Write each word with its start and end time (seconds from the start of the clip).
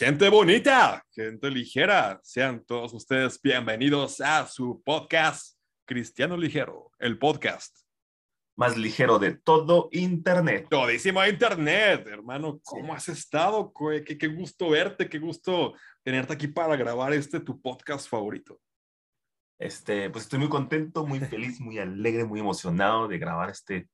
Gente 0.00 0.30
bonita, 0.30 1.04
gente 1.10 1.50
ligera, 1.50 2.18
sean 2.22 2.64
todos 2.64 2.94
ustedes 2.94 3.38
bienvenidos 3.42 4.18
a 4.22 4.46
su 4.46 4.82
podcast 4.82 5.58
Cristiano 5.84 6.38
Ligero, 6.38 6.90
el 6.98 7.18
podcast. 7.18 7.80
Más 8.56 8.78
ligero 8.78 9.18
de 9.18 9.36
todo 9.36 9.90
Internet. 9.92 10.68
Todísimo 10.70 11.22
Internet, 11.26 12.06
hermano. 12.06 12.58
¿Cómo 12.64 12.94
has 12.94 13.10
estado? 13.10 13.74
Qué, 14.06 14.16
qué 14.16 14.28
gusto 14.28 14.70
verte, 14.70 15.06
qué 15.06 15.18
gusto 15.18 15.74
tenerte 16.02 16.32
aquí 16.32 16.48
para 16.48 16.76
grabar 16.76 17.12
este 17.12 17.38
tu 17.38 17.60
podcast 17.60 18.08
favorito. 18.08 18.58
Este, 19.58 20.08
pues 20.08 20.24
estoy 20.24 20.38
muy 20.38 20.48
contento, 20.48 21.06
muy 21.06 21.20
feliz, 21.20 21.60
muy 21.60 21.78
alegre, 21.78 22.24
muy 22.24 22.40
emocionado 22.40 23.06
de 23.06 23.18
grabar 23.18 23.50
este 23.50 23.90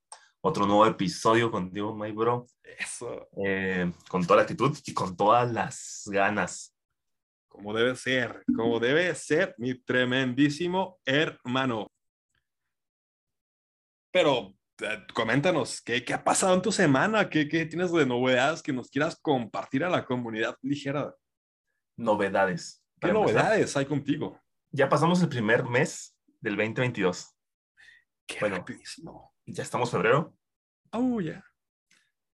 otro 0.47 0.65
nuevo 0.65 0.87
episodio 0.87 1.51
contigo, 1.51 1.95
my 1.95 2.13
bro. 2.13 2.47
Eso. 2.63 3.29
Eh, 3.45 3.91
con 4.09 4.25
toda 4.25 4.37
la 4.37 4.43
actitud 4.43 4.77
y 4.85 4.95
con 4.95 5.17
todas 5.17 5.51
las 5.53 6.05
ganas. 6.07 6.73
Como 7.49 7.75
debe 7.75 7.97
ser, 7.97 8.45
como 8.55 8.79
debe 8.79 9.13
ser, 9.15 9.55
mi 9.59 9.75
tremendísimo 9.75 11.01
hermano. 11.05 11.91
Pero 14.13 14.55
eh, 14.83 15.07
coméntanos, 15.13 15.81
¿qué, 15.81 16.05
¿qué, 16.05 16.15
ha 16.15 16.23
pasado 16.23 16.55
en 16.55 16.63
tu 16.63 16.71
semana? 16.71 17.29
¿Qué, 17.29 17.49
¿Qué 17.49 17.67
tienes 17.67 17.91
de 17.91 18.07
novedades 18.07 18.63
que 18.63 18.73
nos 18.73 18.89
quieras 18.89 19.19
compartir 19.21 19.83
a 19.83 19.91
la 19.91 20.05
comunidad 20.05 20.57
ligera? 20.63 21.13
Novedades. 21.97 22.85
¿Qué 23.01 23.13
novedades 23.13 23.77
hay 23.77 23.87
contigo? 23.87 24.41
Ya 24.71 24.89
pasamos 24.89 25.21
el 25.23 25.29
primer 25.29 25.65
mes 25.65 26.17
del 26.41 26.57
2022. 26.57 27.35
Qué 28.27 28.39
bueno, 28.41 28.57
rapidísimo. 28.57 29.35
Ya 29.47 29.63
estamos 29.63 29.91
febrero. 29.91 30.35
Oh, 30.93 31.21
ya. 31.21 31.45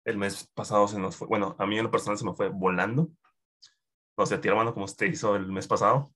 El 0.05 0.19
mes 0.19 0.51
pasado 0.55 0.89
se 0.89 0.99
nos 0.99 1.17
fue, 1.17 1.29
bueno, 1.29 1.57
a 1.59 1.67
mí 1.67 1.79
en 1.79 1.85
lo 1.85 1.91
personal 1.91 2.19
se 2.19 2.25
me 2.25 2.35
fue 2.35 2.49
volando. 2.49 3.11
No 4.17 4.27
sé, 4.27 4.35
a 4.35 4.41
ti 4.41 4.49
hermano, 4.49 4.73
¿cómo 4.73 4.85
usted 4.85 5.07
hizo 5.07 5.37
el 5.37 5.47
mes 5.47 5.67
pasado? 5.67 6.13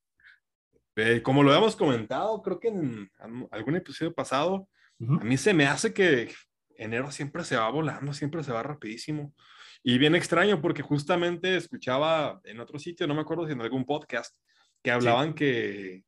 Eh, 0.96 1.22
como 1.22 1.42
lo 1.42 1.50
habíamos 1.50 1.76
comentado, 1.76 2.40
creo 2.42 2.60
que 2.60 2.68
en 2.68 3.10
algún 3.50 3.76
episodio 3.76 4.14
pasado, 4.14 4.68
uh 4.98 5.06
-huh. 5.06 5.20
a 5.20 5.24
mí 5.24 5.36
se 5.36 5.52
me 5.52 5.66
hace 5.66 5.92
que 5.92 6.32
enero 6.76 7.10
siempre 7.10 7.44
se 7.44 7.56
va 7.56 7.68
volando, 7.70 8.12
siempre 8.12 8.42
se 8.42 8.52
va 8.52 8.62
rapidísimo. 8.62 9.34
Y 9.82 9.98
bien 9.98 10.14
extraño 10.14 10.60
porque 10.60 10.82
justamente 10.82 11.56
escuchaba 11.56 12.40
en 12.44 12.60
otro 12.60 12.78
sitio, 12.78 13.06
no 13.06 13.14
me 13.14 13.20
acuerdo 13.20 13.46
si 13.46 13.52
en 13.52 13.60
algún 13.60 13.84
podcast, 13.84 14.34
que 14.82 14.90
hablaban 14.90 15.28
sí. 15.28 15.34
que, 15.34 16.02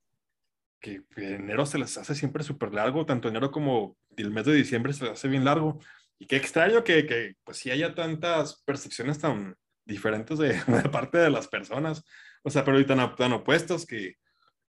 que 0.81 1.03
enero 1.17 1.67
se 1.67 1.79
les 1.79 1.97
hace 1.99 2.15
siempre 2.15 2.43
súper 2.43 2.73
largo, 2.73 3.05
tanto 3.05 3.29
enero 3.29 3.51
como 3.51 3.97
el 4.17 4.31
mes 4.31 4.47
de 4.47 4.55
diciembre 4.55 4.93
se 4.93 5.05
les 5.05 5.13
hace 5.15 5.29
bien 5.29 5.45
largo. 5.45 5.79
Y 6.19 6.27
qué 6.27 6.37
extraño 6.37 6.83
que, 6.85 7.07
que 7.07 7.35
pues 7.45 7.59
sí 7.59 7.71
haya 7.71 7.95
tantas 7.95 8.63
percepciones 8.65 9.19
tan 9.19 9.55
diferentes 9.85 10.39
de, 10.39 10.49
de, 10.67 10.89
parte 10.89 11.19
de 11.19 11.31
las 11.31 11.49
personas. 11.49 12.05
O 12.43 12.51
sea, 12.51 12.65
pero 12.65 12.85
tan, 12.87 13.15
tan 13.17 13.33
opuestos 13.33 13.87
que 13.87 14.15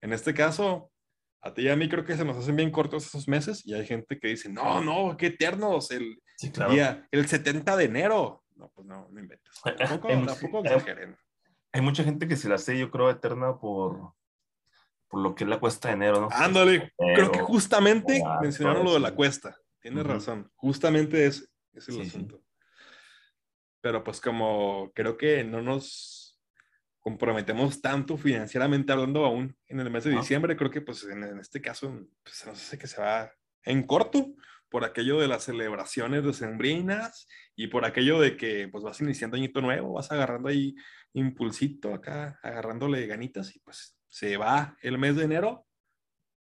en 0.01 0.13
este 0.13 0.33
caso, 0.33 0.91
a 1.41 1.53
ti 1.53 1.63
y 1.63 1.69
a 1.69 1.75
mí 1.75 1.89
creo 1.89 2.05
que 2.05 2.15
se 2.15 2.25
nos 2.25 2.37
hacen 2.37 2.55
bien 2.55 2.71
cortos 2.71 3.05
esos 3.05 3.27
meses 3.27 3.65
y 3.65 3.73
hay 3.73 3.85
gente 3.85 4.19
que 4.19 4.29
dice, 4.29 4.49
no, 4.49 4.81
no, 4.81 5.17
qué 5.17 5.27
eternos, 5.27 5.91
el, 5.91 6.21
sí, 6.37 6.51
claro. 6.51 6.73
día, 6.73 7.07
el 7.11 7.27
70 7.27 7.75
de 7.75 7.85
enero. 7.85 8.43
No, 8.55 8.71
pues 8.73 8.87
no, 8.87 9.07
no 9.11 9.19
inventes. 9.19 9.61
Tampoco, 9.63 10.07
hay, 10.07 10.25
tampoco 10.25 10.57
hay, 10.59 10.73
exageren. 10.73 11.17
Hay 11.71 11.81
mucha 11.81 12.03
gente 12.03 12.27
que 12.27 12.35
se 12.35 12.49
la 12.49 12.55
hace, 12.55 12.77
yo 12.77 12.89
creo, 12.89 13.09
eterna 13.09 13.57
por, 13.59 14.13
por 15.07 15.21
lo 15.21 15.35
que 15.35 15.43
es 15.43 15.49
la 15.49 15.59
cuesta 15.59 15.89
de 15.89 15.95
enero, 15.95 16.21
¿no? 16.21 16.29
Ándale, 16.31 16.91
creo 16.97 17.31
que 17.31 17.39
justamente 17.39 18.21
mencionaron 18.41 18.83
lo 18.83 18.93
de 18.93 18.99
la 18.99 19.13
cuesta. 19.13 19.55
Tienes 19.87 20.03
uh 20.03 20.07
-huh. 20.07 20.13
razón. 20.13 20.51
Justamente 20.55 21.25
es, 21.25 21.49
es 21.73 21.87
el 21.87 21.95
sí, 21.95 22.01
asunto. 22.01 22.37
Sí. 22.37 22.43
Pero 23.79 24.03
pues 24.03 24.19
como 24.19 24.91
creo 24.93 25.17
que 25.17 25.43
no 25.45 25.61
nos 25.61 26.37
comprometemos 26.99 27.81
tanto 27.81 28.17
financieramente 28.17 28.91
hablando 28.91 29.23
aún 29.23 29.55
en 29.67 29.79
el 29.79 29.89
mes 29.89 30.03
de 30.03 30.11
diciembre, 30.11 30.57
creo 30.57 30.69
que 30.69 30.81
pues 30.81 31.05
en, 31.05 31.23
en 31.23 31.39
este 31.39 31.61
caso 31.61 32.05
pues, 32.21 32.35
se 32.35 32.47
nos 32.47 32.61
hace 32.61 32.77
que 32.77 32.87
se 32.87 32.99
va 32.99 33.31
en 33.63 33.83
corto 33.83 34.33
por 34.69 34.83
aquello 34.83 35.21
de 35.21 35.29
las 35.29 35.43
celebraciones 35.43 36.25
decembrinas 36.25 37.25
y 37.55 37.67
por 37.67 37.85
aquello 37.85 38.19
de 38.19 38.35
que 38.35 38.67
pues 38.67 38.83
vas 38.83 38.99
iniciando 38.99 39.37
añito 39.37 39.61
nuevo, 39.61 39.93
vas 39.93 40.11
agarrando 40.11 40.49
ahí 40.49 40.75
impulsito 41.13 41.93
acá, 41.93 42.37
agarrándole 42.43 43.07
ganitas 43.07 43.55
y 43.55 43.59
pues 43.59 43.97
se 44.09 44.35
va 44.35 44.75
el 44.81 44.97
mes 44.97 45.15
de 45.15 45.23
enero 45.23 45.65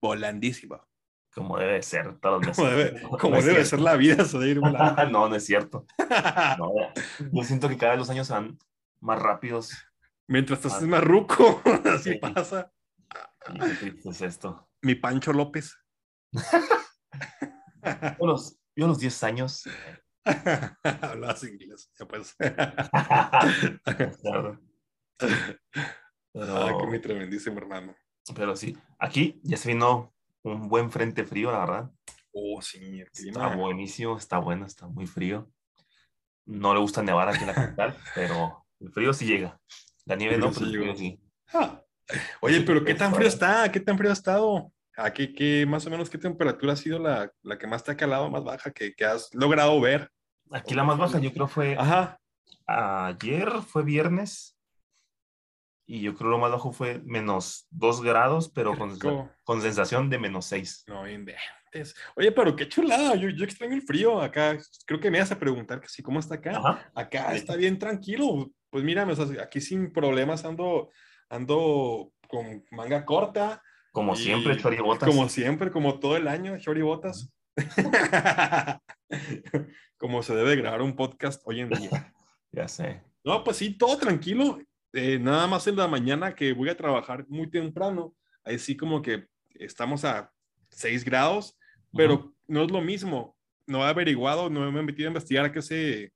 volandísimo. 0.01 0.87
Como 1.35 1.57
debe 1.57 1.83
ser 1.83 2.17
todos 2.21 2.45
los 2.45 2.47
meses. 2.47 2.55
Como 2.63 2.69
debe, 2.69 3.01
como 3.19 3.35
no 3.35 3.41
debe 3.41 3.65
ser 3.65 3.81
la 3.81 3.97
vida, 3.97 4.23
volando. 4.61 5.09
no, 5.09 5.29
no 5.29 5.35
es 5.35 5.45
cierto. 5.45 5.85
No, 6.57 6.71
yo 7.31 7.43
siento 7.43 7.67
que 7.67 7.77
cada 7.77 7.91
vez 7.91 7.99
los 7.99 8.09
años 8.09 8.29
van 8.29 8.57
más 9.01 9.21
rápidos. 9.21 9.73
Mientras 10.27 10.63
estás 10.63 10.81
ah. 10.81 10.85
más 10.85 11.03
ruco, 11.03 11.61
así 11.93 12.13
sí. 12.13 12.19
pasa. 12.19 12.71
¿Qué 13.79 14.09
es 14.09 14.21
esto? 14.21 14.69
Mi 14.81 14.95
Pancho 14.95 15.33
López. 15.33 15.77
yo, 16.31 18.25
los, 18.25 18.57
yo 18.75 18.85
a 18.85 18.87
los 18.87 18.99
10 18.99 19.23
años. 19.23 19.63
Hablabas 20.83 21.43
inglés, 21.43 21.91
ya 21.99 22.07
pues. 22.07 22.35
claro. 24.21 24.61
Pero, 25.17 26.57
ah, 26.57 26.77
que 26.79 26.87
mi 26.87 26.99
tremendísimo 26.99 27.57
hermano. 27.59 27.95
Pero 28.33 28.55
sí, 28.55 28.75
aquí 28.97 29.39
ya 29.43 29.57
se 29.57 29.73
vino 29.73 30.14
un 30.45 30.67
buen 30.69 30.91
frente 30.91 31.23
frío, 31.23 31.51
la 31.51 31.59
verdad. 31.59 31.91
Oh, 32.31 32.61
sí, 32.61 32.99
el 32.99 33.09
clima. 33.11 33.45
Está 33.45 33.55
buenísimo, 33.55 34.17
está 34.17 34.37
bueno, 34.37 34.65
está 34.65 34.87
muy 34.87 35.07
frío. 35.07 35.49
No 36.45 36.73
le 36.73 36.79
gusta 36.79 37.01
nevar 37.01 37.27
aquí 37.29 37.41
en 37.41 37.47
la 37.47 37.53
capital, 37.53 37.95
pero 38.15 38.65
el 38.79 38.91
frío 38.91 39.13
sí 39.13 39.25
llega. 39.25 39.59
La 40.05 40.15
nieve 40.15 40.37
no, 40.37 40.51
pero 40.51 40.65
el 40.65 40.71
frío 40.71 40.95
sí. 40.95 41.19
Ah. 41.53 41.81
Oye, 42.41 42.61
pero 42.61 42.85
¿qué 42.85 42.93
tan 42.93 43.13
frío 43.15 43.27
está? 43.27 43.71
¿Qué 43.71 43.79
tan 43.79 43.97
frío 43.97 44.11
ha 44.11 44.13
estado? 44.13 44.71
¿A 44.95 45.11
qué, 45.11 45.33
qué, 45.33 45.65
más 45.65 45.85
o 45.87 45.89
menos 45.89 46.09
qué 46.09 46.17
temperatura 46.17 46.73
ha 46.73 46.77
sido 46.77 46.99
la, 46.99 47.31
la 47.41 47.57
que 47.57 47.67
más 47.67 47.83
te 47.83 47.91
ha 47.91 47.97
calado, 47.97 48.29
más 48.29 48.43
baja, 48.43 48.71
que, 48.71 48.93
que 48.93 49.03
has 49.03 49.33
logrado 49.33 49.81
ver? 49.81 50.09
Aquí 50.51 50.75
la 50.75 50.83
más 50.83 50.97
baja 50.97 51.19
yo 51.19 51.33
creo 51.33 51.47
fue 51.47 51.75
Ajá. 51.77 52.19
ayer, 52.67 53.49
fue 53.67 53.83
viernes, 53.83 54.54
y 55.87 56.01
yo 56.01 56.15
creo 56.15 56.31
lo 56.31 56.39
más 56.39 56.51
bajo 56.51 56.71
fue 56.71 56.99
menos 57.05 57.67
2 57.69 58.01
grados, 58.01 58.49
pero 58.49 58.75
con, 58.77 58.97
con, 59.43 59.61
sensación 59.61 60.09
de 60.09 60.17
menos 60.17 60.45
6. 60.45 60.85
No 60.87 61.07
inventes. 61.07 61.95
Oye, 62.15 62.31
pero 62.31 62.55
qué 62.55 62.67
chulada, 62.67 63.15
yo, 63.15 63.29
yo 63.29 63.43
extraño 63.43 63.75
el 63.75 63.83
frío 63.83 64.19
acá. 64.21 64.57
Creo 64.85 64.99
que 64.99 65.11
me 65.11 65.19
vas 65.19 65.31
a 65.31 65.39
preguntar 65.39 65.79
que 65.79 65.87
sí, 65.87 66.01
¿cómo 66.01 66.19
está 66.19 66.35
acá? 66.35 66.57
Ajá. 66.57 66.91
Acá 66.95 67.31
sí. 67.31 67.37
está 67.37 67.55
bien 67.55 67.77
tranquilo. 67.77 68.51
Pues 68.71 68.83
mira, 68.83 69.05
o 69.05 69.15
sea, 69.15 69.43
aquí 69.43 69.61
sin 69.61 69.91
problemas 69.91 70.43
ando, 70.43 70.89
ando 71.29 72.11
con 72.27 72.63
manga 72.71 73.05
corta. 73.05 73.61
Como 73.91 74.13
y, 74.13 74.17
siempre, 74.17 74.57
choribotas. 74.57 75.07
Como 75.07 75.29
siempre, 75.29 75.71
como 75.71 75.99
todo 75.99 76.17
el 76.17 76.27
año, 76.27 76.57
choribotas. 76.57 77.31
como 79.97 80.23
se 80.23 80.35
debe 80.35 80.55
grabar 80.55 80.81
un 80.81 80.95
podcast 80.95 81.41
hoy 81.45 81.61
en 81.61 81.69
día. 81.69 82.13
ya 82.51 82.67
sé. 82.67 83.03
No, 83.23 83.43
pues 83.43 83.57
sí, 83.57 83.77
todo 83.77 83.97
tranquilo 83.97 84.59
eh, 84.95 85.19
nada 85.19 85.45
más 85.47 85.67
en 85.67 85.75
la 85.75 85.87
mañana 85.87 86.33
que 86.33 86.53
voy 86.53 86.69
a 86.69 86.77
trabajar 86.77 87.25
muy 87.27 87.49
temprano, 87.49 88.15
ahí 88.43 88.57
sí 88.57 88.75
como 88.75 89.01
que 89.01 89.27
estamos 89.53 90.05
a 90.05 90.31
6 90.69 91.03
grados, 91.03 91.57
pero 91.93 92.13
uh 92.13 92.17
-huh. 92.19 92.35
no 92.47 92.63
es 92.63 92.71
lo 92.71 92.81
mismo. 92.81 93.37
No 93.67 93.85
he 93.85 93.89
averiguado, 93.89 94.49
no 94.49 94.71
me 94.71 94.79
he 94.79 94.83
metido 94.83 95.07
a 95.07 95.11
investigar 95.11 95.45
a 95.45 95.51
qué 95.51 95.61
se, 95.61 96.13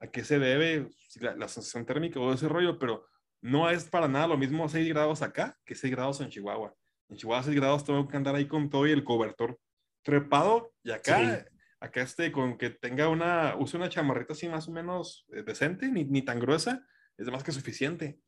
a 0.00 0.06
qué 0.06 0.24
se 0.24 0.38
debe 0.38 0.88
la, 1.20 1.36
la 1.36 1.48
sensación 1.48 1.86
térmica 1.86 2.18
o 2.20 2.32
ese 2.32 2.48
rollo, 2.48 2.78
pero 2.78 3.06
no 3.40 3.70
es 3.70 3.84
para 3.84 4.08
nada 4.08 4.26
lo 4.26 4.36
mismo 4.36 4.68
6 4.68 4.88
grados 4.88 5.22
acá 5.22 5.56
que 5.64 5.74
6 5.74 5.92
grados 5.92 6.20
en 6.20 6.28
Chihuahua. 6.28 6.74
En 7.08 7.16
Chihuahua 7.16 7.44
6 7.44 7.56
grados 7.56 7.84
tengo 7.84 8.06
que 8.08 8.16
andar 8.16 8.34
ahí 8.34 8.46
con 8.46 8.68
todo 8.68 8.86
y 8.86 8.90
el 8.90 9.04
cobertor 9.04 9.58
trepado 10.02 10.72
y 10.82 10.90
acá, 10.90 11.18
sí. 11.18 11.54
acá 11.80 12.02
este, 12.02 12.32
con 12.32 12.56
que 12.56 12.70
tenga 12.70 13.08
una, 13.08 13.56
use 13.56 13.76
una 13.76 13.88
chamarrita 13.88 14.32
así 14.32 14.48
más 14.48 14.68
o 14.68 14.72
menos 14.72 15.26
eh, 15.32 15.42
decente, 15.42 15.88
ni, 15.88 16.04
ni 16.04 16.22
tan 16.22 16.40
gruesa, 16.40 16.84
es 17.18 17.30
más 17.30 17.42
que 17.42 17.52
suficiente. 17.52 18.20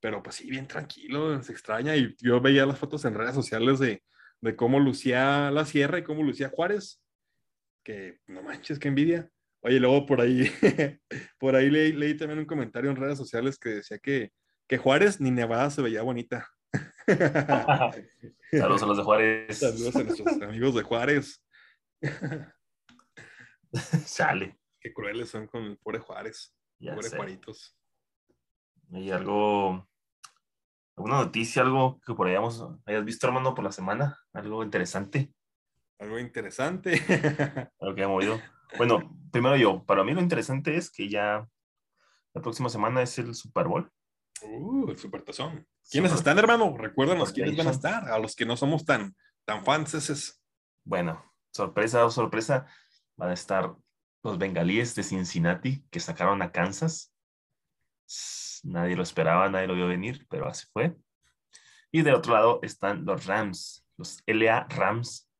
Pero 0.00 0.22
pues 0.22 0.36
sí, 0.36 0.50
bien 0.50 0.68
tranquilo, 0.68 1.42
se 1.42 1.52
extraña. 1.52 1.96
Y 1.96 2.14
yo 2.18 2.40
veía 2.40 2.66
las 2.66 2.78
fotos 2.78 3.04
en 3.04 3.14
redes 3.14 3.34
sociales 3.34 3.78
de, 3.78 4.02
de 4.40 4.56
cómo 4.56 4.78
lucía 4.78 5.50
la 5.50 5.64
sierra 5.64 5.98
y 5.98 6.04
cómo 6.04 6.22
lucía 6.22 6.50
Juárez. 6.50 7.02
Que 7.82 8.20
no 8.26 8.42
manches, 8.42 8.78
qué 8.78 8.88
envidia. 8.88 9.30
Oye, 9.62 9.80
luego 9.80 10.04
por 10.04 10.20
ahí, 10.20 10.50
por 11.38 11.56
ahí 11.56 11.70
leí, 11.70 11.92
leí, 11.92 12.14
también 12.16 12.38
un 12.38 12.44
comentario 12.44 12.90
en 12.90 12.96
redes 12.96 13.16
sociales 13.16 13.58
que 13.58 13.70
decía 13.70 13.98
que, 13.98 14.30
que 14.68 14.76
Juárez 14.76 15.20
ni 15.20 15.30
Nevada 15.30 15.70
se 15.70 15.80
veía 15.80 16.02
bonita. 16.02 16.46
Saludos 18.50 18.82
a 18.82 18.86
los 18.86 18.96
de 18.98 19.02
Juárez. 19.02 19.58
Saludos 19.58 19.96
a 19.96 20.02
nuestros 20.02 20.42
amigos 20.42 20.74
de 20.74 20.82
Juárez. 20.82 21.42
Sale. 24.04 24.58
Qué 24.78 24.92
crueles 24.92 25.30
son 25.30 25.46
con 25.46 25.64
el 25.64 25.78
pobre 25.78 25.98
Juárez. 25.98 26.54
Ya 26.78 26.94
pobre 26.94 27.08
sé. 27.08 27.16
Juaritos. 27.16 27.74
Y 28.94 29.10
algo, 29.10 29.88
alguna 30.96 31.16
noticia, 31.16 31.62
algo 31.62 32.00
que 32.06 32.14
por 32.14 32.26
ahí 32.26 32.34
hayamos, 32.34 32.64
hayas 32.86 33.04
visto, 33.04 33.26
hermano, 33.26 33.54
por 33.54 33.64
la 33.64 33.72
semana, 33.72 34.18
algo 34.32 34.62
interesante. 34.62 35.34
Algo 35.98 36.18
interesante. 36.18 36.92
algo 37.80 37.94
que 37.94 38.02
haya 38.02 38.08
movido. 38.08 38.40
Bueno, 38.76 39.16
primero 39.32 39.56
yo, 39.56 39.84
para 39.84 40.04
mí 40.04 40.12
lo 40.12 40.20
interesante 40.20 40.76
es 40.76 40.90
que 40.90 41.08
ya 41.08 41.48
la 42.34 42.42
próxima 42.42 42.68
semana 42.68 43.02
es 43.02 43.18
el 43.18 43.34
Super 43.34 43.66
Bowl. 43.66 43.90
Uh, 44.42 44.90
el 44.90 44.98
Supertazón. 44.98 45.66
¿Quiénes 45.90 46.12
están, 46.12 46.38
hermano? 46.38 46.76
Recuérdanos 46.76 47.32
quiénes 47.32 47.56
van 47.56 47.68
a 47.68 47.72
estar, 47.72 48.08
a 48.08 48.18
los 48.18 48.34
que 48.34 48.46
no 48.46 48.56
somos 48.56 48.84
tan, 48.84 49.14
tan 49.44 49.64
fans. 49.64 49.94
Es... 49.94 50.40
Bueno, 50.84 51.24
sorpresa 51.52 52.04
o 52.04 52.10
sorpresa, 52.10 52.66
van 53.16 53.30
a 53.30 53.34
estar 53.34 53.74
los 54.22 54.38
bengalíes 54.38 54.94
de 54.94 55.02
Cincinnati 55.02 55.84
que 55.90 56.00
sacaron 56.00 56.42
a 56.42 56.52
Kansas. 56.52 57.13
Nadie 58.64 58.96
lo 58.96 59.02
esperaba, 59.02 59.48
nadie 59.48 59.66
lo 59.66 59.74
vio 59.74 59.86
venir, 59.86 60.26
pero 60.30 60.48
así 60.48 60.66
fue. 60.72 60.96
Y 61.92 62.02
de 62.02 62.12
otro 62.12 62.34
lado 62.34 62.60
están 62.62 63.04
los 63.04 63.26
Rams, 63.26 63.86
los 63.96 64.22
LA 64.26 64.66
Rams, 64.68 65.30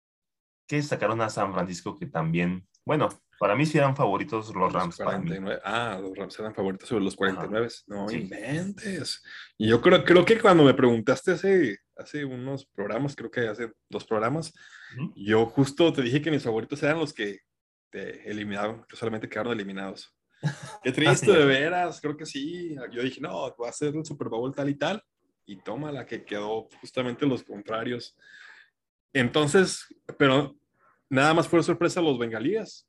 que 0.69 0.83
sacaron 0.83 1.21
a 1.21 1.29
San 1.29 1.53
Francisco, 1.53 1.99
que 1.99 2.07
también, 2.07 2.67
bueno, 2.85 3.09
para 3.39 3.57
mí 3.57 3.67
sí 3.67 3.79
eran 3.79 3.97
favoritos 3.97 4.55
los 4.55 4.73
Rams. 4.73 5.01
Ah, 5.65 5.99
los 6.01 6.17
Rams 6.17 6.39
eran 6.39 6.55
favoritos 6.55 6.89
sobre 6.89 7.05
los 7.05 7.17
49. 7.17 7.69
no 7.89 8.11
inventes. 8.11 9.23
Y 9.59 9.69
yo 9.69 9.81
creo, 9.81 10.05
creo 10.05 10.25
que 10.25 10.39
cuando 10.39 10.65
me 10.65 10.75
preguntaste 10.75 11.33
hace, 11.33 11.79
hace 11.97 12.25
unos 12.25 12.67
programas, 12.67 13.17
creo 13.17 13.31
que 13.31 13.49
hace 13.49 13.73
dos 13.89 14.05
programas, 14.05 14.53
yo 15.17 15.47
justo 15.47 15.93
te 15.93 16.03
dije 16.03 16.23
que 16.23 16.31
mis 16.31 16.45
favoritos 16.45 16.83
eran 16.83 16.99
los 16.99 17.13
que 17.13 17.41
te 17.91 18.31
eliminaron, 18.31 18.85
que 18.89 18.97
solamente 18.97 19.29
quedaron 19.29 19.53
eliminados. 19.53 20.15
Qué 20.83 20.93
triste, 20.93 21.33
de 21.33 21.45
veras, 21.45 22.01
creo 22.01 22.17
que 22.17 22.27
sí. 22.27 22.77
Yo 22.93 23.03
dije, 23.03 23.21
no, 23.21 23.55
va 23.57 23.69
a 23.69 23.73
ser 23.73 23.95
el 23.95 24.05
Super 24.05 24.29
Bowl 24.29 24.55
tal 24.55 24.69
y 24.69 24.75
tal. 24.75 25.03
Y 25.47 25.57
toma 25.57 25.93
la 25.93 26.07
que 26.07 26.25
quedó 26.25 26.69
justamente 26.81 27.27
los 27.27 27.43
contrarios. 27.43 28.17
Entonces, 29.13 29.87
pero 30.19 30.57
nada 31.09 31.35
más 31.35 31.49
fue 31.49 31.63
sorpresa 31.63 32.01
los 32.01 32.19
bengalíes. 32.19 32.89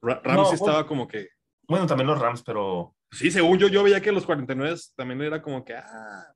Rams 0.00 0.52
estaba 0.52 0.86
como 0.86 1.06
que. 1.06 1.28
Bueno, 1.68 1.86
también 1.86 2.06
los 2.06 2.18
Rams, 2.18 2.42
pero. 2.42 2.94
Sí, 3.10 3.30
según 3.30 3.58
yo, 3.58 3.68
yo 3.68 3.82
veía 3.82 4.00
que 4.00 4.12
los 4.12 4.26
49 4.26 4.76
también 4.96 5.22
era 5.22 5.40
como 5.40 5.64
que, 5.64 5.74
ah, 5.74 6.34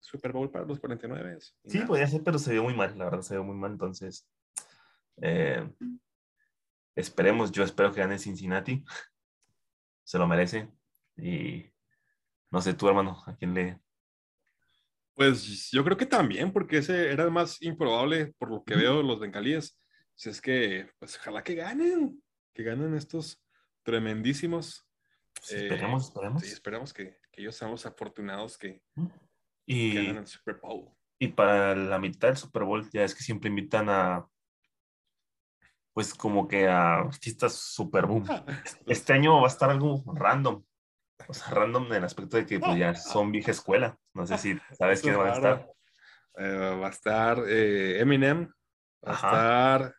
Super 0.00 0.32
Bowl 0.32 0.50
para 0.50 0.64
los 0.64 0.80
49. 0.80 1.38
Sí, 1.66 1.80
podía 1.80 2.06
ser, 2.06 2.22
pero 2.22 2.38
se 2.38 2.52
vio 2.52 2.64
muy 2.64 2.74
mal, 2.74 2.96
la 2.98 3.04
verdad, 3.04 3.22
se 3.22 3.34
vio 3.34 3.44
muy 3.44 3.56
mal. 3.56 3.72
Entonces, 3.72 4.26
eh, 5.20 5.68
esperemos, 6.96 7.52
yo 7.52 7.62
espero 7.62 7.92
que 7.92 8.00
gane 8.00 8.18
Cincinnati. 8.18 8.84
Se 10.04 10.18
lo 10.18 10.26
merece. 10.26 10.68
Y 11.16 11.66
no 12.50 12.60
sé, 12.60 12.74
tú, 12.74 12.88
hermano, 12.88 13.22
¿a 13.26 13.36
quién 13.36 13.54
le, 13.54 13.80
pues 15.20 15.70
yo 15.70 15.84
creo 15.84 15.98
que 15.98 16.06
también, 16.06 16.50
porque 16.50 16.78
ese 16.78 17.12
era 17.12 17.24
el 17.24 17.30
más 17.30 17.60
improbable 17.60 18.32
por 18.38 18.50
lo 18.50 18.64
que 18.64 18.74
veo 18.74 19.02
los 19.02 19.20
bengalíes. 19.20 19.78
Si 20.14 20.30
es 20.30 20.40
que, 20.40 20.88
pues 20.98 21.18
ojalá 21.18 21.44
que 21.44 21.56
ganen 21.56 22.22
que 22.54 22.62
ganen 22.62 22.94
estos 22.94 23.42
tremendísimos. 23.82 24.88
esperemos, 25.42 26.08
esperemos. 26.08 26.42
Sí, 26.42 26.52
esperamos 26.52 26.92
que, 26.92 27.18
que, 27.30 27.42
ellos 27.42 27.54
sean 27.54 27.70
los 27.70 27.86
afortunados 27.86 28.56
que, 28.56 28.82
y, 29.66 29.94
ganen 29.94 30.16
el 30.18 30.26
Super 30.26 30.56
Bowl. 30.56 30.90
Y 31.18 31.28
para 31.28 31.76
la 31.76 31.98
mitad 31.98 32.28
del 32.28 32.36
Super 32.36 32.64
Bowl, 32.64 32.88
ya 32.90 33.04
es 33.04 33.14
que 33.14 33.22
siempre 33.22 33.50
invitan 33.50 33.88
a, 33.88 34.26
pues 35.92 36.14
como 36.14 36.46
que 36.46 36.68
a 36.68 37.00
artistas 37.00 37.54
super 37.54 38.06
boom. 38.06 38.24
Este 38.86 39.12
año 39.12 39.40
va 39.40 39.44
a 39.44 39.50
estar 39.50 39.70
algo 39.70 40.02
random. 40.06 40.62
O 41.28 41.34
sea, 41.34 41.52
random 41.52 41.86
en 41.86 41.94
el 41.94 42.04
aspecto 42.04 42.36
de 42.36 42.46
que 42.46 42.58
pues, 42.58 42.78
ya 42.78 42.94
son 42.94 43.30
vieja 43.32 43.50
escuela. 43.50 43.98
No 44.14 44.26
sé 44.26 44.38
si 44.38 44.58
sabes 44.78 45.02
quién 45.02 45.18
va 45.18 45.30
a 45.30 45.34
estar. 45.34 45.70
Eh, 46.36 46.78
va 46.80 46.86
a 46.86 46.90
estar 46.90 47.42
eh, 47.46 48.00
Eminem, 48.00 48.48
va 49.06 49.10
a 49.10 49.14
estar 49.14 49.94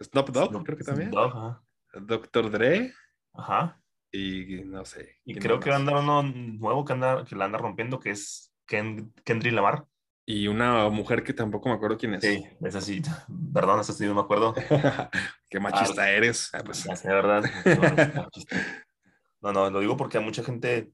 Snoop 0.00 0.30
Dogg, 0.30 0.64
creo 0.64 0.78
que 0.78 0.84
también. 0.84 1.10
Doctor 1.92 2.50
Dre. 2.50 2.92
Ajá. 3.34 3.80
Y 4.12 4.62
no 4.64 4.84
sé. 4.84 5.18
Y 5.24 5.34
creo 5.34 5.60
que 5.60 5.70
va 5.70 5.76
a 5.76 5.78
andar 5.78 5.96
uno 5.96 6.22
nuevo 6.22 6.84
que, 6.84 6.92
anda, 6.92 7.24
que 7.24 7.36
la 7.36 7.46
anda 7.46 7.58
rompiendo, 7.58 7.98
que 7.98 8.10
es 8.10 8.52
Ken, 8.66 9.12
Kendrick 9.24 9.52
Lamar. 9.52 9.86
Y 10.28 10.48
una 10.48 10.88
mujer 10.88 11.22
que 11.22 11.32
tampoco 11.32 11.68
me 11.68 11.76
acuerdo 11.76 11.96
quién 11.96 12.14
es. 12.14 12.22
Sí, 12.22 12.44
es 12.60 12.74
así. 12.74 13.00
Perdón, 13.54 13.78
esa 13.78 13.92
sí 13.92 14.04
no 14.06 14.14
me 14.14 14.20
acuerdo. 14.20 14.54
Qué 15.48 15.60
machista 15.60 16.02
ah, 16.02 16.10
eres. 16.10 16.50
Ah, 16.52 16.62
pues. 16.64 16.84
verdad. 17.04 17.44
No, 19.42 19.52
no, 19.52 19.70
lo 19.70 19.78
digo 19.78 19.96
porque 19.96 20.18
a 20.18 20.22
mucha 20.22 20.42
gente 20.42 20.90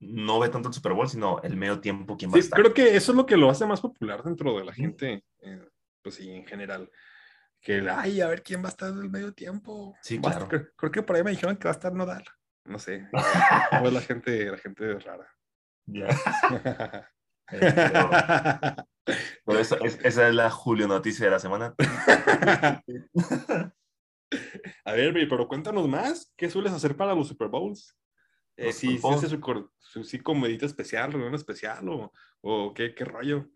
no 0.00 0.38
ve 0.38 0.50
tanto 0.50 0.68
el 0.68 0.74
Super 0.74 0.92
Bowl, 0.92 1.08
sino 1.08 1.40
el 1.42 1.56
medio 1.56 1.80
tiempo, 1.80 2.18
quién 2.18 2.30
va 2.30 2.36
a 2.36 2.40
estar. 2.40 2.60
Creo 2.60 2.74
que 2.74 2.96
eso 2.96 3.12
es 3.12 3.16
lo 3.16 3.24
que 3.24 3.36
lo 3.36 3.48
hace 3.48 3.64
más 3.64 3.80
popular 3.80 4.22
dentro 4.22 4.58
de 4.58 4.64
la 4.64 4.74
gente, 4.74 5.24
eh, 5.40 5.68
pues 6.02 6.16
sí, 6.16 6.28
en 6.28 6.44
general 6.44 6.90
que, 7.64 7.88
ay, 7.88 8.20
a 8.20 8.28
ver 8.28 8.42
quién 8.42 8.62
va 8.62 8.66
a 8.66 8.70
estar 8.70 8.90
en 8.90 8.98
el 8.98 9.08
medio 9.08 9.32
tiempo. 9.32 9.96
Sí, 10.02 10.20
claro. 10.20 10.48
creo, 10.48 10.92
que 10.92 11.02
por 11.02 11.16
ahí 11.16 11.24
me 11.24 11.30
dijeron 11.30 11.56
que 11.56 11.64
va 11.64 11.70
a 11.70 11.72
estar 11.72 11.94
Nodal. 11.94 12.24
No 12.64 12.78
sé. 12.78 13.08
¿Cómo 13.70 13.86
es 13.86 13.92
la 13.92 14.00
gente, 14.02 14.50
la 14.50 14.58
gente 14.58 14.98
rara? 14.98 15.26
Ya. 15.86 17.10
pero, 19.44 19.58
esa, 19.58 19.76
es, 19.76 20.16
la 20.16 20.50
Julio 20.50 20.88
Noticia 20.88 21.26
de 21.26 21.30
la 21.30 21.38
semana. 21.38 21.74
a 24.84 24.92
ver, 24.92 25.12
pero 25.28 25.48
cuéntanos 25.48 25.88
más. 25.88 26.32
¿Qué 26.36 26.48
sueles 26.50 26.72
hacer 26.72 26.96
para 26.96 27.14
los 27.14 27.28
Super 27.28 27.48
Bowls? 27.48 27.96
Eh, 28.56 28.72
si, 28.72 28.98
si 28.98 29.08
haces 29.08 29.30
su, 29.30 29.70
su, 29.78 30.04
sí, 30.04 30.20
comedita 30.20 30.64
especial, 30.64 31.12
reunión 31.12 31.34
especial 31.34 31.88
o, 31.88 32.12
o 32.40 32.72
qué, 32.72 32.94
qué 32.94 33.04
rollo. 33.04 33.48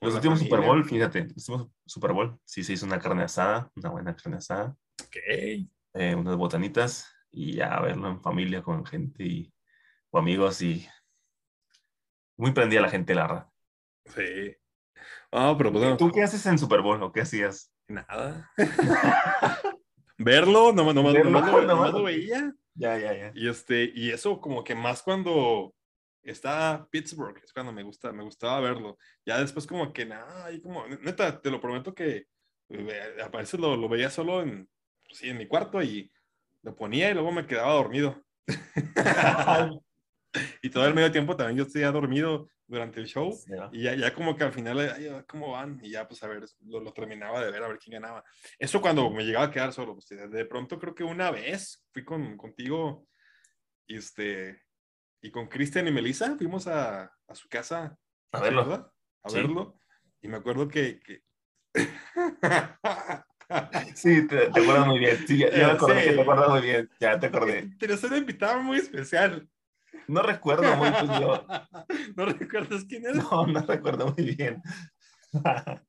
Los 0.00 0.14
últimos 0.14 0.38
Super 0.38 0.60
Bowl, 0.60 0.84
fíjate, 0.84 1.24
los 1.34 1.48
últimos 1.48 1.72
Super 1.84 2.12
Bowl, 2.12 2.38
sí 2.44 2.62
se 2.62 2.74
hizo 2.74 2.86
una 2.86 3.00
carne 3.00 3.24
asada, 3.24 3.70
una 3.74 3.90
buena 3.90 4.14
carne 4.14 4.38
asada. 4.38 4.76
Ok. 5.02 5.16
Eh, 5.96 6.14
unas 6.14 6.36
botanitas 6.36 7.12
y 7.30 7.54
ya 7.54 7.80
verlo 7.80 8.08
en 8.08 8.20
familia 8.20 8.62
con 8.62 8.84
gente 8.86 9.24
y, 9.24 9.52
o 10.10 10.18
amigos 10.18 10.62
y 10.62 10.86
muy 12.36 12.52
prendida 12.52 12.80
la 12.80 12.90
gente, 12.90 13.14
la 13.14 13.26
verdad. 13.26 13.48
Sí. 14.06 14.56
Ah, 15.32 15.54
pero 15.56 15.72
pues, 15.72 15.96
¿Tú 15.96 16.10
qué 16.10 16.22
haces 16.22 16.44
en 16.46 16.58
Super 16.58 16.80
Bowl 16.80 17.02
o 17.02 17.12
qué 17.12 17.22
hacías? 17.22 17.72
Nada. 17.88 18.50
Verlo, 20.18 20.72
no, 20.72 20.92
no, 20.92 21.02
no, 21.02 21.92
lo 21.92 22.02
veía. 22.04 22.54
Ya, 22.74 22.98
ya, 22.98 23.14
ya. 23.14 23.32
Y, 23.34 23.48
este, 23.48 23.90
y 23.94 24.10
eso 24.10 24.40
como 24.40 24.62
que 24.62 24.74
más 24.74 25.02
cuando 25.02 25.74
está 26.22 26.86
Pittsburgh, 26.90 27.36
es 27.42 27.52
cuando 27.52 27.72
me 27.72 27.82
gusta, 27.82 28.12
me 28.12 28.22
gustaba 28.22 28.60
verlo. 28.60 28.96
Ya 29.26 29.40
después 29.40 29.66
como 29.66 29.92
que 29.92 30.06
nada, 30.06 30.50
y 30.52 30.60
como, 30.60 30.86
neta, 30.86 31.40
te 31.40 31.50
lo 31.50 31.60
prometo 31.60 31.94
que 31.94 32.26
eh, 32.68 33.16
a 33.22 33.28
veces 33.28 33.60
lo, 33.60 33.76
lo, 33.76 33.88
veía 33.88 34.10
solo 34.10 34.42
en, 34.42 34.68
sí, 35.10 35.28
en 35.28 35.38
mi 35.38 35.46
cuarto 35.46 35.82
y 35.82 36.10
lo 36.62 36.74
ponía 36.74 37.10
y 37.10 37.14
luego 37.14 37.32
me 37.32 37.46
quedaba 37.46 37.74
dormido. 37.74 38.22
y 40.62 40.70
todo 40.70 40.86
el 40.86 40.94
medio 40.94 41.12
tiempo 41.12 41.36
también 41.36 41.58
yo 41.58 41.64
estoy 41.64 41.82
dormido 41.82 42.48
durante 42.66 43.00
el 43.00 43.06
show 43.06 43.38
y 43.72 43.82
ya, 43.82 43.94
ya, 43.94 44.14
como 44.14 44.36
que 44.36 44.44
al 44.44 44.52
final, 44.52 44.78
ay, 44.78 45.10
¿cómo 45.28 45.52
van? 45.52 45.78
Y 45.82 45.90
ya 45.90 46.08
pues 46.08 46.22
a 46.22 46.28
ver, 46.28 46.44
lo, 46.62 46.80
lo, 46.80 46.92
terminaba 46.92 47.44
de 47.44 47.50
ver, 47.50 47.62
a 47.62 47.68
ver 47.68 47.78
quién 47.78 48.00
ganaba. 48.00 48.24
Eso 48.58 48.80
cuando 48.80 49.10
me 49.10 49.24
llegaba 49.24 49.46
a 49.46 49.50
quedar 49.50 49.72
solo, 49.72 49.94
pues, 49.94 50.08
de 50.08 50.44
pronto 50.46 50.78
creo 50.78 50.94
que 50.94 51.04
una 51.04 51.30
vez 51.30 51.84
fui 51.92 52.04
con, 52.04 52.36
contigo, 52.36 53.06
este, 53.86 54.62
y 55.20 55.30
con 55.30 55.48
Cristian 55.48 55.88
y 55.88 55.90
Melissa 55.90 56.36
fuimos 56.36 56.66
a, 56.66 57.04
a, 57.04 57.34
su 57.34 57.48
casa 57.48 57.96
a 58.32 58.40
verlo. 58.40 58.92
A 59.22 59.32
verlo. 59.32 59.78
Y 60.20 60.28
me 60.28 60.36
acuerdo 60.36 60.68
que... 60.68 61.00
que... 61.00 61.22
sí, 63.94 64.26
te, 64.26 64.50
te, 64.50 64.60
acuerdas 64.60 64.86
muy 64.86 64.98
bien. 64.98 65.26
Sí, 65.26 65.38
ya, 65.38 65.50
me 65.50 65.64
acordé 65.64 66.00
sí. 66.00 66.08
que 66.08 66.14
te 66.14 66.20
acuerdas 66.20 66.48
muy 66.50 66.60
bien. 66.60 66.90
Ya 67.00 67.18
te 67.18 67.26
acordé. 67.26 67.70
Pero 67.78 67.94
una 68.02 68.18
invitada 68.18 68.58
muy 68.58 68.78
especial. 68.78 69.48
No 70.08 70.22
recuerdo 70.22 70.76
muy 70.76 70.90
bien 70.90 71.20
yo. 71.20 71.46
¿No 72.16 72.26
recuerdas 72.26 72.84
quién 72.88 73.06
era? 73.06 73.14
No, 73.14 73.46
no 73.46 73.60
recuerdo 73.60 74.14
muy 74.16 74.34
bien. 74.34 74.62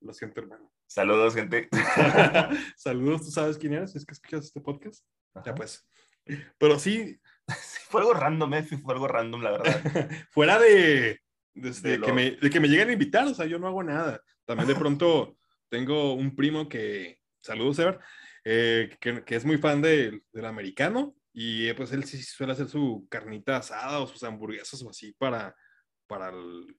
Lo 0.00 0.12
siento, 0.12 0.40
hermano. 0.40 0.72
Saludos, 0.86 1.34
gente. 1.34 1.68
Saludos, 2.76 3.22
¿tú 3.22 3.30
sabes 3.30 3.58
quién 3.58 3.74
eres? 3.74 3.94
¿Es 3.94 4.04
que 4.04 4.14
escuchas 4.14 4.46
este 4.46 4.60
podcast? 4.60 5.04
Ajá. 5.34 5.46
Ya 5.46 5.54
pues. 5.54 5.86
Pero 6.58 6.78
sí, 6.78 7.20
fue 7.88 8.02
algo 8.02 8.14
random, 8.14 8.54
eh, 8.54 8.62
fue 8.62 8.94
algo 8.94 9.08
random, 9.08 9.42
la 9.42 9.50
verdad. 9.52 10.10
Fuera 10.30 10.58
de, 10.58 11.20
de, 11.54 12.00
que 12.00 12.12
me, 12.12 12.32
de 12.32 12.50
que 12.50 12.60
me 12.60 12.68
lleguen 12.68 12.90
a 12.90 12.92
invitar, 12.92 13.26
o 13.26 13.34
sea, 13.34 13.46
yo 13.46 13.58
no 13.58 13.66
hago 13.66 13.82
nada. 13.82 14.20
También 14.44 14.68
de 14.68 14.74
pronto 14.74 15.36
tengo 15.68 16.14
un 16.14 16.36
primo 16.36 16.68
que, 16.68 17.18
saludos, 17.40 17.78
Ever, 17.78 17.98
eh, 18.44 18.96
que, 19.00 19.24
que, 19.24 19.36
es 19.36 19.44
muy 19.44 19.58
fan 19.58 19.82
de, 19.82 20.22
del 20.32 20.44
americano 20.44 21.14
y 21.32 21.68
eh, 21.68 21.74
pues 21.74 21.92
él 21.92 22.04
sí 22.04 22.22
suele 22.22 22.52
hacer 22.52 22.68
su 22.68 23.06
carnita 23.08 23.56
asada 23.56 24.00
o 24.00 24.06
sus 24.06 24.22
hamburguesas 24.22 24.82
o 24.82 24.90
así 24.90 25.12
para, 25.18 25.54
para 26.06 26.28
el 26.28 26.76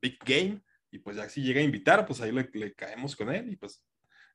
Big 0.00 0.18
Game. 0.24 0.62
Y 0.90 0.98
pues 0.98 1.16
ya 1.16 1.28
si 1.28 1.42
llega 1.42 1.60
a 1.60 1.64
invitar, 1.64 2.06
pues 2.06 2.20
ahí 2.20 2.32
le, 2.32 2.48
le 2.52 2.72
caemos 2.74 3.14
con 3.16 3.30
él 3.30 3.52
y 3.52 3.56
pues 3.56 3.84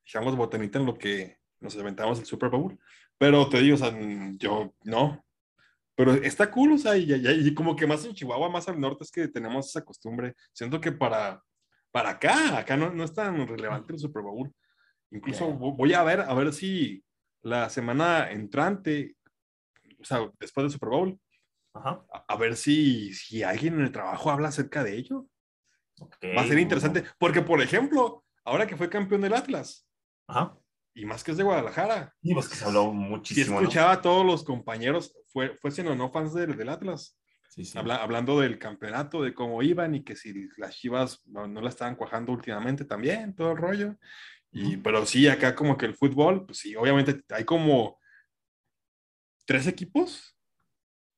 echamos 0.06 0.36
botanita 0.36 0.80
en 0.80 0.86
lo 0.86 0.96
que 0.98 1.38
nos 1.60 1.76
aventamos 1.78 2.20
el 2.20 2.26
Super 2.26 2.50
Bowl. 2.50 2.78
Pero 3.18 3.48
te 3.50 3.62
digo, 3.62 3.76
o 3.76 3.78
sea, 3.78 3.96
yo 4.38 4.74
no, 4.84 5.24
pero 5.96 6.14
está 6.14 6.50
cool, 6.50 6.74
o 6.74 6.78
sea, 6.80 6.98
y, 6.98 7.14
y, 7.14 7.54
como 7.54 7.76
que 7.76 7.86
más 7.86 8.04
en 8.06 8.14
Chihuahua, 8.14 8.50
más 8.50 8.68
al 8.68 8.80
norte, 8.80 9.04
es 9.04 9.12
que 9.12 9.28
tenemos 9.28 9.68
esa 9.68 9.86
costumbre. 9.86 10.36
Siento 10.52 10.82
que 10.82 10.92
para, 10.92 11.44
para 11.92 12.12
acá, 12.12 12.58
acá 12.58 12.76
no, 12.76 12.92
no 12.92 13.04
es 13.04 13.14
tan 13.14 13.48
relevante 13.48 13.94
el 13.94 14.00
Super 14.00 14.24
Bowl. 14.24 14.52
Incluso 15.12 15.52
voy 15.54 15.94
a 15.94 16.04
ver, 16.04 16.22
a 16.22 16.34
ver 16.34 16.54
si 16.54 17.04
la 17.44 17.70
semana 17.70 18.32
entrante, 18.32 19.16
o 20.02 20.06
sea, 20.06 20.30
después 20.40 20.64
del 20.64 20.72
Super 20.72 20.90
Bowl, 20.90 21.20
A, 21.74 22.04
a, 22.28 22.36
ver 22.36 22.58
si, 22.58 23.14
si 23.14 23.44
alguien 23.44 23.76
en 23.76 23.82
el 23.82 23.92
trabajo 23.92 24.30
habla 24.30 24.50
acerca 24.50 24.84
de 24.84 24.96
ello. 24.98 25.28
Va 26.38 26.42
a 26.42 26.48
ser 26.48 26.60
interesante, 26.60 27.04
porque 27.20 27.42
por 27.42 27.62
ejemplo, 27.62 28.26
ahora 28.44 28.66
que 28.68 28.76
fue 28.76 28.90
campeón 28.90 29.22
del 29.22 29.34
Atlas, 29.34 29.88
Ajá. 30.28 30.58
y 30.96 31.06
más 31.06 31.24
que 31.24 31.32
es 31.32 31.38
de 31.38 31.44
Guadalajara. 31.44 32.14
Y 32.22 32.34
pues 32.34 32.50
que 32.50 32.56
se 32.56 32.66
habló 32.66 32.92
muchísimo. 32.92 33.60
Si 33.60 33.64
escuchaba 33.64 33.92
a 33.94 34.02
todos 34.02 34.26
los 34.26 34.44
compañeros, 34.44 35.14
fue, 35.32 35.56
fuesen 35.58 35.88
o 35.88 35.96
no 35.96 36.12
fans 36.12 36.34
del, 36.34 36.58
del 36.58 36.70
Atlas, 36.70 37.18
Sí, 37.50 37.66
sí. 37.66 37.78
habla, 37.78 37.98
hablando 37.98 38.40
del 38.40 38.58
campeonato, 38.58 39.22
de 39.24 39.34
cómo 39.34 39.62
iban 39.62 39.94
y 39.94 40.04
que 40.04 40.16
si 40.16 40.34
las 40.58 40.76
chivas 40.76 41.22
no, 41.28 41.48
no 41.48 41.62
la 41.62 41.70
estaban 41.70 41.96
cuajando 41.96 42.32
últimamente 42.32 42.86
también, 42.86 43.36
todo 43.36 43.52
el 43.52 43.58
rollo. 43.58 43.96
Y, 44.54 44.78
pero 44.78 45.06
sí, 45.06 45.28
acá 45.28 45.54
como 45.56 45.78
que 45.78 45.86
el 45.86 45.96
fútbol, 45.96 46.46
pues 46.46 46.58
sí, 46.60 46.76
obviamente 46.76 47.22
hay 47.30 47.46
como 47.46 48.01
tres 49.46 49.68
equipos. 49.68 50.38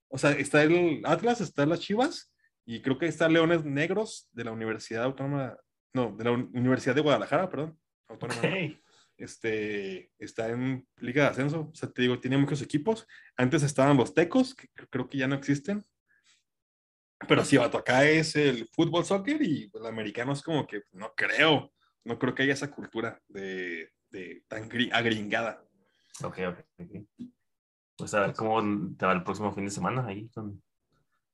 O 0.10 0.18
sea, 0.18 0.32
está 0.32 0.64
el 0.64 1.02
Atlas, 1.06 1.42
está 1.42 1.66
las 1.66 1.80
Chivas 1.80 2.34
y 2.66 2.82
creo 2.82 2.98
que 2.98 3.08
está 3.08 3.28
Leones 3.30 3.66
Negros 3.66 4.30
de 4.32 4.44
la 4.44 4.52
Universidad 4.52 5.04
Autónoma, 5.04 5.58
no, 5.94 6.16
de 6.16 6.24
la 6.24 6.32
Un- 6.32 6.52
Universidad 6.54 6.96
de 6.96 7.02
Guadalajara, 7.02 7.50
perdón. 7.50 7.80
Autónoma. 8.08 8.40
Ok. 8.42 8.80
Este, 9.18 10.12
está 10.18 10.50
en 10.50 10.88
Liga 10.98 11.24
de 11.24 11.30
Ascenso, 11.30 11.70
o 11.72 11.76
sea, 11.76 11.90
te 11.90 12.02
digo, 12.02 12.20
tiene 12.20 12.38
muchos 12.38 12.62
equipos. 12.62 13.08
Antes 13.38 13.62
estaban 13.64 13.96
los 13.98 14.14
Tecos, 14.14 14.56
que 14.56 14.68
cre- 14.74 14.88
creo 14.90 15.08
que 15.08 15.18
ya 15.20 15.28
no 15.28 15.36
existen. 15.36 15.86
Pero 17.28 17.46
sí, 17.46 17.58
vato, 17.58 17.78
acá 17.78 18.06
es 18.06 18.36
el 18.36 18.68
fútbol, 18.74 19.06
soccer 19.06 19.42
y 19.42 19.72
el 19.74 19.86
americano 19.86 20.34
es 20.34 20.42
como 20.42 20.68
que 20.68 20.82
no 20.92 21.14
creo, 21.16 21.72
no 22.04 22.20
creo 22.20 22.36
que 22.36 22.44
haya 22.44 22.54
esa 22.54 22.70
cultura 22.72 23.22
de, 23.30 23.92
de 24.10 24.44
tan 24.48 24.70
gri- 24.70 24.90
agringada. 24.92 25.64
Ok, 26.24 26.40
ok. 26.50 26.60
Pues 27.98 28.14
a 28.14 28.22
ver 28.22 28.34
cómo 28.34 28.62
te 28.98 29.06
va 29.06 29.14
el 29.14 29.24
próximo 29.24 29.54
fin 29.54 29.66
de 29.66 29.72
semana 29.72 30.06
ahí 30.08 30.30
con. 30.30 30.62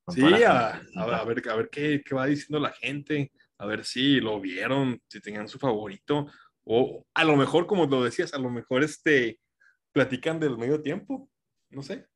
con 0.05 0.15
Sí, 0.15 0.21
a, 0.43 0.69
a- 0.95 1.23
ver, 1.25 1.49
a 1.49 1.55
ver 1.55 1.69
qué, 1.69 2.01
qué 2.05 2.15
va 2.15 2.25
diciendo 2.25 2.59
la 2.59 2.73
gente, 2.73 3.31
a 3.57 3.65
ver 3.65 3.85
si 3.85 4.19
lo 4.19 4.39
vieron, 4.39 5.01
si 5.07 5.21
tenían 5.21 5.47
su 5.47 5.57
favorito, 5.59 6.27
o 6.63 7.05
a 7.13 7.23
lo 7.23 7.35
mejor, 7.35 7.65
como 7.67 7.85
lo 7.85 8.03
decías, 8.03 8.33
a 8.33 8.37
lo 8.39 8.49
mejor 8.49 8.83
este, 8.83 9.39
platican 9.91 10.39
del 10.39 10.57
medio 10.57 10.81
tiempo, 10.81 11.29
no 11.69 11.81
sé. 11.81 12.07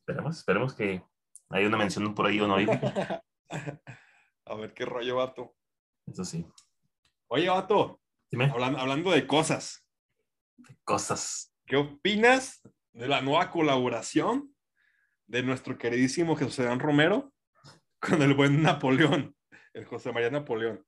Esperemos, 0.00 0.38
esperemos 0.38 0.74
que 0.74 1.02
haya 1.50 1.66
una 1.66 1.78
mención 1.78 2.14
por 2.14 2.26
ahí 2.26 2.40
honorífica. 2.40 3.22
a 4.44 4.54
ver 4.56 4.74
qué 4.74 4.84
rollo, 4.84 5.16
vato. 5.16 5.56
Eso 6.06 6.24
sí. 6.24 6.46
Oye, 7.28 7.48
vato, 7.48 8.00
Dime 8.30 8.50
hablando, 8.50 8.78
hablando 8.78 9.10
de 9.10 9.26
cosas, 9.26 9.84
cosas. 10.84 11.52
¿qué 11.66 11.76
opinas 11.76 12.62
de 12.96 13.08
la 13.08 13.20
nueva 13.20 13.50
colaboración 13.50 14.54
de 15.26 15.42
nuestro 15.42 15.76
queridísimo 15.76 16.34
José 16.34 16.64
Dan 16.64 16.80
Romero 16.80 17.30
con 18.00 18.22
el 18.22 18.32
buen 18.32 18.62
Napoleón, 18.62 19.36
el 19.74 19.84
José 19.84 20.12
María 20.12 20.30
Napoleón? 20.30 20.82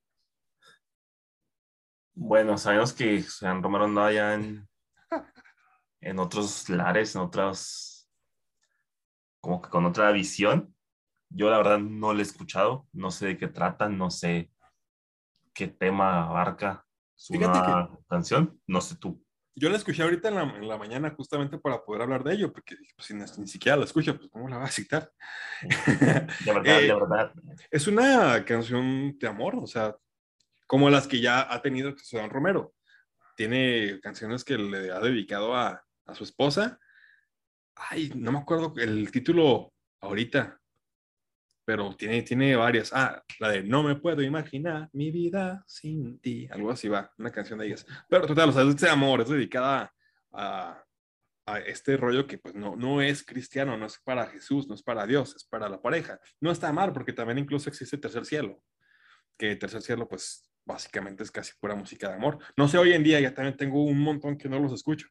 Bueno, 2.15 2.57
sabemos 2.57 2.95
que 2.95 3.23
San 3.23 3.63
Romero 3.63 3.85
andaba 3.85 4.11
ya 4.11 4.35
en, 4.35 4.67
en 6.01 6.19
otros 6.19 6.71
lares, 6.71 7.15
en 7.15 7.21
otras, 7.21 8.11
como 9.43 9.61
que 9.61 9.69
con 9.69 9.85
otra 9.85 10.11
visión. 10.11 10.75
Yo 11.29 11.51
la 11.51 11.59
verdad 11.59 11.79
no 11.79 12.15
lo 12.15 12.21
he 12.21 12.23
escuchado, 12.23 12.89
no 12.91 13.11
sé 13.11 13.27
de 13.27 13.39
qué 13.39 13.49
trata, 13.49 13.91
no 13.91 14.11
sé 14.11 14.51
qué 15.53 15.69
tema 15.69 16.25
abarca 16.25 16.87
su 17.15 17.35
canción, 18.09 18.59
no 18.67 18.81
sé 18.81 18.97
tú. 18.97 19.23
Yo 19.59 19.69
la 19.71 19.77
escuché 19.77 20.03
ahorita 20.03 20.29
en 20.29 20.35
la, 20.37 20.43
en 20.43 20.69
la 20.69 20.77
mañana 20.79 21.11
justamente 21.17 21.59
para 21.59 21.83
poder 21.85 22.03
hablar 22.03 22.23
de 22.25 22.35
ello, 22.35 22.53
porque 22.53 22.77
dije, 22.77 22.93
pues, 22.97 23.07
si 23.09 23.15
ni, 23.15 23.25
ni 23.39 23.49
siquiera 23.49 23.77
la 23.77 23.85
escucho, 23.85 24.17
pues 24.17 24.29
¿cómo 24.31 24.49
la 24.49 24.59
va 24.59 24.65
a 24.67 24.71
citar? 24.71 25.11
De 26.45 26.53
verdad, 26.53 26.81
Eh, 26.83 26.87
de 26.87 26.95
verdad. 26.95 27.33
es 27.71 27.87
una 27.87 28.45
canción 28.45 29.19
de 29.19 29.27
amor, 29.29 29.57
o 29.57 29.67
sea, 29.67 29.97
como 30.67 30.91
las 30.91 31.07
que 31.07 31.21
ya 31.21 31.53
ha 31.53 31.61
tenido 31.63 31.95
Dan 32.13 32.31
Romero. 32.31 32.75
Tiene 33.37 34.01
canciones 34.03 34.45
que 34.45 34.59
le 34.59 34.91
ha 34.93 35.01
dedicado 35.01 35.55
a, 35.55 35.83
a 36.07 36.15
su 36.15 36.25
esposa. 36.25 36.79
Ay, 37.75 38.11
no 38.17 38.33
me 38.33 38.39
acuerdo 38.39 38.75
el 38.77 39.11
título 39.13 39.73
ahorita, 40.01 40.58
pero 41.69 41.95
tiene, 41.95 42.23
tiene 42.23 42.57
varias. 42.57 42.95
Ah, 42.95 43.23
la 43.41 43.51
de 43.51 43.63
No 43.63 43.83
me 43.83 43.95
puedo 43.95 44.23
imaginar 44.23 44.89
mi 44.95 45.11
vida 45.11 45.63
sin 45.67 46.19
ti. 46.19 46.49
Algo 46.51 46.71
así 46.71 46.89
va, 46.89 47.13
una 47.19 47.31
canción 47.31 47.59
de 47.59 47.67
ellas. 47.67 47.85
Pero 48.09 48.27
total, 48.27 48.49
o 48.49 48.53
sea, 48.53 48.63
es 48.63 48.75
de 48.79 48.89
amor, 48.89 49.21
es 49.21 49.29
dedicada 49.29 49.93
a, 50.33 50.83
a 51.45 51.59
este 51.59 51.99
rollo 51.99 52.27
que 52.27 52.39
pues 52.39 52.55
no, 52.55 52.75
no 52.75 53.03
es 53.03 53.23
cristiano, 53.23 53.77
no 53.77 53.85
es 53.85 53.99
para 54.03 54.29
Jesús, 54.29 54.67
no 54.67 54.75
es 54.75 54.83
para 54.83 55.07
Dios, 55.07 55.37
es 55.37 55.45
para 55.45 55.69
la 55.69 55.83
pareja. 55.83 56.19
No 56.41 56.51
está 56.51 56.73
mal, 56.73 56.95
porque 56.95 57.13
también 57.13 57.37
incluso 57.37 57.69
existe 57.69 57.99
Tercer 57.99 58.25
Cielo, 58.25 58.63
que 59.37 59.55
Tercer 59.57 59.83
Cielo 59.83 60.09
pues 60.09 60.51
básicamente 60.65 61.23
es 61.23 61.31
casi 61.31 61.53
pura 61.61 61.75
música 61.75 62.09
de 62.09 62.15
amor. 62.15 62.39
No 62.57 62.67
sé, 62.67 62.79
hoy 62.79 62.95
en 62.95 63.05
día 63.05 63.21
ya 63.21 63.35
también 63.35 63.59
tengo 63.59 63.85
un 63.85 64.01
montón 64.01 64.39
que 64.39 64.49
no 64.49 64.59
los 64.59 64.73
escucho, 64.73 65.07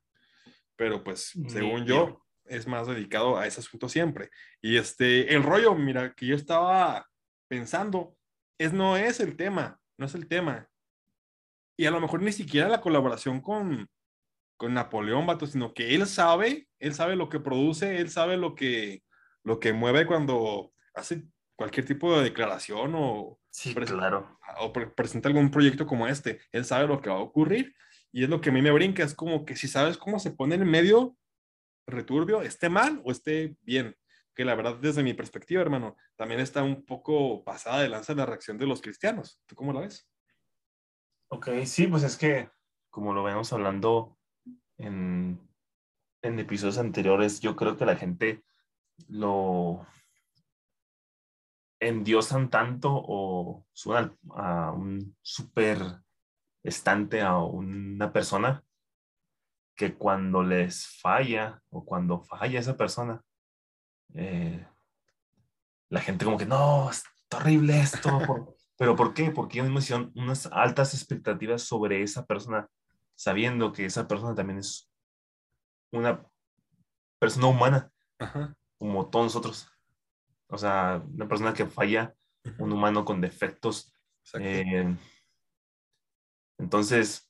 pero 0.76 1.04
pues 1.04 1.34
según 1.50 1.86
yo. 1.86 2.24
Es 2.50 2.68
más 2.68 2.88
dedicado 2.88 3.38
a 3.38 3.46
ese 3.48 3.60
asunto 3.60 3.89
siempre. 3.89 4.30
Y 4.62 4.77
este, 4.77 5.34
el 5.36 5.44
rollo, 5.44 5.75
mira, 5.75 6.13
que 6.13 6.25
yo 6.27 6.36
estaba 6.36 7.08
pensando, 7.48 8.16
es 8.58 8.74
no 8.74 8.98
es 8.98 9.20
el 9.20 9.36
tema, 9.38 9.80
no 9.98 10.06
es 10.06 10.16
el 10.16 10.27
tema. 10.27 10.70
Y 11.77 11.86
a 11.86 11.92
lo 11.92 12.00
mejor 12.01 12.22
ni 12.22 12.32
siquiera 12.32 12.68
la 12.70 12.82
colaboración 12.82 13.39
con, 13.42 13.88
con 14.58 14.74
Napoleón, 14.74 15.25
vato, 15.27 15.46
sino 15.46 15.74
que 15.74 15.94
él 15.96 16.06
sabe, 16.08 16.68
él 16.80 16.94
sabe 16.94 17.16
lo 17.16 17.30
que 17.30 17.39
produce, 17.39 17.98
él 17.98 18.10
sabe 18.10 18.36
lo 18.38 18.56
que, 18.56 19.04
lo 19.44 19.60
que 19.60 19.74
mueve 19.74 20.06
cuando 20.08 20.74
hace 20.96 21.24
cualquier 21.56 21.86
tipo 21.86 22.16
de 22.18 22.24
declaración 22.24 22.94
o, 22.96 23.39
Sí, 23.50 23.74
claro. 23.74 24.39
o 24.60 24.72
pre- 24.72 24.88
presenta 24.88 25.30
algún 25.30 25.50
proyecto 25.50 25.86
como 25.88 26.08
este. 26.08 26.39
Él 26.51 26.66
sabe 26.66 26.88
lo 26.88 27.01
que 27.01 27.10
va 27.10 27.16
a 27.16 27.20
ocurrir 27.20 27.75
y 28.12 28.24
es 28.24 28.30
lo 28.30 28.42
que 28.42 28.50
a 28.50 28.54
mí 28.54 28.62
me 28.62 28.72
brinca, 28.72 29.04
es 29.04 29.13
como 29.16 29.46
que 29.46 29.56
si 29.56 29.68
sabes 29.68 29.98
cómo 29.98 30.20
se 30.20 30.32
pone 30.32 30.56
en 30.56 30.66
medio 30.70 31.16
returbio, 31.88 32.41
esté 32.41 32.70
mal 32.70 33.01
o 33.03 33.12
esté 33.12 33.56
bien. 33.62 33.96
Que 34.36 34.46
la 34.46 34.53
verdad, 34.53 34.75
desde 34.75 35.01
mi 35.01 35.15
perspectiva, 35.15 35.62
hermano, 35.62 35.96
también 36.15 36.39
está 36.39 36.62
un 36.62 36.86
poco 36.86 37.44
pasada 37.44 37.82
de 37.82 37.89
lanza 37.89 38.13
la 38.13 38.25
reacción 38.25 38.60
de 38.60 38.67
los 38.67 38.82
cristianos. 38.82 39.41
¿Tú 39.48 39.56
cómo 39.56 39.74
la 39.74 39.82
ves? 39.82 40.08
Ok, 41.29 41.50
sí, 41.65 41.88
pues 41.88 42.03
es 42.03 42.17
que 42.17 42.50
como 42.91 43.13
lo 43.13 43.24
venimos 43.24 43.51
hablando 43.51 44.17
en, 44.77 45.39
en 46.22 46.39
episodios 46.39 46.77
anteriores, 46.77 47.39
yo 47.39 47.56
creo 47.56 47.77
que 47.77 47.86
la 47.86 47.96
gente 47.96 48.44
lo 49.08 49.86
endiosan 51.79 52.50
tanto 52.50 52.89
o 52.91 53.65
suenan 53.72 54.17
a 54.36 54.72
un 54.72 55.15
súper 55.22 55.79
estante 56.63 57.22
a 57.22 57.38
una 57.38 58.12
persona 58.12 58.63
que 59.77 59.96
cuando 59.96 60.43
les 60.43 60.88
falla 60.88 61.62
o 61.69 61.86
cuando 61.86 62.19
falla 62.19 62.60
esa 62.60 62.75
persona, 62.75 63.22
eh, 64.15 64.67
la 65.89 66.01
gente 66.01 66.25
como 66.25 66.38
que 66.38 66.48
no, 66.48 66.89
es 66.89 67.03
horrible 67.34 67.79
esto. 67.79 68.19
por-". 68.25 68.55
¿Pero 68.77 68.96
por 68.96 69.13
qué? 69.13 69.31
Porque 69.31 69.57
ellos 69.57 69.67
mismos 69.67 69.84
hicieron 69.86 70.12
unas 70.15 70.48
altas 70.48 70.93
expectativas 70.93 71.62
sobre 71.63 72.03
esa 72.03 72.25
persona, 72.25 72.67
sabiendo 73.15 73.72
que 73.72 73.86
esa 73.86 74.07
persona 74.07 74.36
también 74.36 74.60
es 74.60 74.91
una 75.91 76.24
persona 77.19 77.48
humana, 77.48 77.91
Ajá. 78.19 78.55
como 78.77 79.10
todos 79.10 79.25
nosotros. 79.25 79.72
O 80.48 80.57
sea, 80.57 81.03
una 81.12 81.27
persona 81.27 81.53
que 81.53 81.65
falla, 81.65 82.13
un 82.60 82.72
humano 82.72 83.03
con 83.03 83.19
defectos. 83.19 83.93
Eh, 84.39 84.96
entonces, 86.60 87.26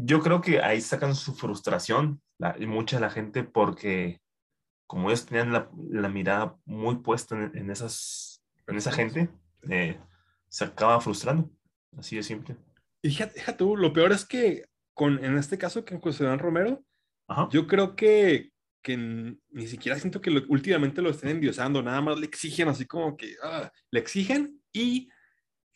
yo 0.00 0.20
creo 0.20 0.40
que 0.40 0.60
ahí 0.60 0.80
sacan 0.80 1.14
su 1.14 1.34
frustración, 1.34 2.20
la, 2.38 2.56
mucha 2.60 2.96
de 2.96 3.00
la 3.02 3.10
gente, 3.10 3.42
porque 3.44 4.20
como 4.86 5.08
ellos 5.10 5.26
tenían 5.26 5.52
la, 5.52 5.70
la 5.90 6.08
mirada 6.08 6.56
muy 6.64 6.96
puesta 6.96 7.36
en, 7.36 7.56
en 7.56 7.70
esas, 7.70 8.42
en 8.66 8.76
esa 8.76 8.92
gente, 8.92 9.28
eh, 9.68 9.98
se 10.48 10.64
acaba 10.64 11.00
frustrando. 11.00 11.50
Así 11.96 12.16
de 12.16 12.22
simple. 12.22 12.56
Y 13.02 13.10
fíjate, 13.10 13.40
tú, 13.54 13.76
lo 13.76 13.92
peor 13.92 14.12
es 14.12 14.24
que 14.24 14.64
con, 14.94 15.22
en 15.24 15.36
este 15.36 15.58
caso 15.58 15.84
con 15.84 16.00
José 16.00 16.24
Dan 16.24 16.38
Romero, 16.38 16.84
Ajá. 17.28 17.48
yo 17.50 17.66
creo 17.66 17.94
que, 17.96 18.50
que 18.82 18.96
ni 19.50 19.66
siquiera 19.66 19.98
siento 19.98 20.20
que 20.20 20.30
lo- 20.30 20.44
últimamente 20.48 21.02
lo 21.02 21.10
estén 21.10 21.30
endiosando, 21.30 21.82
nada 21.82 22.00
más 22.00 22.18
le 22.18 22.26
exigen 22.26 22.68
así 22.68 22.86
como 22.86 23.16
que 23.16 23.34
ah, 23.42 23.70
le 23.90 24.00
exigen 24.00 24.60
y 24.72 25.08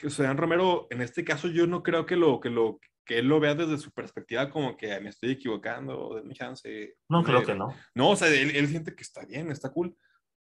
José 0.00 0.25
Dan 0.25 0.37
Romero, 0.38 0.87
en 0.91 1.02
este 1.02 1.25
caso 1.25 1.49
yo 1.49 1.67
no 1.67 1.83
creo 1.83 2.07
que 2.07 2.17
lo 2.17 2.41
que 2.41 2.50
lo 2.50 2.79
que 3.04 3.18
él 3.18 3.26
lo 3.26 3.40
vea 3.40 3.54
desde 3.54 3.78
su 3.78 3.92
perspectiva 3.92 4.50
como 4.50 4.76
que 4.76 4.99
me 5.00 5.11
estoy 5.11 5.32
equivocando, 5.32 6.14
de 6.16 6.23
mi 6.23 6.35
chance. 6.35 6.94
No, 7.09 7.23
creo 7.23 7.44
que 7.44 7.54
no. 7.54 7.75
No, 7.94 8.11
o 8.11 8.16
sea, 8.16 8.28
él, 8.28 8.54
él 8.54 8.68
siente 8.68 8.94
que 8.94 9.02
está 9.02 9.25
bien, 9.25 9.50
está 9.50 9.71
cool. 9.73 9.97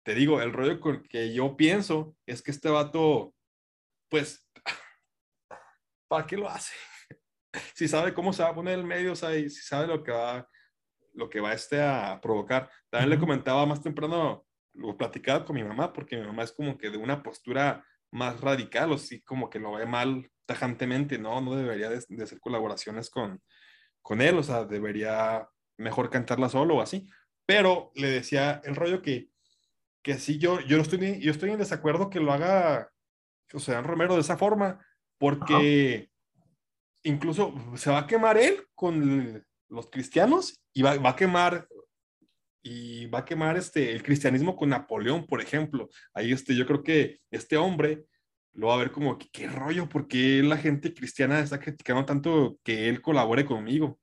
Te 0.04 0.14
digo, 0.14 0.40
el 0.42 0.52
rollo 0.52 0.80
con 0.80 1.02
que 1.04 1.32
yo 1.32 1.56
pienso 1.56 2.16
es 2.26 2.42
que 2.42 2.50
este 2.50 2.68
vato, 2.68 3.34
pues, 4.10 4.50
¿para 6.08 6.26
qué 6.26 6.36
lo 6.36 6.48
hace? 6.48 6.74
Si 7.74 7.86
sabe 7.86 8.12
cómo 8.14 8.32
se 8.32 8.42
va 8.42 8.48
a 8.48 8.54
poner 8.54 8.76
el 8.76 8.84
medio, 8.84 9.12
o 9.12 9.16
sea, 9.16 9.36
y 9.36 9.48
si 9.48 9.62
sabe 9.62 9.86
lo 9.86 10.02
que 10.02 10.10
va, 10.10 10.48
lo 11.12 11.30
que 11.30 11.38
va 11.38 11.52
este 11.52 11.80
a 11.80 12.18
provocar. 12.20 12.68
También 12.90 13.10
le 13.10 13.16
Ujú. 13.16 13.26
comentaba 13.26 13.64
más 13.64 13.80
temprano 13.80 14.44
lo 14.74 14.96
platicaba 14.96 15.44
con 15.44 15.54
mi 15.54 15.62
mamá, 15.62 15.92
porque 15.92 16.16
mi 16.16 16.26
mamá 16.26 16.42
es 16.42 16.52
como 16.52 16.76
que 16.76 16.90
de 16.90 16.96
una 16.96 17.22
postura 17.22 17.86
más 18.10 18.40
radical, 18.40 18.92
o 18.92 18.98
sí, 18.98 19.22
como 19.22 19.48
que 19.48 19.60
lo 19.60 19.72
ve 19.74 19.86
mal 19.86 20.28
tajantemente, 20.46 21.18
no, 21.18 21.40
no 21.40 21.54
debería 21.54 21.90
de, 21.90 22.02
de 22.08 22.24
hacer 22.24 22.40
colaboraciones 22.40 23.10
con, 23.10 23.42
con 24.02 24.20
él, 24.20 24.36
o 24.38 24.42
sea, 24.42 24.64
debería 24.64 25.48
mejor 25.76 26.10
cantarla 26.10 26.48
solo 26.48 26.76
o 26.76 26.80
así. 26.80 27.08
Pero 27.46 27.90
le 27.94 28.08
decía 28.08 28.60
el 28.64 28.76
rollo 28.76 29.02
que, 29.02 29.30
que 30.02 30.18
sí, 30.18 30.38
yo, 30.38 30.60
yo, 30.60 30.78
estoy, 30.78 31.20
yo 31.20 31.30
estoy 31.30 31.50
en 31.50 31.58
desacuerdo 31.58 32.10
que 32.10 32.20
lo 32.20 32.32
haga 32.32 32.90
José 33.50 33.80
Romero 33.80 34.14
de 34.14 34.20
esa 34.20 34.36
forma, 34.36 34.84
porque 35.18 36.10
incluso 37.02 37.54
se 37.76 37.90
va 37.90 38.00
a 38.00 38.06
quemar 38.06 38.36
él 38.38 38.66
con 38.74 39.44
los 39.68 39.90
cristianos 39.90 40.60
y 40.72 40.82
va, 40.82 40.96
va, 40.96 41.10
a 41.10 41.16
quemar 41.16 41.66
y 42.62 43.06
va 43.06 43.20
a 43.20 43.24
quemar 43.24 43.56
este 43.56 43.92
el 43.92 44.02
cristianismo 44.02 44.56
con 44.56 44.70
Napoleón, 44.70 45.26
por 45.26 45.40
ejemplo. 45.40 45.88
Ahí 46.12 46.32
este 46.32 46.54
yo 46.54 46.66
creo 46.66 46.82
que 46.82 47.20
este 47.30 47.56
hombre 47.56 48.04
lo 48.54 48.68
va 48.68 48.74
a 48.74 48.78
ver 48.78 48.92
como 48.92 49.18
qué 49.18 49.48
rollo, 49.48 49.88
porque 49.88 50.42
la 50.42 50.56
gente 50.56 50.94
cristiana 50.94 51.40
está 51.40 51.58
criticando 51.58 52.04
tanto 52.04 52.58
que 52.62 52.88
él 52.88 53.02
colabore 53.02 53.44
conmigo. 53.44 53.98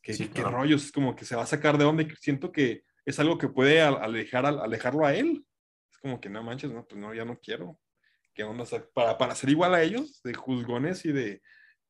¿Qué, 0.00 0.16
qué 0.30 0.42
rollos? 0.42 0.86
Es 0.86 0.92
como 0.92 1.14
que 1.14 1.24
se 1.24 1.36
va 1.36 1.42
a 1.42 1.46
sacar 1.46 1.78
de 1.78 1.84
donde 1.84 2.12
siento 2.20 2.50
que 2.50 2.84
es 3.04 3.18
algo 3.18 3.38
que 3.38 3.48
puede 3.48 3.82
alejar, 3.82 4.46
alejarlo 4.46 5.06
a 5.06 5.14
él. 5.14 5.44
Es 5.90 5.98
como 5.98 6.20
que 6.20 6.28
no 6.28 6.42
manches, 6.42 6.72
no, 6.72 6.84
pues 6.86 7.00
no, 7.00 7.12
ya 7.14 7.24
no 7.24 7.38
quiero. 7.38 7.78
¿Qué 8.34 8.44
onda? 8.44 8.64
para, 8.94 9.18
para 9.18 9.34
ser 9.34 9.50
igual 9.50 9.74
a 9.74 9.82
ellos, 9.82 10.22
de 10.22 10.34
juzgones 10.34 11.04
y 11.04 11.12
de 11.12 11.42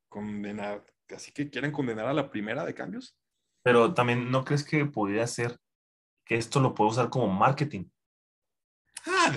condenar, 0.08 0.84
así 1.14 1.32
que 1.32 1.48
quieren 1.48 1.72
condenar 1.72 2.06
a 2.06 2.12
la 2.12 2.30
primera 2.30 2.64
de 2.64 2.74
cambios. 2.74 3.16
Pero 3.62 3.94
también, 3.94 4.30
¿no 4.30 4.44
crees 4.44 4.64
que 4.64 4.84
podría 4.86 5.26
ser 5.26 5.56
que 6.24 6.36
esto 6.36 6.60
lo 6.60 6.74
puede 6.74 6.90
usar 6.90 7.10
como 7.10 7.28
marketing? 7.28 7.84
Ah, 9.06 9.32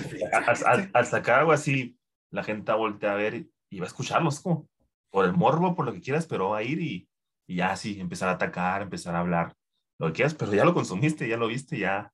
al, 0.65 0.91
al, 0.93 1.05
sacar 1.05 1.39
algo 1.39 1.51
así, 1.51 1.97
la 2.31 2.43
gente 2.43 2.71
va 2.71 2.75
a 2.75 2.79
voltear 2.79 3.13
a 3.13 3.17
ver 3.17 3.47
y, 3.69 3.79
va 3.79 3.85
a 3.85 3.87
escucharlos, 3.87 4.41
como 4.41 4.69
por 5.09 5.25
el 5.25 5.33
morbo, 5.33 5.75
por 5.75 5.85
lo 5.85 5.93
que 5.93 6.01
quieras, 6.01 6.27
pero 6.27 6.49
va 6.49 6.59
a 6.59 6.63
ir 6.63 6.81
y, 6.81 7.09
y 7.47 7.55
ya 7.57 7.75
sí, 7.75 7.99
empezar 7.99 8.29
a 8.29 8.33
atacar, 8.33 8.81
empezar 8.81 9.15
a 9.15 9.19
hablar, 9.19 9.53
lo 9.99 10.07
que 10.07 10.13
quieras, 10.13 10.33
pero 10.33 10.53
ya 10.53 10.65
lo 10.65 10.73
consumiste, 10.73 11.27
ya 11.27 11.37
lo 11.37 11.47
viste, 11.47 11.77
ya. 11.77 12.11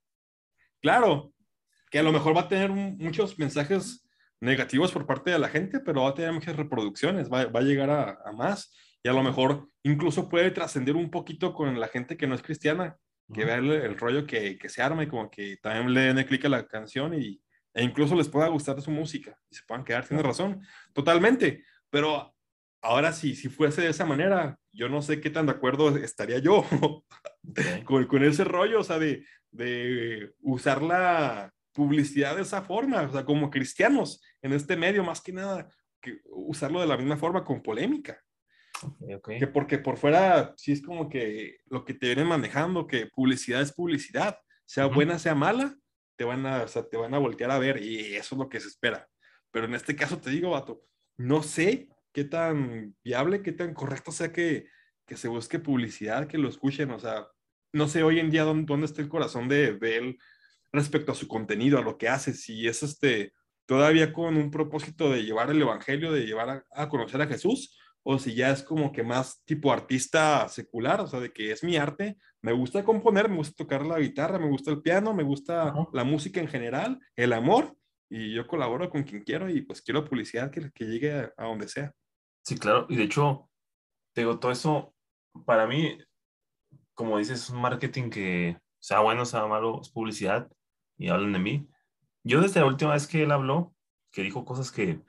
Claro, 0.82 1.34
que 1.90 2.00
a 2.00 2.04
lo 2.04 2.12
mejor 2.12 2.36
va 2.36 2.42
a 2.42 2.48
tener 2.48 2.72
muchos 2.72 3.38
mensajes 3.38 4.08
negativos 4.40 4.92
por 4.92 5.06
parte 5.06 5.32
de 5.32 5.40
la 5.40 5.50
gente, 5.50 5.80
pero 5.80 6.04
va 6.04 6.10
a 6.10 6.14
tener 6.16 6.34
muchas 6.34 6.56
reproducciones, 6.56 7.32
va, 7.32 7.46
va 7.46 7.60
a 7.60 7.64
llegar 7.64 7.90
a, 7.90 8.18
a, 8.26 8.32
más 8.32 8.74
y 9.04 9.10
a 9.10 9.14
lo 9.14 9.24
mejor 9.24 9.70
incluso 9.84 10.30
puede 10.30 10.52
trascender 10.52 10.96
un 10.96 11.12
poquito 11.12 11.54
con 11.54 11.80
la 11.80 11.88
gente 11.88 12.18
que 12.18 12.28
no 12.28 12.36
es 12.36 12.42
cristiana, 12.42 12.98
que 13.32 13.46
vea 13.46 13.56
el, 13.56 13.72
el, 13.72 13.98
rollo 13.98 14.26
que, 14.26 14.58
que, 14.58 14.70
se 14.70 14.82
arma 14.82 15.04
y 15.04 15.08
como 15.08 15.30
que 15.30 15.58
también 15.62 15.94
le 15.94 16.14
den 16.14 16.26
clic 16.26 16.46
a 16.46 16.50
la 16.50 16.68
canción 16.68 17.14
y, 17.14 17.42
e 17.74 17.84
incluso 17.84 18.16
les 18.16 18.28
pueda 18.28 18.48
gustar 18.48 18.82
su 18.82 18.92
música 18.92 19.38
y 19.50 19.56
se 19.56 19.64
puedan 19.68 19.84
quedar, 19.84 20.08
tiene 20.08 20.24
razón, 20.24 20.62
totalmente, 20.94 21.64
pero 21.90 22.36
ahora 22.82 23.14
sí, 23.14 23.36
si 23.36 23.50
fuese 23.50 23.82
de 23.82 23.90
esa 23.90 24.06
manera, 24.06 24.58
yo 24.72 24.90
no 24.90 25.02
sé 25.02 25.22
qué 25.22 25.30
tan 25.30 25.46
de 25.46 25.54
acuerdo 25.54 25.96
estaría 25.98 26.40
yo 26.40 26.66
okay. 26.82 27.84
con, 27.86 28.06
con, 28.08 28.24
ese 28.24 28.44
rollo, 28.44 28.80
o 28.80 28.84
sea, 28.84 29.00
de, 29.00 29.26
de 29.52 30.34
usar 30.42 30.82
la 30.82 31.54
publicidad 31.74 32.36
de 32.36 32.42
esa 32.42 32.62
forma, 32.62 33.02
o 33.04 33.12
sea, 33.12 33.26
como 33.26 33.50
cristianos 33.50 34.22
en 34.42 34.54
este 34.54 34.76
medio, 34.76 35.04
más 35.04 35.22
que 35.22 35.32
nada, 35.32 35.70
que 36.02 36.20
usarlo 36.26 36.82
de 36.82 36.88
la 36.88 36.98
misma 36.98 37.18
forma 37.18 37.44
con 37.44 37.62
polémica. 37.62 38.20
Okay, 38.82 39.14
okay. 39.14 39.40
Que 39.40 39.48
porque 39.48 39.78
por 39.78 39.98
fuera 39.98 40.54
sí 40.58 40.72
es 40.72 40.82
como 40.82 41.08
que 41.08 41.58
lo 41.66 41.86
que 41.86 41.94
te 41.94 42.08
vienen 42.08 42.28
manejando, 42.28 42.88
que 42.88 43.06
publicidad 43.08 43.62
es 43.62 43.72
publicidad, 43.72 44.38
sea 44.66 44.88
uh 44.88 44.90
-huh. 44.90 44.96
buena, 44.96 45.20
sea 45.20 45.36
mala, 45.36 45.78
te 46.16 46.24
van, 46.24 46.46
a, 46.46 46.64
o 46.64 46.68
sea, 46.68 46.88
te 46.88 46.98
van 46.98 47.14
a 47.14 47.20
voltear 47.20 47.52
a 47.52 47.60
ver 47.60 47.84
y 47.84 48.16
eso 48.16 48.36
es 48.36 48.40
lo 48.40 48.50
que 48.50 48.60
se 48.60 48.68
espera. 48.68 49.08
Pero 49.52 49.66
en 49.66 49.76
este 49.76 49.96
caso 49.96 50.20
te 50.20 50.30
digo, 50.30 50.52
vato, 50.52 50.84
no 51.18 51.44
sé 51.44 51.90
qué 52.14 52.24
tan 52.24 52.96
viable, 53.04 53.42
qué 53.42 53.52
tan 53.52 53.74
correcto 53.74 54.12
sea 54.12 54.32
que, 54.32 54.68
que 55.06 55.18
se 55.18 55.28
busque 55.28 55.60
publicidad, 55.60 56.28
que 56.28 56.38
lo 56.38 56.50
escuchen, 56.50 56.92
o 56.92 57.00
sea, 57.00 57.28
no 57.74 57.88
sé 57.88 58.04
hoy 58.04 58.20
en 58.20 58.30
día 58.30 58.44
dónde, 58.44 58.66
dónde 58.66 58.86
está 58.86 59.02
el 59.02 59.10
corazón 59.10 59.48
de, 59.48 59.74
de, 59.78 60.18
respecto 60.72 61.12
a 61.12 61.16
su 61.16 61.28
contenido, 61.28 61.78
a 61.78 61.84
lo 61.84 61.98
que 61.98 62.10
hace, 62.10 62.34
si 62.34 62.68
es 62.68 62.84
este, 62.84 63.34
todavía 63.66 64.14
con 64.14 64.38
un 64.38 64.52
propósito 64.52 65.10
de 65.10 65.24
llevar 65.24 65.50
el 65.50 65.62
evangelio, 65.62 66.12
de 66.12 66.26
llevar 66.26 66.50
a, 66.50 66.66
a 66.72 66.90
conocer 66.90 67.22
a 67.22 67.28
Jesús, 67.28 67.78
o 68.04 68.18
si 68.18 68.34
ya 68.34 68.52
es 68.52 68.64
como 68.64 68.92
que 68.92 69.04
más 69.04 69.44
tipo 69.46 69.72
artista 69.72 70.48
secular, 70.50 71.02
o 71.02 71.08
sea, 71.08 71.20
de 71.20 71.32
que 71.32 71.52
es 71.52 71.64
mi 71.64 71.78
arte, 71.78 72.18
me 72.42 72.54
gusta 72.54 72.84
componer, 72.84 73.30
me 73.30 73.38
gusta 73.38 73.64
tocar 73.64 73.86
la 73.86 74.00
guitarra, 74.00 74.40
me 74.40 74.50
gusta 74.50 74.72
el 74.72 74.82
piano, 74.82 75.14
me 75.14 75.24
gusta 75.24 75.74
uh 75.74 75.78
-huh. 75.78 75.90
la 75.94 76.04
música 76.04 76.40
en 76.40 76.48
general, 76.48 77.00
el 77.16 77.34
amor, 77.34 77.76
y 78.10 78.34
yo 78.34 78.48
colaboro 78.48 78.90
con 78.90 79.04
quien 79.04 79.24
quiero 79.24 79.50
y 79.50 79.62
pues 79.62 79.82
quiero 79.82 80.04
publicidad 80.04 80.52
que, 80.52 80.72
que 80.72 80.86
llegue 80.86 81.14
a, 81.14 81.34
a, 81.38 81.46
donde 81.46 81.68
sea. 81.68 81.94
Sí, 82.44 82.58
claro, 82.58 82.88
y 82.90 82.96
de 82.96 83.04
hecho, 83.04 83.50
te 84.14 84.22
digo, 84.22 84.40
todo 84.40 84.52
eso, 84.52 84.94
para 85.46 85.68
mí, 85.68 85.98
como 86.94 87.20
dices, 87.20 87.44
es 87.44 87.50
un 87.50 87.62
marketing 87.62 88.10
que 88.10 88.58
sea 88.80 89.00
bueno, 89.00 89.26
sea 89.26 89.46
malo, 89.46 89.80
es 89.82 89.90
publicidad, 89.90 90.50
y 90.98 91.10
hablan 91.10 91.34
de 91.34 91.40
mí. 91.40 91.70
Yo 92.24 92.42
desde 92.42 92.60
la 92.60 92.66
última 92.66 92.94
vez 92.94 93.08
que 93.08 93.24
él 93.24 93.32
habló, 93.32 93.74
que 94.12 94.24
dijo 94.24 94.44
cosas 94.44 94.72
que, 94.72 95.02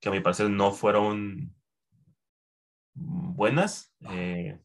que 0.00 0.08
a 0.08 0.12
mi 0.12 0.20
parecer 0.20 0.50
no 0.50 0.72
fueron 0.72 1.55
buenas, 2.96 3.94
eh, 4.10 4.58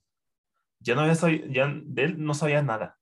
ya 0.80 0.96
no 0.96 1.02
había 1.02 1.16
sabido, 1.16 1.48
ya 1.48 1.72
de 1.74 2.04
él 2.04 2.24
no 2.24 2.34
sabía 2.34 2.62
nada. 2.64 2.98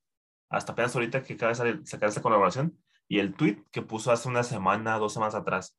Hasta 0.48 0.72
apenas 0.72 0.94
ahorita 0.94 1.22
que 1.22 1.34
acaba 1.34 1.52
de 1.52 1.86
sacar 1.86 2.08
esta 2.08 2.22
colaboración 2.22 2.78
y 3.08 3.18
el 3.20 3.34
tweet 3.34 3.64
que 3.70 3.82
puso 3.82 4.10
hace 4.10 4.28
una 4.28 4.42
semana, 4.42 4.98
dos 4.98 5.14
semanas 5.14 5.34
atrás. 5.34 5.78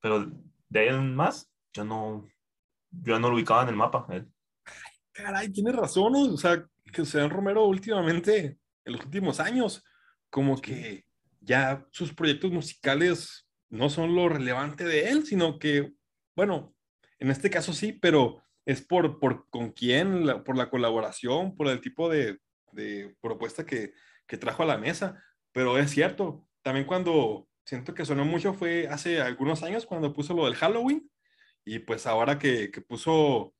Pero 0.00 0.30
de 0.68 0.80
ahí 0.80 0.88
en 0.88 1.14
más, 1.14 1.50
yo 1.72 1.84
no, 1.84 2.26
yo 2.90 3.18
no 3.18 3.28
lo 3.28 3.36
ubicaba 3.36 3.62
en 3.62 3.68
el 3.68 3.76
mapa. 3.76 4.06
Él. 4.10 4.28
Caray, 5.12 5.50
tiene 5.52 5.72
razón, 5.72 6.14
o 6.14 6.36
sea, 6.36 6.66
que 6.92 7.04
Sean 7.04 7.30
Romero 7.30 7.64
últimamente, 7.64 8.58
en 8.84 8.92
los 8.92 9.04
últimos 9.04 9.40
años, 9.40 9.84
como 10.28 10.60
que 10.60 11.04
ya 11.40 11.86
sus 11.90 12.12
proyectos 12.12 12.50
musicales 12.50 13.48
no 13.70 13.88
son 13.88 14.14
lo 14.14 14.28
relevante 14.28 14.84
de 14.84 15.10
él, 15.10 15.24
sino 15.24 15.58
que, 15.58 15.92
bueno, 16.36 16.74
en 17.18 17.30
este 17.30 17.50
caso 17.50 17.72
sí, 17.72 17.92
pero 17.92 18.43
es 18.66 18.82
por, 18.82 19.18
por 19.18 19.48
con 19.50 19.72
quién, 19.72 20.42
por 20.44 20.56
la 20.56 20.70
colaboración, 20.70 21.56
por 21.56 21.68
el 21.68 21.80
tipo 21.80 22.08
de, 22.08 22.38
de 22.72 23.14
propuesta 23.20 23.66
que, 23.66 23.92
que, 24.26 24.38
trajo 24.38 24.62
a 24.62 24.66
la 24.66 24.78
mesa. 24.78 25.22
Pero 25.52 25.78
es 25.78 25.90
cierto, 25.90 26.46
también 26.62 26.86
cuando 26.86 27.48
siento 27.64 27.94
que 27.94 28.04
sonó 28.04 28.24
mucho 28.24 28.54
fue 28.54 28.88
hace 28.88 29.20
algunos 29.20 29.62
años 29.62 29.86
cuando 29.86 30.12
puso 30.12 30.34
lo 30.34 30.44
del 30.44 30.56
Halloween 30.56 31.10
y 31.64 31.78
pues 31.80 32.06
ahora 32.06 32.38
que, 32.38 32.70
que 32.70 32.80
puso 32.80 33.54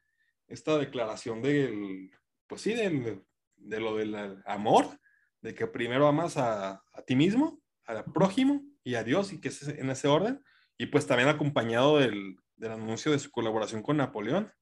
esta 0.46 0.78
declaración 0.78 1.42
del, 1.42 2.10
pues 2.46 2.62
sí, 2.62 2.74
del, 2.74 3.22
de 3.56 3.80
lo 3.80 3.96
del 3.96 4.42
amor, 4.46 4.98
de 5.40 5.54
que 5.54 5.66
primero 5.66 6.06
amas 6.06 6.36
a, 6.36 6.82
a 6.92 7.02
ti 7.06 7.16
mismo, 7.16 7.60
al 7.86 8.04
prójimo 8.04 8.62
y 8.82 8.94
a 8.94 9.04
Dios 9.04 9.32
y 9.32 9.40
que 9.40 9.48
es 9.48 9.66
en 9.68 9.90
ese 9.90 10.08
orden. 10.08 10.42
Y 10.76 10.86
pues 10.86 11.06
también 11.06 11.28
acompañado 11.28 11.98
del, 11.98 12.36
del 12.56 12.72
anuncio 12.72 13.12
de 13.12 13.18
su 13.18 13.30
colaboración 13.30 13.82
con 13.82 13.96
Napoleón. 13.96 14.52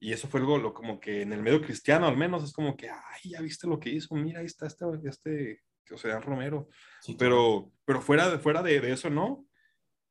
Y 0.00 0.12
eso 0.12 0.28
fue 0.28 0.40
algo 0.40 0.58
lo, 0.58 0.72
como 0.72 1.00
que 1.00 1.22
en 1.22 1.32
el 1.32 1.42
medio 1.42 1.60
cristiano 1.60 2.06
al 2.06 2.16
menos 2.16 2.44
es 2.44 2.52
como 2.52 2.76
que, 2.76 2.88
ay, 2.88 3.30
ya 3.30 3.40
viste 3.40 3.66
lo 3.66 3.80
que 3.80 3.90
hizo, 3.90 4.14
mira, 4.14 4.40
ahí 4.40 4.46
está 4.46 4.66
este, 4.66 4.86
este 5.04 5.62
José 5.88 6.18
Romero. 6.20 6.68
Sí, 7.00 7.16
pero, 7.18 7.72
pero 7.84 8.00
fuera, 8.00 8.30
de, 8.30 8.38
fuera 8.38 8.62
de, 8.62 8.80
de, 8.80 8.92
eso, 8.92 9.10
¿no? 9.10 9.44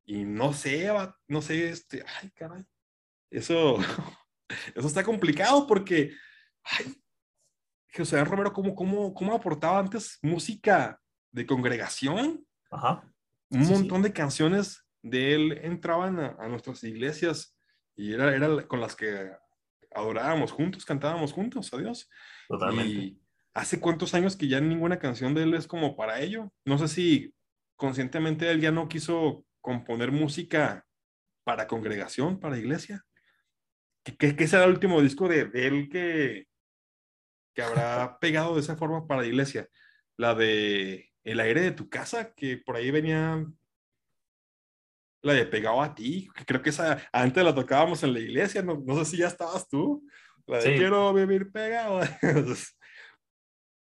Y 0.05 0.25
no 0.25 0.53
sé, 0.53 0.89
no 1.27 1.41
sé, 1.41 1.69
este, 1.69 2.03
ay, 2.21 2.31
caray. 2.31 2.65
Eso, 3.29 3.77
eso 4.75 4.87
está 4.87 5.03
complicado 5.03 5.65
porque, 5.67 6.11
ay, 6.63 6.93
José 7.95 8.23
Romero, 8.25 8.51
¿cómo, 8.51 8.75
cómo, 8.75 9.13
cómo 9.13 9.33
aportaba 9.33 9.79
antes 9.79 10.19
música 10.21 10.99
de 11.31 11.45
congregación? 11.45 12.45
Ajá. 12.69 13.09
Un 13.49 13.65
sí, 13.65 13.71
montón 13.71 14.01
sí. 14.01 14.09
de 14.09 14.13
canciones 14.13 14.85
de 15.01 15.33
él 15.33 15.59
entraban 15.63 16.19
a, 16.19 16.35
a 16.39 16.49
nuestras 16.49 16.83
iglesias 16.83 17.57
y 17.95 18.13
era, 18.13 18.35
era 18.35 18.67
con 18.67 18.81
las 18.81 18.95
que 18.95 19.31
adorábamos 19.93 20.51
juntos, 20.51 20.85
cantábamos 20.85 21.33
juntos 21.33 21.73
a 21.73 21.77
Dios. 21.77 22.09
Totalmente. 22.47 22.91
Y 22.91 23.21
hace 23.53 23.79
cuántos 23.79 24.13
años 24.13 24.35
que 24.35 24.47
ya 24.47 24.59
ninguna 24.61 24.99
canción 24.99 25.33
de 25.33 25.43
él 25.43 25.53
es 25.53 25.67
como 25.67 25.95
para 25.95 26.21
ello. 26.21 26.51
No 26.65 26.77
sé 26.77 26.87
si 26.87 27.33
conscientemente 27.75 28.49
él 28.49 28.61
ya 28.61 28.71
no 28.71 28.87
quiso 28.87 29.45
componer 29.61 30.11
música 30.11 30.85
para 31.43 31.67
congregación, 31.67 32.39
para 32.39 32.57
iglesia. 32.57 33.03
¿Qué, 34.03 34.35
qué 34.35 34.47
será 34.47 34.65
el 34.65 34.71
último 34.71 35.01
disco 35.01 35.27
de, 35.27 35.45
de 35.45 35.67
él 35.67 35.89
que, 35.89 36.47
que 37.53 37.61
habrá 37.61 38.17
pegado 38.21 38.55
de 38.55 38.61
esa 38.61 38.77
forma 38.77 39.07
para 39.07 39.21
la 39.21 39.27
iglesia? 39.27 39.67
La 40.17 40.35
de 40.35 41.11
El 41.23 41.39
aire 41.39 41.61
de 41.61 41.71
tu 41.71 41.89
casa, 41.89 42.33
que 42.33 42.57
por 42.57 42.75
ahí 42.75 42.91
venía 42.91 43.45
la 45.27 45.33
de 45.33 45.45
Pegado 45.45 45.81
a 45.81 45.93
ti, 45.93 46.29
que 46.35 46.45
creo 46.45 46.61
que 46.61 46.71
esa 46.71 47.01
antes 47.11 47.43
la 47.43 47.53
tocábamos 47.53 48.03
en 48.03 48.13
la 48.13 48.19
iglesia, 48.19 48.61
no, 48.61 48.81
no 48.85 48.95
sé 48.97 49.05
si 49.05 49.17
ya 49.17 49.27
estabas 49.27 49.67
tú, 49.67 50.03
la 50.47 50.57
de 50.57 50.63
sí. 50.63 50.77
Quiero 50.77 51.13
vivir 51.13 51.51
pegado. 51.51 51.99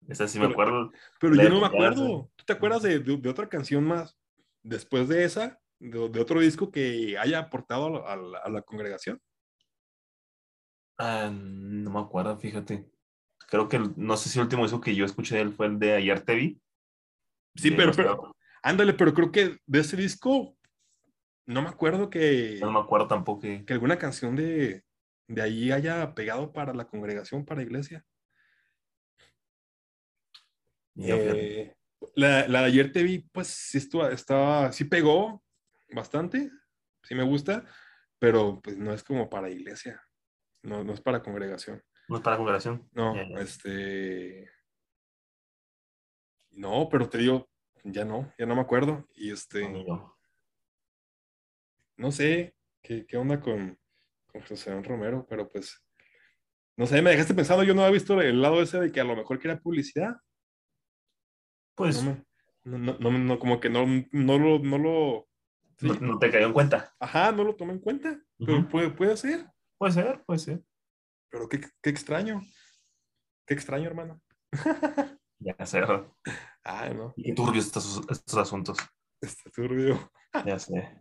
Esa 0.09 0.29
sí 0.29 0.39
me 0.39 0.47
acuerdo. 0.47 0.93
Pero 1.19 1.35
yo 1.35 1.49
no 1.49 1.61
me 1.61 1.67
acuerdo. 1.67 2.31
¿Tú 2.37 2.45
te 2.45 2.53
acuerdas 2.53 2.83
de, 2.83 2.99
de, 2.99 3.29
otra 3.31 3.49
canción 3.49 3.85
más 3.85 4.19
después 4.63 5.09
de 5.09 5.25
esa? 5.25 5.59
De, 5.79 5.99
otro 5.99 6.41
disco 6.41 6.71
que 6.71 7.17
haya 7.19 7.39
aportado 7.39 8.07
a 8.07 8.15
la, 8.15 8.39
a 8.39 8.51
la 8.51 8.61
congregación? 8.61 9.19
Ah, 10.99 11.31
no 11.33 11.91
me 11.91 12.01
acuerdo, 12.01 12.37
fíjate. 12.37 12.87
Creo 13.49 13.69
que 13.69 13.81
no 13.97 14.17
sé 14.17 14.29
si 14.29 14.39
el 14.39 14.45
último 14.45 14.63
disco 14.63 14.81
que 14.81 14.95
yo 14.95 15.05
escuché 15.05 15.37
de 15.37 15.43
él 15.43 15.53
fue 15.53 15.67
el 15.67 15.79
de 15.79 15.95
Ayer 15.95 16.21
Te 16.21 16.35
Vi. 16.35 16.61
Sí, 17.57 17.71
pero, 17.71 17.93
pero, 17.93 18.37
ándale, 18.63 18.95
pero 18.95 19.15
creo 19.15 19.31
que 19.31 19.59
de 19.67 19.81
ese 19.81 19.97
disco 19.97 20.57
no 21.47 21.63
me 21.63 21.69
acuerdo 21.69 22.11
que. 22.11 22.59
No 22.61 22.73
me 22.73 22.81
acuerdo 22.81 23.09
tampoco 23.09 23.41
que. 23.41 23.65
Que 23.65 23.73
alguna 23.73 23.99
canción 23.99 24.37
de, 24.37 24.85
de 25.29 25.43
ahí 25.43 25.73
haya 25.73 26.15
pegado 26.15 26.53
para 26.53 26.75
la 26.75 26.87
congregación, 26.87 27.45
para 27.45 27.61
la 27.61 27.67
iglesia. 27.67 28.05
Eh, 30.97 31.75
la, 32.15 32.47
la, 32.47 32.61
de 32.61 32.67
ayer 32.67 32.93
te 32.93 33.03
vi, 33.03 33.19
pues 33.33 33.49
sí 33.49 33.79
estuvo, 33.79 34.07
estaba, 34.09 34.71
sí 34.73 34.85
pegó 34.85 35.43
bastante, 35.93 36.51
sí 37.03 37.15
me 37.15 37.25
gusta, 37.25 37.65
pero 38.19 38.61
pues 38.63 38.79
no 38.79 38.93
es 38.93 39.03
como 39.03 39.29
para 39.29 39.51
iglesia, 39.51 40.01
no, 40.63 40.85
no 40.85 40.93
es 40.93 41.01
para 41.01 41.23
congregación. 41.23 41.83
No 42.09 42.17
es 42.17 42.23
para 42.23 42.37
congregación. 42.37 42.89
No, 42.93 43.15
este. 43.39 44.51
No, 46.51 46.89
pero 46.91 47.09
te 47.09 47.19
digo, 47.19 47.49
ya 47.83 48.05
no, 48.05 48.33
ya 48.39 48.47
no 48.47 48.55
me 48.55 48.61
acuerdo. 48.61 49.09
Y 49.15 49.33
este. 49.33 49.67
No 51.97 52.11
sé 52.11 52.55
qué, 52.83 53.07
qué 53.07 53.17
onda 53.17 53.41
con, 53.41 53.79
con 54.27 54.43
José 54.43 54.81
Romero, 54.83 55.27
pero 55.29 55.51
pues. 55.51 55.81
No 56.77 56.87
sé, 56.87 57.01
me 57.03 57.11
dejaste 57.11 57.35
pensando, 57.35 57.63
yo 57.63 57.75
no 57.75 57.83
había 57.83 57.93
visto 57.93 58.21
el 58.21 58.43
lado 58.43 58.61
ese 58.61 58.81
de 58.81 58.91
que 58.91 59.01
a 59.01 59.05
lo 59.05 59.15
mejor 59.15 59.39
quería 59.39 59.61
publicidad. 59.61 60.17
Pues. 61.75 62.03
No, 62.65 62.97
no, 62.99 63.11
no, 63.11 63.39
como 63.39 63.61
que 63.61 63.69
no, 63.69 63.87
no 64.13 64.39
lo. 64.39 64.59
No, 64.61 64.79
lo 64.79 65.29
no, 65.81 66.19
te 66.19 66.31
cayó 66.31 66.47
en 66.47 66.53
cuenta. 66.53 66.95
Ajá, 66.99 67.33
no 67.33 67.45
lo 67.45 67.57
tomé 67.57 67.75
en 67.75 67.81
cuenta. 67.81 68.21
Pero 68.39 68.69
puede, 68.69 68.91
puede 68.91 69.17
ser. 69.17 69.47
Puede 69.79 69.93
ser, 69.93 70.25
puede 70.25 70.39
ser. 70.39 70.63
Pero 71.31 71.49
qué, 71.49 71.61
qué 71.83 71.91
extraño. 71.91 72.41
Qué 73.47 73.55
extraño, 73.55 73.87
hermano. 73.87 74.23
ya 75.39 75.67
sé. 75.67 75.83
Ay, 76.63 76.95
no. 76.95 77.13
Y 77.17 77.35
turbios 77.35 77.67
estos, 77.67 78.01
estos 78.09 78.39
asuntos. 78.39 78.79
Está 79.21 79.51
turbio. 79.51 80.11
ya 80.47 80.59
sé. 80.59 80.99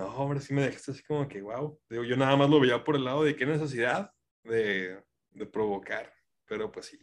No, 0.00 0.06
hombre, 0.16 0.40
sí 0.40 0.54
me 0.54 0.62
dejaste 0.62 0.92
así 0.92 1.02
como 1.02 1.28
que, 1.28 1.42
wow. 1.42 1.78
Digo, 1.90 2.04
yo 2.04 2.16
nada 2.16 2.34
más 2.34 2.48
lo 2.48 2.58
veía 2.58 2.82
por 2.82 2.96
el 2.96 3.04
lado 3.04 3.22
de 3.22 3.36
qué 3.36 3.44
necesidad 3.44 4.10
de, 4.44 4.98
de 5.28 5.44
provocar. 5.44 6.10
Pero 6.46 6.72
pues 6.72 6.86
sí, 6.86 6.98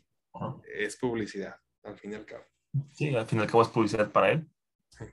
es 0.74 0.98
publicidad, 0.98 1.56
al 1.84 1.96
fin 1.96 2.14
y 2.14 2.16
al 2.16 2.26
cabo. 2.26 2.44
Sí, 2.94 3.16
al 3.16 3.28
fin 3.28 3.38
y 3.38 3.42
al 3.44 3.48
cabo 3.48 3.62
es 3.62 3.68
publicidad 3.68 4.12
para 4.12 4.32
él. 4.32 4.50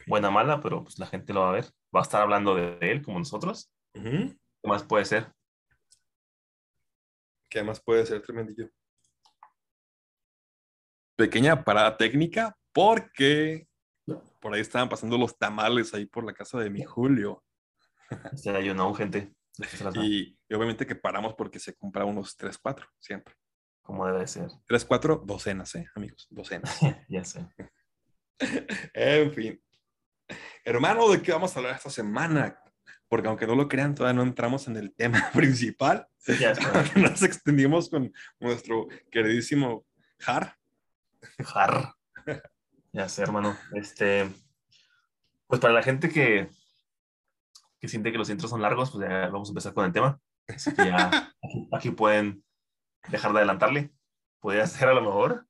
Buena, 0.07 0.31
mala, 0.31 0.63
pero 0.63 0.83
pues 0.83 0.99
la 0.99 1.05
gente 1.05 1.35
lo 1.35 1.41
va 1.43 1.51
a 1.51 1.53
ver. 1.53 1.67
Va 1.95 2.01
a 2.01 2.05
estar 2.05 2.23
hablando 2.23 2.55
de 2.55 2.79
él 2.81 3.03
como 3.03 3.19
nosotros. 3.19 3.71
¿Qué 3.93 4.35
más 4.63 4.83
puede 4.83 5.05
ser? 5.05 5.31
¿Qué 7.51 7.63
más 7.63 7.83
puede 7.83 8.07
ser 8.07 8.23
tremendillo? 8.23 8.71
Pequeña 11.17 11.63
parada 11.63 11.99
técnica 11.99 12.57
porque 12.73 13.69
por 14.41 14.55
ahí 14.55 14.63
estaban 14.63 14.89
pasando 14.89 15.19
los 15.19 15.37
tamales 15.37 15.93
ahí 15.93 16.07
por 16.07 16.25
la 16.25 16.33
casa 16.33 16.59
de 16.59 16.71
mi 16.71 16.83
Julio. 16.83 17.44
Se 18.35 18.51
ayunó 18.51 18.93
gente. 18.95 19.35
Y, 19.95 20.37
y, 20.49 20.55
obviamente 20.55 20.87
que 20.87 20.97
paramos 20.97 21.35
porque 21.35 21.59
se 21.59 21.75
compra 21.75 22.05
unos 22.05 22.37
3, 22.37 22.59
4 22.59 22.87
siempre. 22.99 23.35
Como 23.83 24.07
debe 24.07 24.27
ser. 24.27 24.49
3, 24.67 24.85
4, 24.85 25.23
docenas, 25.25 25.75
¿eh, 25.75 25.87
amigos? 25.95 26.27
Docenas. 26.31 26.79
ya 27.09 27.25
sé. 27.25 27.47
en 28.95 29.33
fin. 29.33 29.63
Hermano, 30.65 31.09
¿de 31.11 31.21
qué 31.21 31.33
vamos 31.33 31.55
a 31.55 31.59
hablar 31.59 31.77
esta 31.77 31.91
semana? 31.91 32.59
Porque 33.09 33.29
aunque 33.29 33.47
no 33.47 33.55
lo 33.55 33.69
crean, 33.69 33.95
todavía 33.95 34.17
no 34.17 34.23
entramos 34.23 34.67
en 34.67 34.77
el 34.77 34.95
tema 34.95 35.31
principal. 35.35 36.09
Ya 36.41 36.55
Nos 36.97 37.23
extendimos 37.23 37.91
con 37.91 38.13
nuestro 38.41 38.89
queridísimo 39.11 39.85
Har. 40.27 40.57
Har. 41.55 41.95
Ya 42.93 43.09
sé, 43.09 43.23
hermano. 43.23 43.57
Este, 43.75 44.31
pues 45.47 45.61
para 45.61 45.75
la 45.75 45.83
gente 45.83 46.09
que, 46.09 46.49
que 47.85 47.89
siente 47.89 48.11
que 48.11 48.19
los 48.19 48.31
intros 48.31 48.51
son 48.51 48.63
largos, 48.63 48.91
pues 48.91 49.07
ya 49.07 49.29
vamos 49.29 49.49
a 49.49 49.53
empezar 49.53 49.75
con 49.75 49.85
el 49.85 49.93
tema. 49.93 50.19
Así 50.49 50.75
que 50.75 50.87
ya 50.87 51.35
aquí, 51.73 51.91
pueden 51.91 52.43
dejar 53.09 53.33
de 53.33 53.39
adelantarle. 53.39 53.93
Podría 54.41 54.67
ser 54.67 54.89
a 54.89 54.95
lo 54.95 55.03
mejor. 55.03 55.47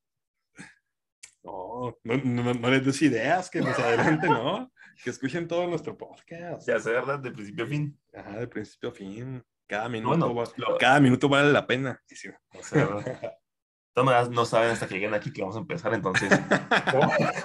No, 1.44 1.96
no, 2.02 2.54
no, 2.54 2.70
les 2.70 2.84
des 2.84 3.02
ideas 3.02 3.50
que 3.50 3.60
nos 3.60 3.78
adelante, 3.78 4.28
¿no? 4.28 4.70
Que 5.02 5.10
escuchen 5.10 5.48
todo 5.48 5.66
nuestro 5.66 5.98
podcast. 5.98 6.68
Ya 6.68 6.78
sé, 6.78 6.92
¿verdad? 6.92 7.18
De 7.18 7.32
principio 7.32 7.64
a 7.64 7.68
fin. 7.68 8.00
Ajá, 8.14 8.38
de 8.38 8.46
principio 8.46 8.90
a 8.90 8.92
fin. 8.92 9.44
Cada 9.66 9.88
minuto, 9.88 10.44
cada 10.78 11.00
minuto 11.00 11.28
vale 11.28 11.50
la 11.50 11.66
pena. 11.66 12.00
Sí, 12.06 12.28
o 12.28 12.62
sea, 12.62 12.88
Todas 13.92 14.30
no 14.30 14.44
saben 14.44 14.70
hasta 14.70 14.88
que 14.88 14.94
lleguen 14.94 15.14
aquí 15.14 15.32
que 15.32 15.42
vamos 15.42 15.56
a 15.56 15.60
empezar, 15.60 15.94
entonces, 15.94 16.28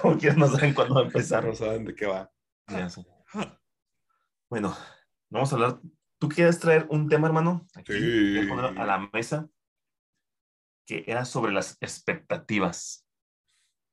como, 0.02 0.18
quieran, 0.18 0.40
no 0.40 0.48
saben 0.48 0.74
cuándo 0.74 0.96
va 0.96 1.02
a 1.02 1.04
empezar. 1.04 1.44
No 1.44 1.54
saben 1.54 1.84
de 1.84 1.94
qué 1.94 2.06
va. 2.06 2.30
Bueno, 4.50 4.76
vamos 5.28 5.52
a 5.52 5.54
hablar. 5.54 5.80
¿Tú 6.18 6.28
quieres 6.28 6.58
traer 6.58 6.84
un 6.90 7.08
tema, 7.08 7.28
hermano? 7.28 7.68
Aquí, 7.76 7.92
sí. 7.92 8.48
a 8.50 8.84
la 8.84 9.08
mesa, 9.12 9.48
que 10.84 11.04
era 11.06 11.24
sobre 11.24 11.52
las 11.52 11.78
expectativas. 11.80 13.06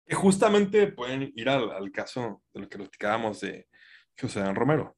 Que 0.07 0.15
justamente 0.15 0.87
pueden 0.87 1.31
ir 1.35 1.47
al, 1.47 1.91
caso 1.91 2.41
de 2.55 2.61
lo 2.61 2.69
que 2.69 2.79
platicábamos 2.79 3.41
de 3.41 3.67
José 4.19 4.39
Dan 4.39 4.55
Romero, 4.55 4.97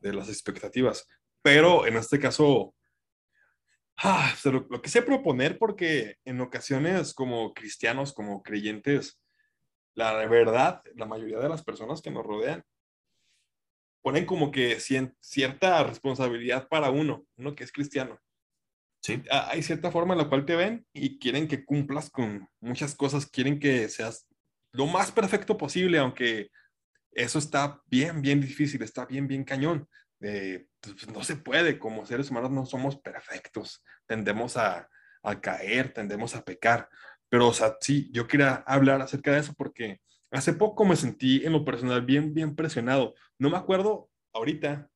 de 0.00 0.12
las 0.12 0.28
expectativas. 0.28 1.08
Pero 1.40 1.86
en 1.86 1.96
este 1.96 2.18
caso, 2.18 2.74
ah, 3.96 4.30
lo, 4.44 4.82
que 4.82 4.90
sé 4.90 5.00
proponer, 5.00 5.58
porque 5.58 6.16
en 6.26 6.38
ocasiones 6.42 7.14
como 7.14 7.54
cristianos, 7.54 8.12
como 8.12 8.42
creyentes, 8.42 9.18
la 9.94 10.12
verdad, 10.26 10.82
la 10.96 11.06
mayoría 11.06 11.38
de 11.38 11.48
las 11.48 11.64
personas 11.64 12.02
que 12.02 12.10
nos 12.10 12.26
rodean 12.26 12.62
ponen 14.06 14.24
como 14.24 14.52
que 14.52 14.78
cierta 14.78 15.82
responsabilidad 15.82 16.68
para 16.68 16.90
uno, 16.90 17.26
uno 17.34 17.56
que 17.56 17.64
es 17.64 17.72
cristiano. 17.72 18.20
Sí. 19.02 19.20
Ah, 19.32 19.48
hay 19.50 19.64
cierta 19.64 19.90
forma 19.90 20.14
en 20.14 20.18
la 20.18 20.28
cual 20.28 20.46
te 20.46 20.54
ven 20.54 20.86
y 20.92 21.18
quieren 21.18 21.48
que 21.48 21.64
cumplas 21.64 22.08
con 22.08 22.48
muchas 22.60 22.94
cosas, 22.94 23.26
quieren 23.26 23.58
que 23.58 23.88
seas 23.88 24.28
lo 24.70 24.86
más 24.86 25.10
perfecto 25.10 25.56
posible, 25.56 25.98
aunque 25.98 26.52
eso 27.10 27.40
está 27.40 27.82
bien, 27.86 28.22
bien 28.22 28.40
difícil, 28.40 28.80
está 28.84 29.06
bien, 29.06 29.26
bien 29.26 29.42
cañón. 29.42 29.88
Eh, 30.20 30.68
pues, 30.78 31.08
no 31.08 31.24
se 31.24 31.34
puede, 31.34 31.76
como 31.80 32.06
seres 32.06 32.30
humanos 32.30 32.52
no 32.52 32.64
somos 32.64 32.96
perfectos, 32.98 33.82
tendemos 34.06 34.56
a, 34.56 34.88
a, 35.24 35.40
caer, 35.40 35.92
tendemos 35.92 36.36
a 36.36 36.44
pecar, 36.44 36.88
pero 37.28 37.48
o 37.48 37.52
sea, 37.52 37.76
sí, 37.80 38.08
yo 38.12 38.28
quería 38.28 38.54
hablar 38.68 39.02
acerca 39.02 39.32
de 39.32 39.40
eso 39.40 39.52
porque 39.54 40.00
hace 40.30 40.52
poco 40.52 40.84
me 40.84 40.96
sentí 40.96 41.44
en 41.44 41.52
lo 41.52 41.64
personal 41.64 42.02
bien, 42.02 42.34
bien 42.34 42.54
presionado, 42.54 43.14
no 43.38 43.50
me 43.50 43.56
acuerdo 43.56 44.10
ahorita, 44.32 44.90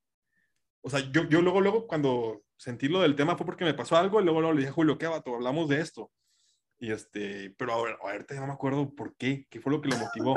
o 0.82 0.90
sea, 0.90 1.00
yo, 1.12 1.28
yo 1.28 1.42
luego, 1.42 1.60
luego 1.60 1.86
cuando 1.86 2.42
sentí 2.56 2.88
lo 2.88 3.00
del 3.00 3.16
tema 3.16 3.36
fue 3.36 3.46
porque 3.46 3.64
me 3.64 3.74
pasó 3.74 3.96
algo 3.96 4.20
y 4.20 4.24
luego, 4.24 4.40
luego 4.40 4.54
le 4.54 4.60
dije, 4.60 4.72
Julio, 4.72 4.98
¿qué 4.98 5.06
vato? 5.06 5.34
Hablamos 5.34 5.68
de 5.68 5.80
esto. 5.80 6.10
Y 6.78 6.90
este, 6.92 7.54
pero 7.58 7.74
a 7.74 7.82
ver, 7.82 7.96
ahorita 8.00 8.34
ya 8.34 8.40
no 8.40 8.46
me 8.46 8.52
acuerdo 8.54 8.94
por 8.94 9.14
qué, 9.16 9.46
qué 9.50 9.60
fue 9.60 9.72
lo 9.72 9.80
que 9.80 9.88
lo 9.88 9.98
motivó. 9.98 10.34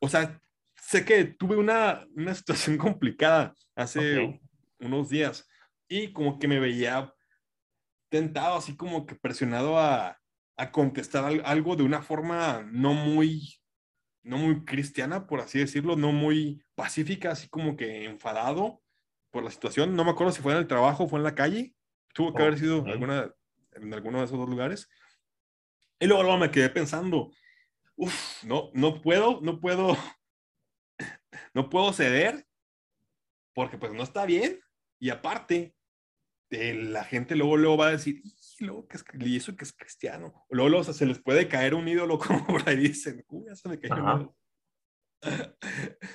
O 0.00 0.08
sea, 0.08 0.40
sé 0.76 1.04
que 1.04 1.24
tuve 1.24 1.56
una, 1.56 2.06
una 2.14 2.34
situación 2.34 2.76
complicada 2.78 3.54
hace 3.74 4.40
unos 4.78 5.08
días 5.08 5.48
y 5.88 6.12
como 6.12 6.38
que 6.38 6.48
me 6.48 6.60
veía 6.60 7.12
tentado, 8.08 8.56
así 8.56 8.76
como 8.76 9.06
que 9.06 9.16
presionado 9.16 9.78
a, 9.78 10.18
a 10.56 10.72
contestar 10.72 11.24
algo 11.44 11.76
de 11.76 11.82
una 11.82 12.02
forma 12.02 12.66
no 12.70 12.94
muy, 12.94 13.60
no 14.28 14.36
muy 14.36 14.62
cristiana, 14.66 15.26
por 15.26 15.40
así 15.40 15.58
decirlo, 15.58 15.96
no 15.96 16.12
muy 16.12 16.62
pacífica, 16.74 17.30
así 17.30 17.48
como 17.48 17.76
que 17.76 18.04
enfadado 18.04 18.82
por 19.30 19.42
la 19.42 19.50
situación. 19.50 19.96
No 19.96 20.04
me 20.04 20.10
acuerdo 20.10 20.32
si 20.32 20.42
fue 20.42 20.52
en 20.52 20.58
el 20.58 20.66
trabajo 20.66 21.04
o 21.04 21.08
fue 21.08 21.18
en 21.18 21.24
la 21.24 21.34
calle. 21.34 21.74
Tuvo 22.12 22.34
que 22.34 22.42
haber 22.42 22.58
sido 22.58 22.84
alguna, 22.84 23.34
en 23.72 23.94
alguno 23.94 24.18
de 24.18 24.26
esos 24.26 24.38
dos 24.38 24.48
lugares. 24.48 24.86
Y 25.98 26.06
luego, 26.06 26.22
luego 26.22 26.36
me 26.36 26.50
quedé 26.50 26.68
pensando, 26.68 27.32
uff, 27.96 28.44
no, 28.44 28.70
no 28.74 29.00
puedo, 29.00 29.40
no 29.40 29.60
puedo 29.60 29.96
no 31.54 31.70
puedo 31.70 31.92
ceder 31.94 32.46
porque 33.54 33.78
pues 33.78 33.94
no 33.94 34.02
está 34.02 34.26
bien. 34.26 34.60
Y 35.00 35.08
aparte, 35.08 35.74
eh, 36.50 36.74
la 36.74 37.04
gente 37.04 37.34
luego, 37.34 37.56
luego 37.56 37.78
va 37.78 37.86
a 37.86 37.92
decir, 37.92 38.20
y, 38.58 38.64
luego, 38.64 38.86
que 38.86 38.96
es, 38.96 39.04
y 39.20 39.36
eso 39.36 39.56
que 39.56 39.64
es 39.64 39.72
cristiano. 39.72 40.46
O 40.48 40.54
luego, 40.54 40.68
luego 40.70 40.92
se 40.92 41.06
les 41.06 41.20
puede 41.20 41.48
caer 41.48 41.74
un 41.74 41.88
ídolo 41.88 42.18
como 42.18 42.46
por 42.46 42.68
ahí 42.68 42.76
dicen, 42.76 43.24
uy, 43.28 43.46
ya 43.46 43.56
se 43.56 43.68
me 43.68 43.78
cayó 43.78 44.34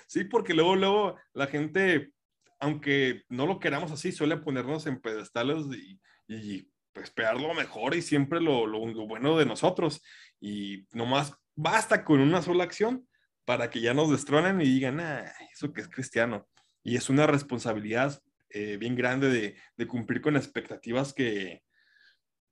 Sí, 0.08 0.24
porque 0.26 0.54
luego, 0.54 0.76
luego 0.76 1.18
la 1.34 1.48
gente, 1.48 2.12
aunque 2.60 3.24
no 3.30 3.46
lo 3.46 3.60
queramos 3.60 3.92
así, 3.92 4.12
suele 4.12 4.38
ponernos 4.38 4.86
en 4.88 5.02
pedestales 5.02 5.66
y, 5.76 6.00
y 6.28 6.70
esperar 6.96 7.40
lo 7.40 7.54
mejor 7.54 7.96
y 7.96 8.02
siempre 8.02 8.40
lo, 8.40 8.66
lo, 8.66 8.86
lo 8.86 9.08
bueno 9.08 9.38
de 9.38 9.46
nosotros. 9.46 10.02
Y 10.40 10.86
nomás 10.92 11.36
basta 11.56 12.04
con 12.04 12.20
una 12.20 12.42
sola 12.42 12.64
acción 12.64 13.08
para 13.46 13.70
que 13.70 13.82
ya 13.82 13.94
nos 13.94 14.10
destronen 14.10 14.62
y 14.62 14.66
digan, 14.66 15.00
ah, 15.00 15.32
eso 15.52 15.74
que 15.74 15.82
es 15.82 15.90
cristiano. 15.90 16.48
Y 16.84 16.96
es 16.96 17.10
una 17.10 17.28
responsabilidad 17.28 18.22
eh, 18.50 18.78
bien 18.78 18.96
grande 18.96 19.30
de, 19.30 19.56
de, 19.76 19.88
cumplir 19.88 20.22
con 20.22 20.36
expectativas 20.36 21.14
que, 21.14 21.64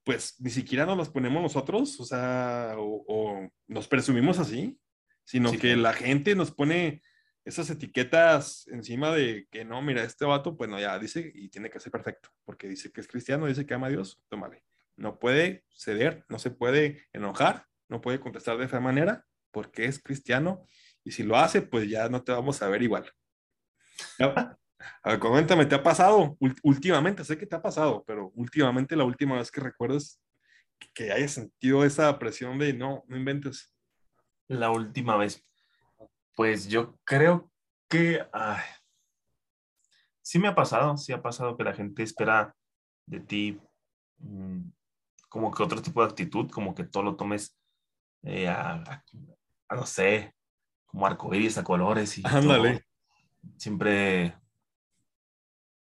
pues, 0.04 0.36
ni 0.40 0.50
siquiera 0.50 0.86
nos 0.86 0.98
las 0.98 1.10
ponemos 1.10 1.42
nosotros, 1.42 1.98
o 2.00 2.04
sea, 2.04 2.74
o, 2.76 3.04
o 3.06 3.48
nos 3.68 3.88
presumimos 3.88 4.38
así, 4.38 4.78
sino 5.24 5.50
sí, 5.50 5.58
que 5.58 5.76
la 5.76 5.92
gente 5.92 6.34
nos 6.34 6.50
pone 6.50 7.02
esas 7.44 7.70
etiquetas 7.70 8.66
encima 8.68 9.12
de 9.12 9.46
que 9.50 9.64
no, 9.64 9.82
mira, 9.82 10.04
este 10.04 10.24
vato, 10.24 10.56
pues 10.56 10.70
no, 10.70 10.78
ya 10.78 10.98
dice 10.98 11.32
y 11.34 11.48
tiene 11.48 11.70
que 11.70 11.80
ser 11.80 11.90
perfecto, 11.90 12.30
porque 12.44 12.68
dice 12.68 12.92
que 12.92 13.00
es 13.00 13.08
cristiano, 13.08 13.46
dice 13.46 13.66
que 13.66 13.74
ama 13.74 13.88
a 13.88 13.90
Dios, 13.90 14.22
tómale. 14.28 14.64
No 14.96 15.18
puede 15.18 15.64
ceder, 15.70 16.24
no 16.28 16.38
se 16.38 16.50
puede 16.50 17.06
enojar, 17.12 17.66
no 17.88 18.00
puede 18.00 18.20
contestar 18.20 18.58
de 18.58 18.66
esa 18.66 18.80
manera, 18.80 19.26
porque 19.50 19.86
es 19.86 20.00
cristiano, 20.00 20.66
y 21.04 21.12
si 21.12 21.24
lo 21.24 21.36
hace, 21.36 21.62
pues 21.62 21.88
ya 21.88 22.08
no 22.08 22.22
te 22.22 22.32
vamos 22.32 22.62
a 22.62 22.68
ver 22.68 22.82
igual. 22.82 23.10
A 25.02 25.10
ver, 25.10 25.18
coméntame, 25.18 25.66
¿te 25.66 25.74
ha 25.74 25.82
pasado 25.82 26.36
últimamente? 26.62 27.24
Sé 27.24 27.36
que 27.38 27.46
te 27.46 27.56
ha 27.56 27.62
pasado, 27.62 28.04
pero 28.06 28.30
últimamente, 28.34 28.96
la 28.96 29.04
última 29.04 29.36
vez 29.36 29.50
que 29.50 29.60
recuerdas 29.60 30.20
que 30.94 31.12
hayas 31.12 31.32
sentido 31.32 31.84
esa 31.84 32.18
presión 32.18 32.58
de 32.58 32.72
no, 32.72 33.04
no 33.06 33.16
inventes. 33.16 33.72
La 34.48 34.70
última 34.70 35.16
vez. 35.16 35.44
Pues 36.34 36.68
yo 36.68 36.98
creo 37.04 37.50
que 37.88 38.26
ay, 38.32 38.62
sí 40.22 40.38
me 40.38 40.48
ha 40.48 40.54
pasado, 40.54 40.96
sí 40.96 41.12
ha 41.12 41.22
pasado 41.22 41.56
que 41.56 41.64
la 41.64 41.74
gente 41.74 42.02
espera 42.02 42.54
de 43.06 43.20
ti 43.20 43.60
mmm, 44.18 44.62
como 45.28 45.52
que 45.52 45.62
otro 45.62 45.80
tipo 45.80 46.00
de 46.02 46.08
actitud, 46.08 46.50
como 46.50 46.74
que 46.74 46.84
todo 46.84 47.02
lo 47.02 47.16
tomes 47.16 47.58
eh, 48.22 48.48
a, 48.48 48.72
a, 48.74 49.04
a, 49.68 49.76
no 49.76 49.86
sé, 49.86 50.34
como 50.86 51.06
arcoíris 51.06 51.58
a 51.58 51.64
colores 51.64 52.18
y 52.18 52.22
Ándale. 52.26 52.72
Todo. 52.72 53.52
siempre 53.56 54.36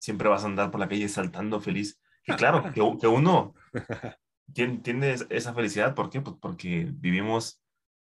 siempre 0.02 0.28
vas 0.28 0.44
a 0.44 0.48
andar 0.48 0.72
por 0.72 0.80
la 0.80 0.90
calle 0.90 1.08
saltando 1.08 1.62
feliz. 1.62 2.02
Y 2.26 2.34
claro, 2.34 2.64
que, 2.74 2.82
que 3.00 3.08
uno 3.08 3.54
tiene, 4.54 4.80
tiene, 4.80 5.16
esa 5.30 5.54
felicidad, 5.54 5.94
¿por 5.96 6.10
qué? 6.10 6.22
Pues 6.22 6.36
porque 6.42 6.90
vivimos 6.92 7.64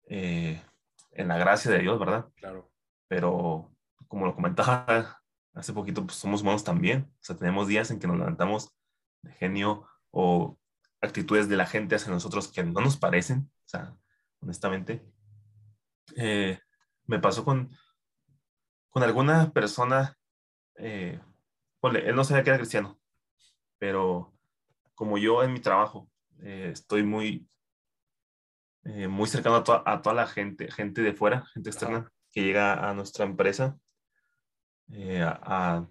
eh, 0.06 0.62
en 1.12 1.28
la 1.30 1.38
gracia 1.38 1.72
de 1.72 1.80
Dios, 1.80 1.98
¿verdad? 1.98 2.28
Claro. 2.36 2.72
Pero 3.08 3.74
como 4.08 4.26
lo 4.26 4.36
comentaba 4.36 5.22
hace 5.54 5.74
poquito, 5.74 6.06
pues 6.06 6.18
somos 6.18 6.42
humanos 6.42 6.64
también. 6.64 7.10
O 7.14 7.24
sea, 7.24 7.38
tenemos 7.38 7.68
días 7.68 7.90
en 7.90 8.00
que 8.00 8.08
nos 8.08 8.18
levantamos 8.18 8.76
de 9.22 9.32
genio 9.34 9.88
o 10.12 10.60
actitudes 11.02 11.48
de 11.48 11.56
la 11.56 11.66
gente 11.66 11.96
hacia 11.96 12.12
nosotros 12.12 12.50
que 12.50 12.64
no 12.64 12.82
nos 12.82 12.98
parecen. 12.98 13.50
O 13.66 13.70
sea, 13.70 13.98
honestamente. 14.42 15.04
Eh, 16.16 16.60
me 17.06 17.20
pasó 17.20 17.46
con, 17.46 17.72
con 18.90 19.04
alguna 19.04 19.52
persona, 19.52 20.18
eh, 20.76 21.20
él 21.82 22.16
no 22.16 22.24
sabía 22.24 22.44
que 22.44 22.50
era 22.50 22.60
cristiano, 22.60 23.00
pero 23.78 24.34
como 24.96 25.18
yo 25.18 25.44
en 25.44 25.54
mi 25.54 25.60
trabajo 25.60 26.10
eh, 26.42 26.72
estoy 26.74 27.04
muy, 27.04 27.48
eh, 28.84 29.08
muy 29.08 29.28
cercano 29.28 29.58
a, 29.58 29.64
to 29.64 29.84
a, 29.86 30.02
toda 30.02 30.16
la 30.16 30.28
gente, 30.28 30.72
gente 30.72 31.02
de 31.02 31.14
fuera, 31.14 31.46
gente 31.54 31.70
externa 31.70 32.12
que 32.32 32.44
llega 32.44 32.90
a 32.90 32.94
nuestra 32.94 33.26
empresa, 33.26 33.78
eh, 34.92 35.22
a, 35.22 35.40
a, 35.44 35.90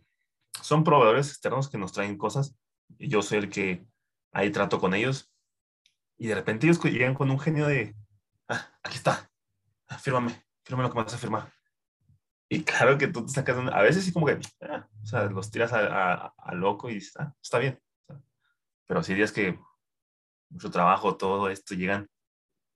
son 0.63 0.85
proveedores 0.85 1.29
externos 1.29 1.69
que 1.69 1.79
nos 1.79 1.93
traen 1.93 2.19
cosas 2.19 2.57
y 2.99 3.09
yo 3.09 3.23
soy 3.23 3.39
el 3.39 3.51
que 3.51 3.87
ahí 4.33 4.51
trato 4.51 4.81
con 4.81 4.95
ellos 4.95 5.33
y 6.19 6.29
de 6.29 6.35
repente 6.35 6.67
ellos 6.67 6.83
llegan 6.85 7.15
con 7.15 7.31
un 7.31 7.39
genio 7.39 7.67
de, 7.67 7.95
ah, 8.49 8.71
aquí 8.83 8.97
está, 8.97 9.31
fírmame, 9.99 10.45
fírmame 10.65 10.89
lo 10.89 10.93
que 10.93 10.99
me 10.99 11.05
vas 11.05 11.15
a 11.15 11.19
firmar. 11.19 11.56
Y 12.49 12.63
claro 12.63 12.97
que 12.97 13.09
tú 13.09 13.27
te 13.27 13.33
sacas, 13.33 13.57
a 13.59 13.83
veces 13.83 14.05
sí 14.05 14.13
como 14.13 14.27
que, 14.27 14.39
ah, 14.63 14.89
o 15.03 15.07
sea, 15.07 15.25
los 15.25 15.51
tiras 15.51 15.73
a, 15.73 15.81
a, 15.81 16.35
a, 16.37 16.55
loco 16.55 16.89
y 16.89 16.95
dices, 16.95 17.17
ah, 17.19 17.35
está 17.43 17.59
bien. 17.59 17.81
Pero 18.87 19.03
si 19.03 19.15
días 19.15 19.33
que 19.33 19.59
mucho 20.49 20.71
trabajo, 20.71 21.17
todo 21.17 21.51
esto, 21.51 21.75
llegan, 21.75 22.09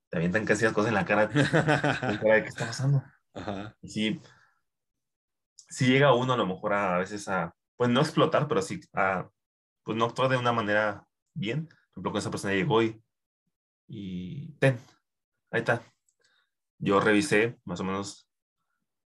te 0.08 0.18
avientan 0.18 0.44
casi 0.44 0.64
las 0.64 0.72
cosas 0.72 0.88
en 0.88 0.94
la 0.94 1.04
cara, 1.04 1.30
en 1.32 2.18
cara 2.18 2.34
de 2.34 2.42
qué 2.42 2.48
está 2.48 2.66
pasando. 2.66 3.04
Ajá. 3.32 3.76
Y 3.80 3.88
sí, 3.88 4.20
sí 5.54 5.86
llega 5.86 6.14
uno 6.14 6.32
a 6.32 6.36
lo 6.36 6.46
mejor 6.46 6.72
a, 6.72 6.96
a 6.96 6.98
veces 6.98 7.28
a, 7.28 7.54
pues 7.76 7.90
no 7.90 8.00
explotar, 8.00 8.48
pero 8.48 8.62
sí 8.62 8.80
a, 8.92 9.28
pues 9.84 9.96
no 9.96 10.06
actuar 10.06 10.30
de 10.30 10.36
una 10.36 10.52
manera 10.52 11.06
bien. 11.32 11.68
Por 11.68 11.92
ejemplo, 11.92 12.10
con 12.12 12.18
esa 12.18 12.30
persona 12.30 12.54
llegó 12.54 12.82
y, 12.82 13.00
y 13.86 14.52
ten, 14.58 14.80
ahí 15.52 15.60
está. 15.60 15.80
Yo 16.78 16.98
revisé 16.98 17.60
más 17.64 17.78
o 17.80 17.84
menos 17.84 18.29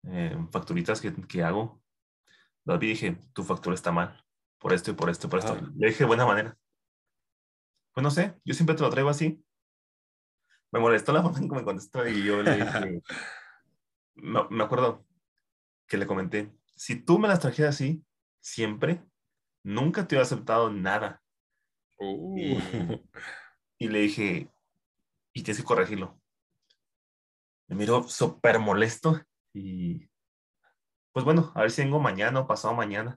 eh, 0.06 0.36
facturitas 0.50 1.00
que, 1.00 1.12
que, 1.12 1.42
hago. 1.42 1.82
David 2.64 2.88
dije, 2.88 3.18
tu 3.32 3.42
factura 3.42 3.74
está 3.74 3.92
mal, 3.92 4.24
por 4.58 4.72
esto 4.72 4.90
y 4.90 4.94
por 4.94 5.10
esto 5.10 5.26
y 5.26 5.30
por 5.30 5.38
esto. 5.38 5.58
Ah. 5.60 5.70
Le 5.76 5.88
dije 5.88 6.00
de 6.00 6.08
buena 6.08 6.26
manera. 6.26 6.56
Pues 7.92 8.02
no 8.02 8.10
sé, 8.10 8.34
yo 8.44 8.54
siempre 8.54 8.74
te 8.74 8.82
lo 8.82 8.90
traigo 8.90 9.08
así. 9.08 9.44
Me 10.72 10.80
molestó 10.80 11.12
la 11.12 11.22
forma 11.22 11.38
en 11.38 11.48
que 11.48 11.54
me 11.54 11.64
contestó 11.64 12.06
y 12.06 12.24
yo 12.24 12.42
le 12.42 12.56
dije, 12.56 13.02
me, 14.14 14.40
me 14.50 14.64
acuerdo 14.64 15.06
que 15.86 15.96
le 15.96 16.06
comenté, 16.06 16.52
si 16.74 16.96
tú 16.96 17.18
me 17.18 17.28
las 17.28 17.40
trajeras 17.40 17.76
así, 17.76 18.04
siempre, 18.40 19.04
nunca 19.62 20.06
te 20.06 20.14
hubiera 20.14 20.24
aceptado 20.24 20.70
nada. 20.70 21.22
Uh. 21.98 22.38
Y, 22.38 22.58
y, 23.78 23.88
le 23.88 24.00
dije, 24.00 24.50
y 25.32 25.42
tienes 25.42 25.58
que 25.58 25.66
corregirlo. 25.66 26.20
Me 27.68 27.76
miró 27.76 28.02
súper 28.08 28.58
molesto 28.58 29.20
y 29.54 30.10
pues 31.12 31.24
bueno, 31.24 31.52
a 31.54 31.62
ver 31.62 31.70
si 31.70 31.82
vengo 31.82 32.00
mañana 32.00 32.40
o 32.40 32.46
pasado 32.46 32.74
mañana. 32.74 33.16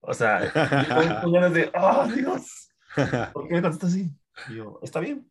O 0.00 0.14
sea, 0.14 0.50
con 1.22 1.32
ganas 1.32 1.52
de, 1.52 1.70
oh 1.74 2.06
Dios, 2.08 2.70
¿por 3.32 3.46
qué 3.46 3.54
me 3.54 3.62
contestas 3.62 3.90
así? 3.90 4.10
Y 4.48 4.56
yo, 4.56 4.80
está 4.82 5.00
bien, 5.00 5.30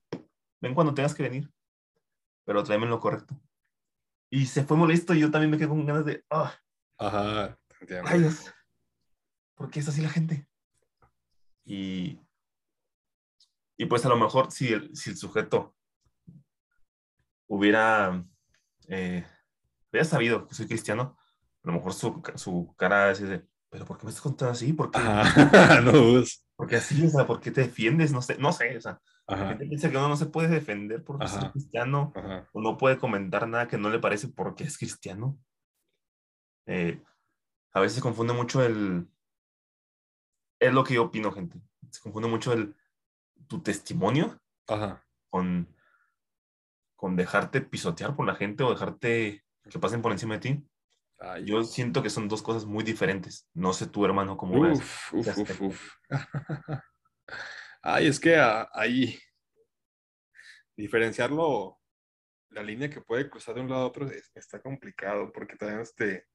ven 0.61 0.75
cuando 0.75 0.93
tengas 0.93 1.15
que 1.15 1.23
venir, 1.23 1.51
pero 2.45 2.63
tráeme 2.63 2.85
lo 2.85 2.99
correcto. 2.99 3.35
Y 4.29 4.45
se 4.45 4.63
fue 4.63 4.77
molesto 4.77 5.13
y 5.13 5.19
yo 5.19 5.31
también 5.31 5.51
me 5.51 5.57
quedé 5.57 5.67
con 5.67 5.85
ganas 5.85 6.05
de, 6.05 6.23
oh, 6.29 6.49
Ajá, 6.99 7.57
entiendo. 7.81 8.09
Ay 8.09 8.19
Dios, 8.19 8.53
¿por 9.55 9.69
qué 9.69 9.79
es 9.79 9.87
así 9.87 10.01
la 10.01 10.09
gente? 10.09 10.47
Y, 11.65 12.19
y 13.77 13.85
pues 13.85 14.05
a 14.05 14.09
lo 14.09 14.17
mejor 14.17 14.51
si 14.51 14.73
el, 14.73 14.95
si 14.95 15.09
el 15.09 15.17
sujeto 15.17 15.75
hubiera 17.47 18.23
eh, 18.87 19.25
hubiera 19.93 20.05
sabido 20.05 20.47
que 20.47 20.55
soy 20.55 20.67
cristiano, 20.67 21.15
a 21.63 21.67
lo 21.67 21.73
mejor 21.73 21.93
su, 21.93 22.21
su 22.35 22.73
cara 22.75 23.11
es 23.11 23.19
de, 23.19 23.45
pero 23.69 23.85
¿por 23.85 23.97
qué 23.97 24.05
me 24.05 24.09
estás 24.09 24.23
contando 24.23 24.51
así? 24.51 24.73
¿Por 24.73 24.89
qué? 24.89 24.99
Ah, 24.99 25.81
no. 25.83 26.23
Porque 26.55 26.77
así, 26.77 27.05
o 27.05 27.09
sea, 27.09 27.27
¿por 27.27 27.39
qué 27.39 27.51
te 27.51 27.61
defiendes? 27.61 28.11
No 28.11 28.21
sé, 28.21 28.37
no 28.37 28.51
sé, 28.51 28.75
o 28.75 28.81
sea, 28.81 28.99
Ajá. 29.27 29.49
gente 29.49 29.67
piensa 29.67 29.91
que 29.91 29.97
uno 29.97 30.09
no 30.09 30.17
se 30.17 30.25
puede 30.25 30.47
defender 30.47 31.03
porque 31.03 31.25
es 31.25 31.37
cristiano, 31.51 32.11
Ajá. 32.15 32.49
o 32.53 32.61
no 32.61 32.77
puede 32.77 32.97
comentar 32.97 33.47
nada 33.47 33.67
que 33.67 33.77
no 33.77 33.89
le 33.91 33.99
parece 33.99 34.29
porque 34.29 34.63
es 34.63 34.77
cristiano. 34.77 35.37
Eh, 36.65 36.99
a 37.71 37.79
veces 37.79 37.95
se 37.95 38.01
confunde 38.01 38.33
mucho 38.33 38.63
el, 38.63 39.07
es 40.59 40.73
lo 40.73 40.83
que 40.83 40.95
yo 40.95 41.03
opino, 41.03 41.31
gente, 41.31 41.61
se 41.91 42.01
confunde 42.01 42.29
mucho 42.29 42.51
el, 42.53 42.75
tu 43.47 43.61
testimonio 43.61 44.39
Ajá. 44.67 45.05
con 45.29 45.67
con 46.95 47.17
dejarte 47.17 47.59
pisotear 47.59 48.15
por 48.15 48.25
la 48.25 48.33
gente 48.33 48.63
o 48.63 48.69
dejarte 48.69 49.42
que 49.69 49.79
pasen 49.79 50.01
por 50.01 50.11
encima 50.11 50.35
de 50.35 50.39
ti. 50.39 50.67
Ay, 51.19 51.45
yo 51.45 51.63
siento 51.63 52.03
que 52.03 52.09
son 52.09 52.27
dos 52.27 52.41
cosas 52.41 52.65
muy 52.65 52.83
diferentes. 52.83 53.47
No 53.53 53.73
sé 53.73 53.87
tu 53.87 54.03
hermano 54.05 54.35
cómo 54.35 54.61
ves. 54.61 54.79
Uf, 54.79 55.13
uf, 55.13 55.61
uf. 55.61 55.95
Ay, 57.81 58.07
es 58.07 58.19
que 58.19 58.37
ahí 58.37 59.17
diferenciarlo, 60.75 61.79
la 62.49 62.63
línea 62.63 62.89
que 62.89 63.01
puede 63.01 63.29
cruzar 63.29 63.55
de 63.55 63.61
un 63.61 63.69
lado 63.69 63.83
a 63.83 63.87
otro 63.87 64.09
está 64.35 64.61
complicado 64.61 65.31
porque 65.31 65.55
también 65.55 65.81
este... 65.81 66.25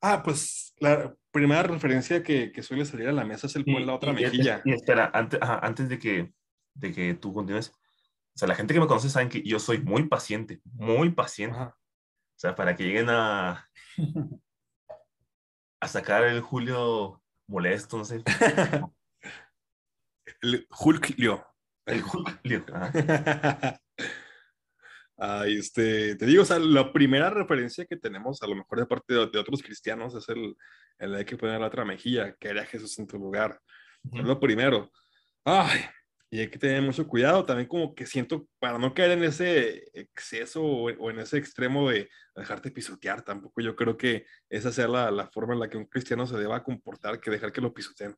Ah, 0.00 0.22
pues 0.22 0.74
la 0.78 1.12
primera 1.32 1.64
referencia 1.64 2.22
que, 2.22 2.52
que 2.52 2.62
suele 2.62 2.84
salir 2.84 3.08
a 3.08 3.12
la 3.12 3.24
mesa 3.24 3.48
es 3.48 3.56
el 3.56 3.64
pon 3.64 3.84
la 3.84 3.94
otra 3.94 4.12
y, 4.12 4.14
mejilla. 4.14 4.62
Y, 4.64 4.70
y 4.70 4.74
espera, 4.74 5.10
antes, 5.12 5.40
ajá, 5.42 5.58
antes 5.60 5.88
de, 5.88 5.98
que, 5.98 6.32
de 6.74 6.92
que 6.92 7.14
tú 7.14 7.34
continúes, 7.34 7.70
o 7.70 8.38
sea, 8.38 8.46
la 8.46 8.54
gente 8.54 8.74
que 8.74 8.80
me 8.80 8.86
conoce 8.86 9.10
saben 9.10 9.28
que 9.28 9.42
yo 9.42 9.58
soy 9.58 9.78
muy 9.78 10.06
paciente, 10.06 10.60
muy 10.64 11.10
paciente. 11.10 11.56
Ajá. 11.56 11.77
O 12.38 12.40
sea, 12.40 12.54
para 12.54 12.76
que 12.76 12.84
lleguen 12.84 13.10
a, 13.10 13.68
a 15.80 15.88
sacar 15.88 16.22
el 16.22 16.40
Julio 16.40 17.20
molesto, 17.48 17.98
no 17.98 18.04
sé. 18.04 18.22
el 20.42 20.64
Julio. 20.70 21.44
El 21.84 22.00
Julio. 22.00 22.64
Ay, 25.16 25.58
este, 25.58 26.14
te 26.14 26.26
digo, 26.26 26.42
o 26.42 26.46
sea, 26.46 26.60
la 26.60 26.92
primera 26.92 27.28
referencia 27.28 27.86
que 27.86 27.96
tenemos, 27.96 28.40
a 28.40 28.46
lo 28.46 28.54
mejor 28.54 28.78
de 28.78 28.86
parte 28.86 29.14
de, 29.14 29.26
de 29.26 29.38
otros 29.40 29.60
cristianos, 29.60 30.14
es 30.14 30.28
el, 30.28 30.56
el 31.00 31.26
que 31.26 31.36
poner 31.36 31.58
la 31.60 31.66
otra 31.66 31.84
mejilla, 31.84 32.36
que 32.36 32.50
haría 32.50 32.66
Jesús 32.66 32.96
en 33.00 33.08
tu 33.08 33.18
lugar. 33.18 33.60
Uh 34.04 34.10
-huh. 34.10 34.20
Es 34.20 34.26
lo 34.26 34.38
primero. 34.38 34.92
Ay, 35.44 35.80
y 36.30 36.40
hay 36.40 36.50
que 36.50 36.58
tener 36.58 36.82
mucho 36.82 37.06
cuidado. 37.06 37.44
También 37.44 37.68
como 37.68 37.94
que 37.94 38.06
siento, 38.06 38.46
para 38.58 38.78
no 38.78 38.94
caer 38.94 39.12
en 39.12 39.24
ese 39.24 39.84
exceso 39.92 40.62
o, 40.62 41.10
en 41.10 41.18
ese 41.18 41.38
extremo 41.38 41.90
de 41.90 42.08
dejarte 42.34 42.70
pisotear, 42.70 43.22
tampoco 43.22 43.60
yo 43.60 43.74
creo 43.74 43.96
que 43.96 44.26
esa 44.48 44.72
sea 44.72 44.88
la, 44.88 45.10
la, 45.10 45.28
forma 45.28 45.54
en 45.54 45.60
la 45.60 45.68
que 45.68 45.78
un 45.78 45.86
cristiano 45.86 46.26
se 46.26 46.36
deba 46.36 46.62
comportar, 46.62 47.20
que 47.20 47.30
dejar 47.30 47.52
que 47.52 47.60
lo 47.60 47.72
pisoteen. 47.72 48.16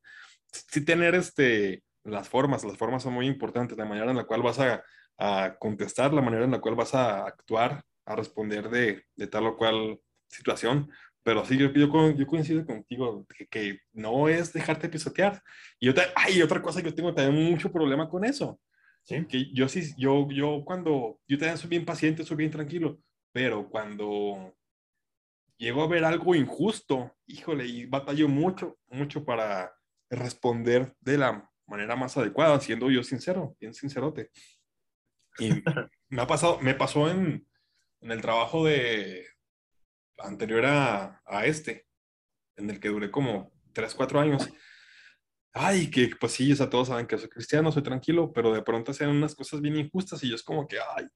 Sí 0.51 0.83
tener 0.83 1.15
este, 1.15 1.83
las 2.03 2.27
formas, 2.29 2.63
las 2.63 2.77
formas 2.77 3.03
son 3.03 3.13
muy 3.13 3.27
importantes, 3.27 3.77
la 3.77 3.85
manera 3.85 4.11
en 4.11 4.17
la 4.17 4.25
cual 4.25 4.41
vas 4.41 4.59
a, 4.59 4.83
a 5.17 5.55
contestar, 5.57 6.13
la 6.13 6.21
manera 6.21 6.45
en 6.45 6.51
la 6.51 6.59
cual 6.59 6.75
vas 6.75 6.93
a 6.95 7.25
actuar, 7.25 7.83
a 8.05 8.15
responder 8.15 8.69
de, 8.69 9.05
de 9.15 9.27
tal 9.27 9.47
o 9.47 9.55
cual 9.57 9.99
situación, 10.27 10.89
pero 11.23 11.45
sí, 11.45 11.57
yo, 11.57 11.71
yo, 11.71 12.11
yo 12.11 12.27
coincido 12.27 12.65
contigo, 12.65 13.25
que, 13.37 13.47
que, 13.47 13.79
no 13.93 14.27
es 14.27 14.53
dejarte 14.53 14.89
pisotear. 14.89 15.41
Y 15.79 15.89
otra, 15.89 16.05
ay, 16.15 16.41
otra 16.41 16.61
cosa 16.61 16.81
que 16.81 16.89
yo 16.89 16.95
tengo 16.95 17.13
también 17.13 17.51
mucho 17.51 17.71
problema 17.71 18.09
con 18.09 18.25
eso. 18.25 18.59
¿Sí? 19.03 19.25
Que 19.27 19.51
yo 19.53 19.67
sí, 19.67 19.93
yo, 19.97 20.27
yo 20.31 20.63
cuando, 20.65 21.19
yo 21.27 21.37
también 21.37 21.57
soy 21.57 21.69
bien 21.69 21.85
paciente, 21.85 22.23
soy 22.23 22.37
bien 22.37 22.51
tranquilo, 22.51 22.99
pero 23.31 23.67
cuando 23.69 24.55
llego 25.57 25.83
a 25.83 25.87
ver 25.87 26.05
algo 26.05 26.35
injusto, 26.35 27.15
híjole, 27.25 27.65
y 27.65 27.85
batallo 27.85 28.27
mucho, 28.27 28.77
mucho 28.89 29.23
para 29.25 29.73
responder 30.09 30.93
de 30.99 31.17
la 31.17 31.49
manera 31.67 31.95
más 31.95 32.17
adecuada, 32.17 32.59
siendo 32.59 32.89
yo 32.91 33.03
sincero, 33.03 33.55
bien 33.59 33.73
sincerote. 33.73 34.29
Y 35.39 35.49
me 36.09 36.21
ha 36.21 36.27
pasado, 36.27 36.59
me 36.59 36.75
pasó 36.75 37.09
en, 37.09 37.47
en 38.01 38.11
el 38.11 38.21
trabajo 38.21 38.65
de, 38.65 39.25
anterior 40.23 40.65
a, 40.65 41.21
a 41.25 41.45
este, 41.45 41.87
en 42.55 42.69
el 42.69 42.79
que 42.79 42.89
duré 42.89 43.11
como 43.11 43.51
3, 43.73 43.93
4 43.95 44.19
años. 44.19 44.49
Ay, 45.53 45.89
que 45.89 46.11
pues 46.19 46.31
sí, 46.33 46.51
o 46.51 46.55
sea, 46.55 46.69
todos 46.69 46.87
saben 46.87 47.07
que 47.07 47.17
soy 47.17 47.29
cristiano, 47.29 47.71
soy 47.71 47.83
tranquilo, 47.83 48.31
pero 48.31 48.53
de 48.53 48.61
pronto 48.61 48.91
hacían 48.91 49.09
unas 49.09 49.35
cosas 49.35 49.59
bien 49.61 49.75
injustas 49.75 50.23
y 50.23 50.29
yo 50.29 50.35
es 50.35 50.43
como 50.43 50.67
que, 50.67 50.77
ay, 50.95 51.07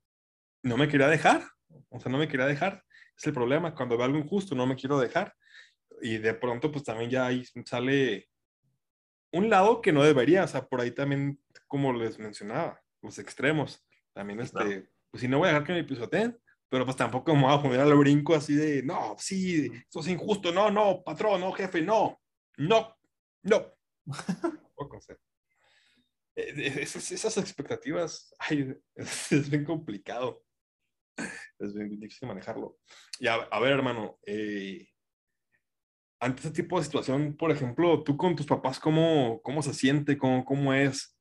no 0.64 0.78
me 0.78 0.88
quería 0.88 1.08
dejar, 1.08 1.44
o 1.90 2.00
sea, 2.00 2.12
no 2.12 2.18
me 2.18 2.28
quería 2.28 2.46
dejar. 2.46 2.84
Es 3.18 3.26
el 3.26 3.34
problema, 3.34 3.74
cuando 3.74 3.98
veo 3.98 4.06
algo 4.06 4.18
injusto, 4.18 4.56
no 4.56 4.68
me 4.68 4.76
quiero 4.76 5.00
dejar. 5.00 5.34
Y 6.02 6.18
de 6.18 6.34
pronto, 6.34 6.72
pues 6.72 6.84
también 6.84 7.10
ya 7.10 7.28
ahí 7.28 7.46
sale 7.66 8.28
un 9.32 9.50
lado 9.50 9.82
que 9.82 9.94
no 9.94 10.04
debería, 10.04 10.44
o 10.44 10.48
sea, 10.48 10.66
por 10.66 10.82
ahí 10.82 10.92
también, 10.92 11.40
como 11.68 11.94
les 11.94 12.20
mencionaba, 12.20 12.82
los 13.02 13.20
extremos. 13.20 13.86
También, 14.14 14.42
este, 14.42 14.90
pues 15.12 15.22
si 15.22 15.28
no 15.28 15.38
voy 15.38 15.48
a 15.48 15.52
dejar 15.52 15.66
que 15.66 15.74
me 15.74 15.84
pisoteen, 15.84 16.38
pero 16.70 16.86
pues 16.86 16.98
tampoco 16.98 17.36
me 17.36 17.44
voy 17.44 17.54
a 17.54 17.62
poner 17.62 17.80
al 17.80 17.96
brinco 17.96 18.36
así 18.36 18.56
de, 18.56 18.84
no, 18.84 19.16
sí, 19.18 19.72
eso 19.90 20.00
es 20.00 20.08
injusto, 20.08 20.52
no, 20.52 20.72
no, 20.72 21.04
patrón, 21.04 21.42
no, 21.42 21.52
jefe, 21.52 21.82
no, 21.82 22.20
no, 22.58 22.98
no. 23.44 23.74
Eh, 26.36 26.82
esas, 26.82 27.12
esas 27.12 27.38
expectativas, 27.38 28.36
ay, 28.40 28.76
es, 28.96 29.50
bien 29.50 29.64
complicado. 29.64 30.44
Es 31.58 31.74
bien 31.74 31.90
difícil 31.90 32.28
manejarlo. 32.28 32.78
Y 33.20 33.28
a, 33.28 33.38
ver, 33.60 33.72
hermano, 33.72 34.20
eh, 34.26 34.90
ante 36.20 36.42
ese 36.42 36.52
tipo 36.52 36.78
de 36.78 36.84
situación, 36.84 37.38
por 37.38 37.52
ejemplo, 37.52 38.04
tú 38.04 38.18
con 38.18 38.36
tus 38.36 38.46
papás, 38.46 38.80
¿cómo, 38.80 39.42
cómo 39.42 39.62
se 39.62 39.74
siente? 39.74 40.18
¿Cómo, 40.18 40.44
¿Cómo 40.44 40.74
es? 40.74 41.18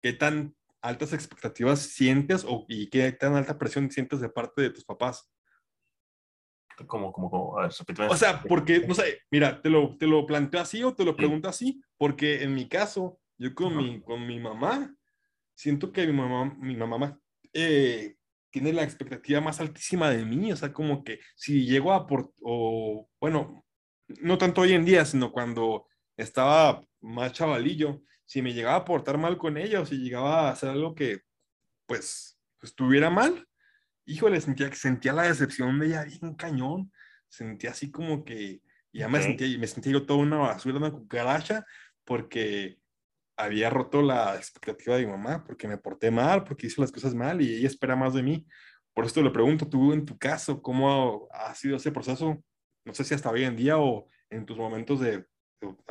¿Qué 0.00 0.12
tan 0.12 0.54
altas 0.84 1.14
expectativas 1.14 1.80
sientes 1.80 2.44
o, 2.46 2.66
y 2.68 2.88
qué 2.90 3.10
tan 3.12 3.34
alta 3.34 3.58
presión 3.58 3.90
sientes 3.90 4.20
de 4.20 4.28
parte 4.28 4.62
de 4.62 4.70
tus 4.70 4.84
papás? 4.84 5.28
Como, 6.86 7.12
como, 7.12 7.58
a 7.58 7.62
ver, 7.62 8.10
O 8.10 8.16
sea, 8.16 8.42
porque, 8.42 8.80
no 8.86 8.94
sé, 8.94 9.20
mira, 9.30 9.62
te 9.62 9.70
lo, 9.70 9.96
te 9.96 10.06
lo 10.06 10.26
planteo 10.26 10.60
así 10.60 10.82
o 10.82 10.94
te 10.94 11.04
lo 11.04 11.16
pregunto 11.16 11.48
así, 11.48 11.80
porque 11.96 12.42
en 12.42 12.54
mi 12.54 12.68
caso, 12.68 13.18
yo 13.38 13.54
con, 13.54 13.76
mi, 13.76 14.02
con 14.02 14.26
mi 14.26 14.38
mamá, 14.40 14.94
siento 15.54 15.92
que 15.92 16.06
mi 16.06 16.12
mamá, 16.12 16.54
mi 16.58 16.76
mamá 16.76 17.18
eh, 17.52 18.16
tiene 18.50 18.72
la 18.72 18.82
expectativa 18.82 19.40
más 19.40 19.60
altísima 19.60 20.10
de 20.10 20.24
mí, 20.24 20.52
o 20.52 20.56
sea, 20.56 20.72
como 20.72 21.02
que 21.04 21.20
si 21.36 21.64
llego 21.64 21.92
a, 21.92 22.06
por, 22.06 22.32
o 22.42 23.08
bueno, 23.20 23.64
no 24.20 24.36
tanto 24.36 24.62
hoy 24.62 24.72
en 24.72 24.84
día, 24.84 25.04
sino 25.04 25.32
cuando 25.32 25.86
estaba 26.16 26.84
más 27.00 27.32
chavalillo, 27.32 28.02
si 28.26 28.42
me 28.42 28.52
llegaba 28.52 28.76
a 28.76 28.84
portar 28.84 29.18
mal 29.18 29.38
con 29.38 29.56
ella 29.56 29.80
o 29.80 29.86
si 29.86 29.96
llegaba 29.98 30.48
a 30.48 30.52
hacer 30.52 30.70
algo 30.70 30.94
que, 30.94 31.22
pues, 31.86 32.38
estuviera 32.62 33.10
mal, 33.10 33.46
híjole, 34.06 34.40
sentía, 34.40 34.72
sentía 34.74 35.12
la 35.12 35.24
decepción 35.24 35.78
de 35.78 35.86
ella 35.86 36.04
bien 36.04 36.34
cañón. 36.34 36.92
Sentía 37.28 37.70
así 37.70 37.90
como 37.90 38.24
que 38.24 38.62
ya 38.92 39.08
me, 39.08 39.22
sentía, 39.22 39.58
me 39.58 39.66
sentía 39.66 39.92
yo 39.92 40.06
toda 40.06 40.20
una 40.20 40.36
basura, 40.38 40.76
una 40.76 40.92
cucaracha, 40.92 41.66
porque 42.04 42.78
había 43.36 43.70
roto 43.70 44.02
la 44.02 44.36
expectativa 44.36 44.96
de 44.96 45.06
mi 45.06 45.12
mamá, 45.12 45.42
porque 45.44 45.66
me 45.66 45.78
porté 45.78 46.10
mal, 46.10 46.44
porque 46.44 46.68
hice 46.68 46.80
las 46.80 46.92
cosas 46.92 47.14
mal 47.14 47.40
y 47.40 47.56
ella 47.56 47.66
espera 47.66 47.96
más 47.96 48.14
de 48.14 48.22
mí. 48.22 48.46
Por 48.92 49.04
eso 49.04 49.14
te 49.14 49.22
lo 49.22 49.32
pregunto, 49.32 49.68
tú 49.68 49.92
en 49.92 50.04
tu 50.04 50.16
caso, 50.16 50.62
¿cómo 50.62 51.28
ha 51.32 51.52
sido 51.54 51.76
ese 51.76 51.90
proceso? 51.90 52.40
No 52.84 52.94
sé 52.94 53.02
si 53.02 53.14
hasta 53.14 53.30
hoy 53.30 53.42
en 53.42 53.56
día 53.56 53.78
o 53.78 54.08
en 54.30 54.46
tus 54.46 54.56
momentos 54.56 55.00
de 55.00 55.26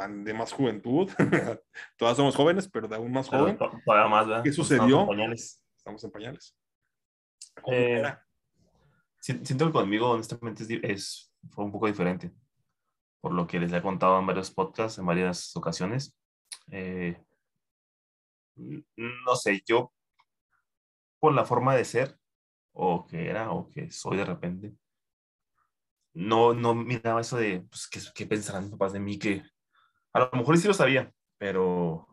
de 0.10 0.34
más 0.34 0.52
juventud. 0.52 1.10
Todas 1.98 2.18
somos 2.18 2.36
jóvenes, 2.36 2.68
pero 2.68 2.88
de 2.88 2.96
aún 2.96 3.12
más 3.12 3.30
joven. 3.30 3.58
Todavía 3.58 4.08
más, 4.08 4.44
¿Qué 4.44 4.52
sucedió? 4.52 5.08
Estamos 5.78 6.04
en 6.04 6.12
pañales. 6.12 6.56
Eh, 7.68 8.04
siento 9.20 9.68
que 9.68 9.72
conmigo, 9.72 10.12
honestamente, 10.12 10.64
es, 10.84 11.34
fue 11.52 11.66
un 11.66 11.72
poco 11.72 11.88
diferente. 11.88 12.32
Por 13.22 13.34
lo 13.34 13.48
que 13.48 13.60
les 13.60 13.72
he 13.72 13.82
contado 13.82 14.20
en 14.20 14.28
varios 14.28 14.52
podcasts, 14.52 14.98
en 14.98 15.06
varias 15.06 15.56
ocasiones. 15.56 16.16
Eh, 16.72 17.22
no 18.56 19.36
sé, 19.36 19.62
yo, 19.66 19.94
por 21.20 21.34
la 21.34 21.46
forma 21.46 21.76
de 21.76 21.86
ser, 21.86 22.18
o 22.74 23.06
que 23.06 23.30
era, 23.30 23.52
o 23.52 23.70
que 23.70 23.90
soy 23.92 24.18
de 24.18 24.26
repente, 24.26 24.74
no, 26.14 26.54
no 26.54 26.76
miraba 26.76 27.22
eso 27.22 27.38
de, 27.38 27.62
pues, 27.62 27.88
¿qué, 27.88 28.00
qué 28.14 28.26
pensarán 28.26 28.64
mis 28.64 28.72
papás 28.72 28.94
de 28.94 29.00
mí? 29.00 29.18
Que 29.18 29.44
a 30.14 30.20
lo 30.20 30.32
mejor 30.34 30.58
sí 30.58 30.68
lo 30.68 30.74
sabía, 30.74 31.12
pero 31.38 32.08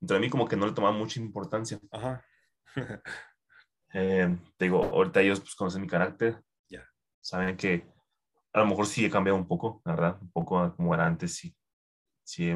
dentro 0.00 0.16
de 0.16 0.20
mí 0.20 0.30
como 0.30 0.46
que 0.46 0.56
no 0.56 0.66
le 0.66 0.72
tomaba 0.72 0.96
mucha 0.96 1.20
importancia. 1.20 1.78
Ajá. 1.90 2.24
Eh, 3.92 4.38
te 4.56 4.66
digo, 4.66 4.84
ahorita 4.84 5.20
ellos 5.20 5.40
pues 5.40 5.56
conocen 5.56 5.82
mi 5.82 5.88
carácter. 5.88 6.40
Ya. 6.68 6.88
Saben 7.20 7.56
que 7.56 7.84
a 8.52 8.60
lo 8.60 8.66
mejor 8.66 8.86
sí 8.86 9.04
he 9.04 9.10
cambiado 9.10 9.36
un 9.36 9.48
poco, 9.48 9.82
la 9.84 9.96
verdad, 9.96 10.18
un 10.22 10.30
poco 10.30 10.76
como 10.76 10.94
era 10.94 11.06
antes, 11.06 11.34
sí. 11.34 11.56
Sí, 12.22 12.54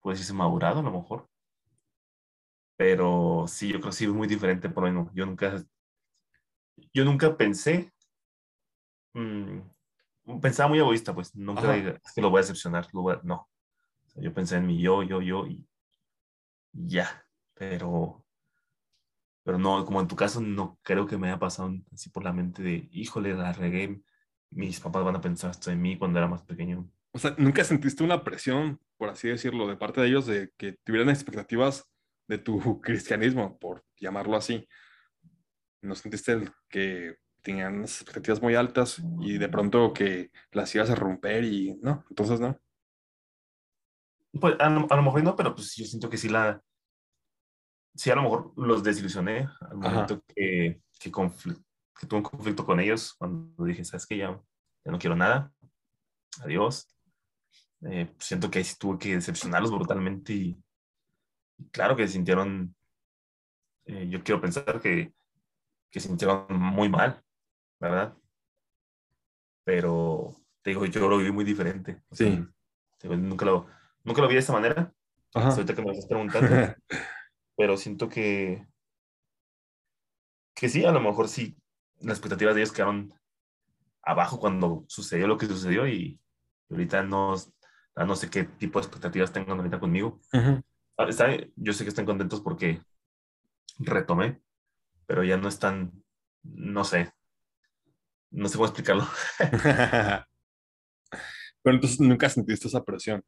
puede 0.00 0.14
decirse 0.14 0.32
madurado 0.32 0.80
a 0.80 0.82
lo 0.82 0.90
mejor. 0.90 1.28
Pero 2.76 3.44
sí, 3.46 3.68
yo 3.68 3.78
creo 3.78 3.90
que 3.90 3.96
sí 3.96 4.08
muy 4.08 4.26
diferente 4.26 4.68
por 4.68 4.90
mí. 4.90 5.08
Yo 5.14 5.26
nunca, 5.26 5.64
yo 6.92 7.04
nunca 7.04 7.36
pensé, 7.36 7.92
mmm, 9.14 9.60
pensaba 10.40 10.68
muy 10.68 10.80
egoísta, 10.80 11.14
pues 11.14 11.36
nunca 11.36 11.76
es 11.76 12.12
que 12.12 12.20
lo 12.20 12.30
voy 12.30 12.38
a 12.38 12.42
decepcionar, 12.42 12.88
no. 13.22 13.48
Yo 14.14 14.32
pensé 14.34 14.56
en 14.56 14.66
mi 14.66 14.80
yo, 14.80 15.02
yo, 15.02 15.20
yo 15.22 15.46
y 15.46 15.66
ya, 16.72 17.26
pero, 17.54 18.24
pero 19.44 19.58
no, 19.58 19.84
como 19.84 20.00
en 20.00 20.08
tu 20.08 20.16
caso, 20.16 20.40
no 20.40 20.78
creo 20.82 21.06
que 21.06 21.18
me 21.18 21.28
haya 21.28 21.38
pasado 21.38 21.74
así 21.92 22.10
por 22.10 22.24
la 22.24 22.32
mente 22.32 22.62
de, 22.62 22.88
híjole, 22.92 23.34
la 23.34 23.52
regué, 23.52 24.02
mis 24.50 24.80
papás 24.80 25.04
van 25.04 25.16
a 25.16 25.20
pensar 25.20 25.50
esto 25.50 25.70
de 25.70 25.76
mí 25.76 25.98
cuando 25.98 26.18
era 26.18 26.28
más 26.28 26.42
pequeño. 26.42 26.90
O 27.12 27.18
sea, 27.18 27.34
¿nunca 27.38 27.64
sentiste 27.64 28.04
una 28.04 28.24
presión, 28.24 28.80
por 28.96 29.10
así 29.10 29.28
decirlo, 29.28 29.66
de 29.66 29.76
parte 29.76 30.00
de 30.00 30.08
ellos 30.08 30.26
de 30.26 30.50
que 30.56 30.76
tuvieran 30.84 31.10
expectativas 31.10 31.90
de 32.28 32.38
tu 32.38 32.58
cristianismo, 32.80 33.58
por 33.58 33.84
llamarlo 33.98 34.36
así? 34.36 34.66
¿No 35.82 35.94
sentiste 35.94 36.50
que 36.68 37.16
tenían 37.42 37.82
expectativas 37.82 38.40
muy 38.40 38.54
altas 38.54 39.02
y 39.20 39.36
de 39.36 39.48
pronto 39.48 39.92
que 39.92 40.30
las 40.52 40.74
ibas 40.74 40.90
a 40.90 40.94
romper 40.94 41.44
y 41.44 41.74
no, 41.82 42.04
entonces 42.08 42.40
no. 42.40 42.58
Pues 44.40 44.56
a, 44.58 44.70
lo 44.70 45.02
mejor 45.02 45.22
no, 45.22 45.36
pero 45.36 45.54
pues 45.54 45.74
yo 45.76 45.84
siento 45.84 46.08
que 46.08 46.16
sí 46.16 46.28
la, 46.28 46.62
sí 47.94 48.10
a 48.10 48.14
lo 48.14 48.22
mejor 48.22 48.52
los 48.56 48.82
desilusioné 48.82 49.48
al 49.60 49.76
momento 49.76 50.22
que, 50.26 50.80
que, 50.98 51.10
que, 51.10 52.06
tuve 52.06 52.16
un 52.18 52.22
conflicto 52.22 52.64
con 52.64 52.80
ellos, 52.80 53.14
cuando 53.14 53.64
dije, 53.64 53.84
sabes 53.84 54.06
que 54.06 54.16
ya, 54.16 54.40
ya 54.84 54.90
no 54.90 54.98
quiero 54.98 55.16
nada, 55.16 55.52
adiós. 56.40 56.88
Eh, 57.82 58.06
pues, 58.06 58.26
siento 58.26 58.50
que 58.50 58.58
ahí 58.58 58.64
sí 58.64 58.76
tuve 58.78 58.98
que 58.98 59.14
decepcionarlos 59.14 59.70
brutalmente 59.70 60.32
y, 60.32 60.62
claro 61.70 61.96
que 61.96 62.08
sintieron, 62.08 62.74
eh, 63.84 64.08
yo 64.08 64.22
quiero 64.22 64.40
pensar 64.40 64.80
que, 64.80 65.12
que 65.90 66.00
sintieron 66.00 66.46
muy 66.48 66.88
mal, 66.88 67.22
¿verdad? 67.78 68.16
Pero 69.64 70.36
te 70.62 70.70
digo, 70.70 70.86
yo 70.86 71.08
lo 71.08 71.18
viví 71.18 71.32
muy 71.32 71.44
diferente. 71.44 72.02
sí. 72.12 72.44
nunca, 73.04 73.44
lo, 73.44 73.66
nunca 74.04 74.20
lo 74.20 74.28
vi 74.28 74.34
de 74.34 74.40
esta 74.40 74.52
manera. 74.52 74.92
Ahorita 75.34 75.74
que 75.74 75.82
me 75.82 75.92
estás 75.92 76.06
preguntando. 76.06 76.48
pero 77.56 77.76
siento 77.76 78.08
que, 78.08 78.66
que 80.54 80.68
sí, 80.68 80.84
a 80.84 80.92
lo 80.92 81.00
mejor 81.00 81.28
sí, 81.28 81.56
las 82.00 82.18
expectativas 82.18 82.54
de 82.54 82.62
ellos 82.62 82.72
quedaron 82.72 83.12
abajo 84.02 84.38
cuando 84.38 84.84
sucedió 84.88 85.26
lo 85.26 85.38
que 85.38 85.46
sucedió 85.46 85.86
y 85.86 86.20
ahorita 86.70 87.02
no, 87.02 87.34
no 87.96 88.16
sé 88.16 88.30
qué 88.30 88.44
tipo 88.44 88.78
de 88.78 88.86
expectativas 88.86 89.32
tengan 89.32 89.58
ahorita 89.58 89.80
conmigo. 89.80 90.20
Ah, 90.98 91.08
yo 91.56 91.72
sé 91.72 91.84
que 91.84 91.88
están 91.88 92.06
contentos 92.06 92.40
porque 92.40 92.82
retomé, 93.78 94.40
pero 95.06 95.24
ya 95.24 95.36
no 95.36 95.48
están, 95.48 95.92
no 96.42 96.84
sé, 96.84 97.12
no 98.30 98.48
sé 98.48 98.56
cómo 98.56 98.66
explicarlo. 98.66 99.06
pero 101.62 101.76
entonces 101.76 102.00
nunca 102.00 102.28
sentiste 102.28 102.68
esa 102.68 102.82
presión. 102.82 103.22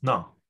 No, 0.00 0.40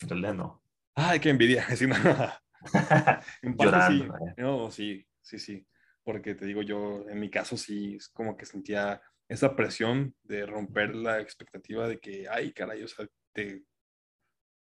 en 0.00 0.08
realidad 0.08 0.34
no. 0.34 0.62
Ay, 0.94 1.20
qué 1.20 1.30
envidia. 1.30 1.66
Sí, 1.76 1.86
no. 1.86 3.54
Llorando. 3.58 4.04
Sí. 4.04 4.10
Eh. 4.10 4.34
No, 4.36 4.70
sí, 4.70 5.06
sí, 5.20 5.38
sí. 5.38 5.66
Porque 6.04 6.34
te 6.34 6.46
digo, 6.46 6.62
yo 6.62 7.08
en 7.08 7.18
mi 7.18 7.30
caso 7.30 7.56
sí 7.56 7.96
es 7.96 8.08
como 8.08 8.36
que 8.36 8.46
sentía 8.46 9.00
esa 9.28 9.56
presión 9.56 10.14
de 10.22 10.46
romper 10.46 10.94
la 10.94 11.20
expectativa 11.20 11.88
de 11.88 11.98
que, 11.98 12.26
ay, 12.28 12.52
caray, 12.52 12.82
o 12.82 12.88
sea, 12.88 13.06
de 13.34 13.64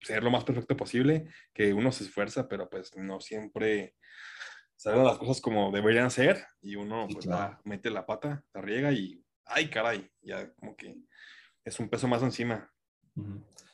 ser 0.01 0.23
lo 0.23 0.31
más 0.31 0.43
perfecto 0.43 0.75
posible, 0.75 1.27
que 1.53 1.73
uno 1.73 1.91
se 1.91 2.03
esfuerza, 2.03 2.47
pero 2.47 2.69
pues 2.69 2.95
no 2.95 3.19
siempre 3.19 3.95
salen 4.75 5.03
las 5.03 5.17
cosas 5.17 5.41
como 5.41 5.71
deberían 5.71 6.09
ser 6.09 6.43
y 6.61 6.75
uno 6.75 7.07
pues 7.11 7.27
mete 7.63 7.89
la 7.91 8.05
pata, 8.05 8.43
la 8.53 8.61
riega 8.61 8.91
y, 8.91 9.23
ay, 9.45 9.69
caray, 9.69 10.09
ya 10.21 10.51
como 10.53 10.75
que 10.75 10.95
es 11.63 11.79
un 11.79 11.89
peso 11.89 12.07
más 12.07 12.23
encima. 12.23 12.71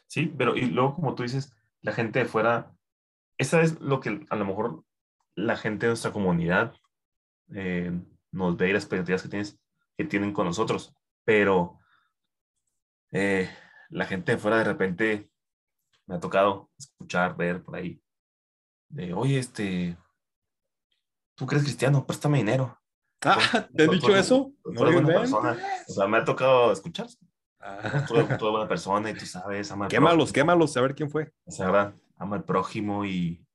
Sí, 0.07 0.33
pero 0.37 0.55
y 0.55 0.65
luego 0.67 0.95
como 0.95 1.15
tú 1.15 1.23
dices, 1.23 1.53
la 1.81 1.91
gente 1.91 2.19
de 2.19 2.25
fuera, 2.25 2.73
esa 3.37 3.61
es 3.61 3.79
lo 3.81 3.99
que 3.99 4.25
a 4.29 4.35
lo 4.35 4.45
mejor 4.45 4.83
la 5.35 5.57
gente 5.57 5.85
de 5.85 5.91
nuestra 5.91 6.11
comunidad 6.11 6.73
eh, 7.53 7.91
nos 8.31 8.57
ve 8.57 8.69
y 8.69 8.73
las 8.73 8.83
expectativas 8.83 9.21
que, 9.21 9.29
tienes, 9.29 9.59
que 9.97 10.05
tienen 10.05 10.33
con 10.33 10.45
nosotros, 10.45 10.95
pero 11.23 11.79
eh, 13.11 13.49
la 13.89 14.05
gente 14.05 14.33
de 14.33 14.37
fuera 14.37 14.57
de 14.57 14.63
repente 14.63 15.29
me 16.05 16.15
ha 16.15 16.19
tocado 16.19 16.71
escuchar, 16.77 17.35
ver 17.35 17.61
por 17.61 17.75
ahí, 17.75 18.01
de, 18.89 19.13
oye, 19.13 19.39
este, 19.39 19.97
¿tú 21.35 21.45
crees 21.45 21.63
cristiano? 21.63 22.05
Préstame 22.05 22.37
dinero. 22.37 22.79
Ah, 23.23 23.67
¿te 23.75 23.83
han 23.83 23.89
dicho 23.89 24.15
eso? 24.15 24.53
No 24.65 24.91
buena 24.91 25.07
persona. 25.07 25.57
O 25.87 25.93
sea, 25.93 26.07
me 26.07 26.17
ha 26.17 26.23
tocado 26.23 26.71
escuchar. 26.71 27.07
Ah. 27.59 28.05
Tú, 28.07 28.51
buena 28.51 28.67
persona 28.67 29.09
y 29.09 29.13
tú 29.13 29.25
sabes, 29.25 29.71
ama 29.71 29.87
Quémalos, 29.87 30.31
quémalos, 30.31 30.77
a 30.77 30.81
ver 30.81 30.95
quién 30.95 31.09
fue. 31.09 31.31
O 31.45 31.51
sea, 31.51 31.65
¿verdad? 31.67 31.95
Ama 32.17 32.37
al 32.37 32.43
prójimo 32.43 33.05
y, 33.05 33.45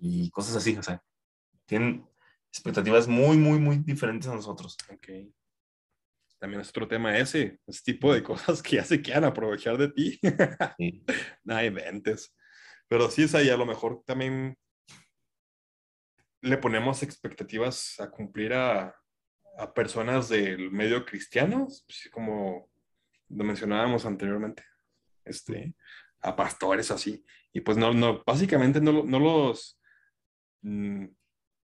y 0.00 0.30
cosas 0.30 0.56
así. 0.56 0.76
O 0.76 0.82
sea, 0.82 1.02
tienen 1.66 2.06
expectativas 2.48 3.08
muy, 3.08 3.36
muy, 3.36 3.58
muy 3.58 3.78
diferentes 3.78 4.28
a 4.28 4.34
nosotros. 4.34 4.76
Ok. 4.92 5.08
También 6.38 6.60
es 6.60 6.70
otro 6.70 6.88
tema 6.88 7.16
ese, 7.16 7.60
ese 7.66 7.82
tipo 7.84 8.12
de 8.12 8.22
cosas 8.22 8.62
que 8.62 8.76
ya 8.76 8.84
se 8.84 9.00
quieran 9.00 9.24
aprovechar 9.24 9.78
de 9.78 9.88
ti. 9.88 10.20
Sí. 10.78 11.04
Nada, 11.44 11.64
inventes. 11.64 12.34
Pero 12.88 13.10
sí 13.10 13.22
es 13.22 13.34
ahí, 13.34 13.48
a 13.48 13.56
lo 13.56 13.64
mejor 13.64 14.02
también 14.04 14.56
le 16.42 16.58
ponemos 16.58 17.02
expectativas 17.02 17.98
a 18.00 18.10
cumplir 18.10 18.52
a, 18.52 18.94
a 19.56 19.72
personas 19.72 20.28
del 20.28 20.70
medio 20.70 21.04
cristiano, 21.04 21.66
pues, 21.66 22.08
como 22.12 22.70
lo 23.28 23.44
mencionábamos 23.44 24.06
anteriormente, 24.06 24.64
este, 25.24 25.74
a 26.20 26.36
pastores 26.36 26.90
así. 26.90 27.24
Y 27.52 27.60
pues 27.60 27.76
no, 27.76 27.92
no, 27.92 28.22
básicamente 28.24 28.80
no, 28.80 29.02
no 29.02 29.18
los 29.18 29.80
mm, 30.62 31.06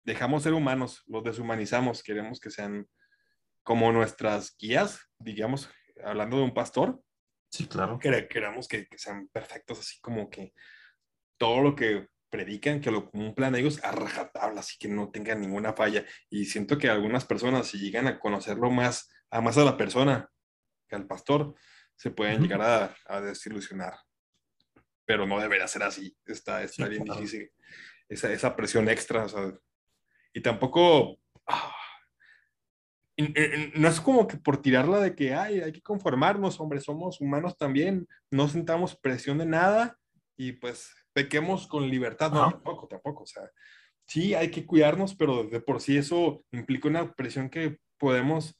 dejamos 0.04 0.42
ser 0.42 0.54
humanos, 0.54 1.02
los 1.06 1.24
deshumanizamos, 1.24 2.02
queremos 2.02 2.40
que 2.40 2.50
sean 2.50 2.86
como 3.62 3.90
nuestras 3.92 4.56
guías, 4.56 5.00
digamos, 5.18 5.68
hablando 6.04 6.38
de 6.38 6.44
un 6.44 6.54
pastor. 6.54 7.02
Sí, 7.50 7.66
claro. 7.66 7.98
queremos 7.98 8.68
que, 8.68 8.86
que 8.86 8.98
sean 8.98 9.28
perfectos, 9.28 9.80
así 9.80 10.00
como 10.00 10.30
que 10.30 10.52
todo 11.38 11.60
lo 11.60 11.74
que 11.74 12.08
predican, 12.36 12.82
que 12.82 12.90
lo 12.90 13.10
cumplan 13.10 13.54
ellos 13.54 13.82
a 13.82 13.92
rajatabla, 13.92 14.60
así 14.60 14.76
que 14.78 14.88
no 14.88 15.10
tengan 15.10 15.40
ninguna 15.40 15.72
falla. 15.72 16.04
Y 16.28 16.44
siento 16.44 16.76
que 16.76 16.90
algunas 16.90 17.24
personas, 17.24 17.66
si 17.66 17.78
llegan 17.78 18.06
a 18.06 18.18
conocerlo 18.18 18.70
más, 18.70 19.08
a 19.30 19.40
más 19.40 19.56
a 19.56 19.64
la 19.64 19.78
persona 19.78 20.30
que 20.86 20.96
al 20.96 21.06
pastor, 21.06 21.54
se 21.96 22.10
pueden 22.10 22.42
llegar 22.42 22.60
a, 22.60 22.94
a, 23.06 23.22
desilusionar. 23.22 23.94
Pero 25.06 25.26
no 25.26 25.40
debería 25.40 25.66
ser 25.66 25.82
así, 25.82 26.14
está, 26.26 26.62
está 26.62 26.88
bien 26.88 27.04
difícil. 27.04 27.50
Esa, 28.06 28.30
esa, 28.30 28.54
presión 28.54 28.88
extra, 28.90 29.24
o 29.24 29.28
sea, 29.28 29.52
y 30.34 30.42
tampoco... 30.42 31.18
Ah, 31.46 31.74
no 33.76 33.88
es 33.88 33.98
como 33.98 34.28
que 34.28 34.36
por 34.36 34.60
tirarla 34.60 35.00
de 35.00 35.14
que 35.14 35.32
Ay, 35.32 35.60
hay 35.60 35.72
que 35.72 35.80
conformarnos, 35.80 36.60
hombre, 36.60 36.80
somos 36.80 37.18
humanos 37.18 37.56
también, 37.56 38.06
no 38.30 38.46
sentamos 38.46 38.94
presión 38.94 39.38
de 39.38 39.46
nada 39.46 39.98
y 40.36 40.52
pues 40.52 40.92
pequemos 41.16 41.66
con 41.66 41.88
libertad. 41.88 42.30
No, 42.30 42.50
tampoco, 42.50 42.86
tampoco. 42.86 43.22
O 43.22 43.26
sea, 43.26 43.50
sí 44.06 44.34
hay 44.34 44.50
que 44.50 44.66
cuidarnos, 44.66 45.16
pero 45.16 45.44
de 45.44 45.60
por 45.60 45.80
sí 45.80 45.96
eso 45.96 46.44
implica 46.52 46.88
una 46.88 47.14
presión 47.14 47.48
que 47.48 47.78
podemos 47.98 48.54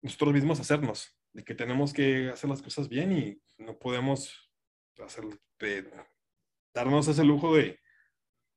nosotros 0.00 0.32
mismos 0.32 0.60
hacernos, 0.60 1.18
de 1.32 1.42
que 1.42 1.56
tenemos 1.56 1.92
que 1.92 2.30
hacer 2.30 2.48
las 2.48 2.62
cosas 2.62 2.88
bien 2.88 3.10
y 3.10 3.42
no 3.58 3.76
podemos 3.80 4.48
hacer, 5.04 5.24
darnos 6.72 7.08
ese 7.08 7.24
lujo 7.24 7.56
de, 7.56 7.80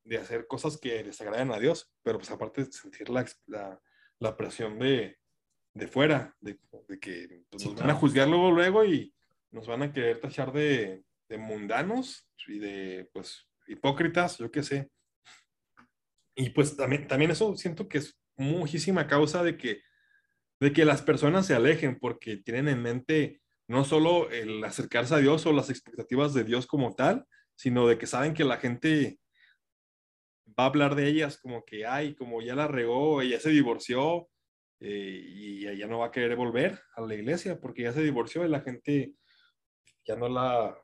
de, 0.04 0.18
hacer 0.18 0.46
cosas 0.46 0.78
que 0.78 1.04
les 1.04 1.20
agraden 1.20 1.52
a 1.52 1.58
Dios, 1.58 1.92
pero 2.04 2.20
pues 2.20 2.30
aparte 2.30 2.66
de 2.66 2.72
sentir 2.72 3.10
la, 3.10 3.26
la, 4.20 4.38
presión 4.38 4.78
de, 4.78 5.18
de 5.74 5.88
fuera, 5.88 6.36
de, 6.42 6.60
de 6.88 7.00
que 7.00 7.44
pues, 7.50 7.66
nos 7.66 7.74
van 7.74 7.90
a 7.90 7.96
juzgar 7.96 8.28
luego, 8.28 8.52
luego 8.52 8.86
y 8.86 9.16
nos 9.50 9.66
van 9.66 9.82
a 9.82 9.92
querer 9.92 10.20
tachar 10.20 10.54
de, 10.54 11.04
de 11.30 11.38
mundanos 11.38 12.28
y 12.48 12.60
de, 12.60 13.10
pues, 13.14 13.48
hipócritas, 13.68 14.38
yo 14.40 14.52
qué 14.52 14.64
sé. 14.64 14.90
Y 16.36 16.50
pues 16.50 16.76
también, 16.76 17.08
también 17.08 17.32
eso 17.32 17.56
siento 17.56 17.88
que 17.88 18.00
es 18.00 18.20
muchísima 18.36 19.08
causa 19.08 19.44
de 19.44 19.58
que, 19.58 19.82
de 20.60 20.74
que 20.74 20.86
las 20.86 21.02
personas 21.02 21.46
se 21.46 21.54
alejen 21.54 22.00
porque 22.00 22.38
tienen 22.38 22.68
en 22.68 22.82
mente 22.82 23.42
no 23.68 23.86
solo 23.86 24.30
el 24.32 24.64
acercarse 24.64 25.14
a 25.14 25.20
Dios 25.20 25.46
o 25.46 25.54
las 25.54 25.70
expectativas 25.70 26.34
de 26.34 26.44
Dios 26.44 26.66
como 26.66 26.96
tal, 26.96 27.26
sino 27.56 27.88
de 27.88 27.98
que 27.98 28.08
saben 28.08 28.34
que 28.34 28.44
la 28.44 28.58
gente 28.58 29.20
va 30.48 30.64
a 30.64 30.68
hablar 30.68 30.96
de 30.96 31.08
ellas 31.08 31.38
como 31.38 31.64
que, 31.64 31.86
ay, 31.86 32.16
como 32.16 32.42
ya 32.42 32.56
la 32.56 32.68
regó, 32.68 33.22
ella 33.22 33.40
se 33.40 33.50
divorció 33.50 34.28
eh, 34.80 35.22
y 35.24 35.78
ya 35.78 35.88
no 35.88 36.00
va 36.00 36.08
a 36.08 36.12
querer 36.12 36.36
volver 36.36 36.82
a 36.96 37.02
la 37.02 37.14
iglesia 37.14 37.60
porque 37.60 37.84
ya 37.84 37.94
se 37.94 38.02
divorció 38.02 38.44
y 38.44 38.50
la 38.50 38.62
gente 38.62 39.14
ya 40.06 40.16
no 40.16 40.30
la 40.30 40.76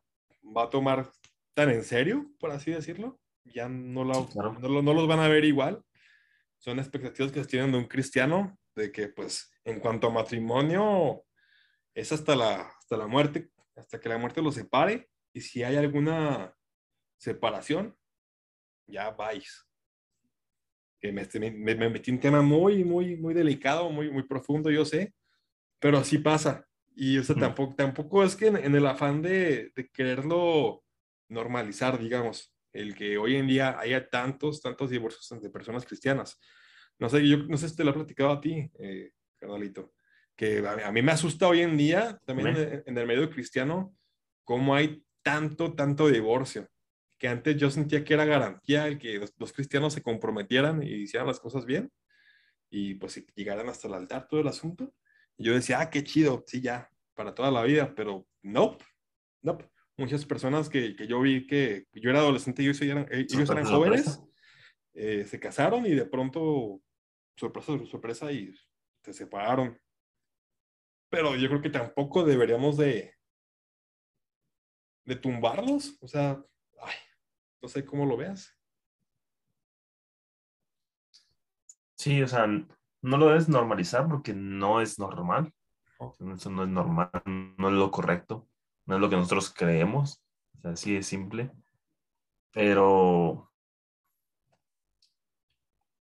va 0.56 0.64
a 0.64 0.70
tomar 0.70 1.12
tan 1.54 1.70
en 1.70 1.84
serio, 1.84 2.32
por 2.40 2.52
así 2.52 2.72
decirlo. 2.72 3.20
Ya 3.46 3.70
no, 3.70 4.04
no, 4.04 4.30
no, 4.60 4.94
los 4.94 5.08
van 5.08 5.20
a 5.20 5.28
ver 5.28 5.46
igual. 5.46 5.84
Son 6.58 6.80
expectativas 6.80 7.32
que 7.32 7.42
se 7.42 7.50
tienen 7.50 7.72
de 7.72 7.78
un 7.78 7.86
cristiano, 7.86 8.58
de 8.76 8.92
que 8.92 9.08
pues 9.08 9.52
en 9.64 9.80
cuanto 9.80 10.08
a 10.08 10.12
matrimonio 10.12 11.24
es 11.94 12.12
hasta 12.12 12.36
la, 12.36 12.62
hasta 12.62 12.98
la 12.98 13.08
muerte, 13.08 13.52
hasta 13.76 14.00
que 14.00 14.10
la 14.10 14.18
muerte 14.18 14.42
los 14.42 14.56
separe. 14.56 15.10
Y 15.34 15.42
si 15.42 15.64
hay 15.64 15.76
alguna 15.76 16.56
separación, 17.18 17.96
ya 18.88 19.12
vais. 19.12 19.66
Que 21.00 21.12
me, 21.12 21.28
me, 21.52 21.76
me 21.76 21.90
metí 21.90 22.10
un 22.10 22.20
tema 22.20 22.42
muy, 22.42 22.84
muy, 22.84 23.16
muy 23.16 23.34
delicado, 23.34 23.90
muy, 23.90 24.10
muy 24.10 24.24
profundo, 24.24 24.72
yo 24.72 24.86
sé, 24.86 25.14
pero 25.80 25.98
así 25.98 26.18
pasa. 26.18 26.68
Y 26.96 27.18
o 27.18 27.24
sea, 27.24 27.36
tampoco, 27.36 27.76
tampoco 27.76 28.24
es 28.24 28.36
que 28.36 28.48
en, 28.48 28.76
el 28.76 28.86
afán 28.88 29.22
de, 29.22 29.72
de, 29.76 29.90
quererlo 29.90 30.84
normalizar, 31.28 32.00
digamos, 32.00 32.56
el 32.72 32.96
que 32.96 33.18
hoy 33.18 33.36
en 33.36 33.48
día 33.48 33.78
haya 33.80 34.10
tantos, 34.10 34.62
tantos 34.62 34.90
divorcios 34.90 35.30
entre 35.32 35.50
personas 35.50 35.86
cristianas. 35.86 36.40
No 36.98 37.10
sé, 37.10 37.28
yo 37.28 37.38
no 37.38 37.58
sé 37.58 37.70
si 37.70 37.76
te 37.76 37.84
lo 37.84 37.92
he 37.92 37.94
platicado 37.94 38.32
a 38.32 38.40
ti, 38.40 38.70
eh, 38.80 39.12
Carnalito, 39.38 39.94
que 40.36 40.66
a, 40.66 40.92
mí 40.92 41.02
me 41.02 41.12
asusta 41.12 41.48
hoy 41.48 41.62
en 41.62 41.76
día, 41.76 42.20
también 42.26 42.84
en, 42.86 42.98
el 42.98 43.08
medio 43.08 43.30
cristiano, 43.30 43.94
cómo 44.44 44.76
hay 44.76 45.04
tanto, 45.22 45.74
tanto 45.74 46.08
divorcio. 46.08 46.70
Que 47.18 47.28
antes 47.28 47.58
yo 47.58 47.70
sentía 47.70 48.04
que 48.04 48.14
era 48.14 48.26
garantía 48.26 48.88
el 48.88 48.98
que 48.98 49.20
los, 49.38 49.54
cristianos 49.54 49.94
se 49.94 50.02
comprometieran 50.02 50.84
y 50.84 50.92
hicieran 50.94 51.28
las 51.28 51.40
cosas 51.40 51.66
bien 51.66 51.92
y 52.70 52.96
pues 52.96 53.24
llegaran 53.36 53.70
hasta 53.70 53.88
el 53.88 53.94
altar 53.94 54.28
todo 54.28 54.42
el 54.42 54.48
asunto 54.48 54.94
yo 55.38 55.54
decía, 55.54 55.80
ah, 55.80 55.90
qué 55.90 56.04
chido, 56.04 56.44
sí, 56.48 56.62
ya, 56.62 56.90
para 57.14 57.34
toda 57.34 57.52
la 57.52 57.64
vida, 57.64 57.94
pero 57.96 58.28
no, 58.42 58.78
no. 59.42 59.58
Muchas 59.98 60.26
personas 60.26 60.68
que, 60.68 60.96
que 60.96 61.08
yo 61.08 61.22
vi 61.22 61.48
que 61.48 61.88
yo 61.94 62.10
era 62.10 62.20
adolescente 62.20 62.62
y 62.62 62.66
ellos 62.66 62.82
eran, 62.82 63.08
eh, 63.12 63.26
ellos 63.30 63.50
eran 63.50 63.66
jóvenes, 63.66 64.22
eh, 64.94 65.26
se 65.26 65.40
casaron 65.40 65.86
y 65.86 65.92
de 65.92 66.06
pronto, 66.06 66.82
sorpresa, 67.38 67.86
sorpresa, 67.86 68.32
y 68.32 68.54
se 69.02 69.14
separaron. 69.14 69.80
Pero 71.10 71.36
yo 71.36 71.48
creo 71.48 71.62
que 71.62 71.70
tampoco 71.70 72.26
deberíamos 72.26 72.76
de, 72.76 73.14
de 75.06 75.16
tumbarlos, 75.16 75.98
o 76.02 76.08
sea, 76.08 76.44
ay, 76.82 76.96
no 77.62 77.70
sé 77.70 77.86
cómo 77.86 78.06
lo 78.06 78.18
veas. 78.18 78.54
Sí, 81.98 82.22
o 82.22 82.28
sea, 82.28 82.46
no 83.06 83.18
lo 83.18 83.28
debes 83.28 83.48
normalizar 83.48 84.08
porque 84.08 84.34
no 84.34 84.82
es 84.82 84.98
normal. 84.98 85.54
Eso 86.34 86.50
no 86.50 86.64
es 86.64 86.70
normal, 86.70 87.12
no 87.26 87.70
es 87.70 87.74
lo 87.76 87.92
correcto, 87.92 88.48
no 88.86 88.96
es 88.96 89.02
lo 89.02 89.10
que 89.10 89.16
nosotros 89.16 89.54
creemos. 89.54 90.24
O 90.58 90.62
sea, 90.62 90.72
así 90.72 90.96
es 90.96 91.06
simple. 91.06 91.52
Pero, 92.52 93.52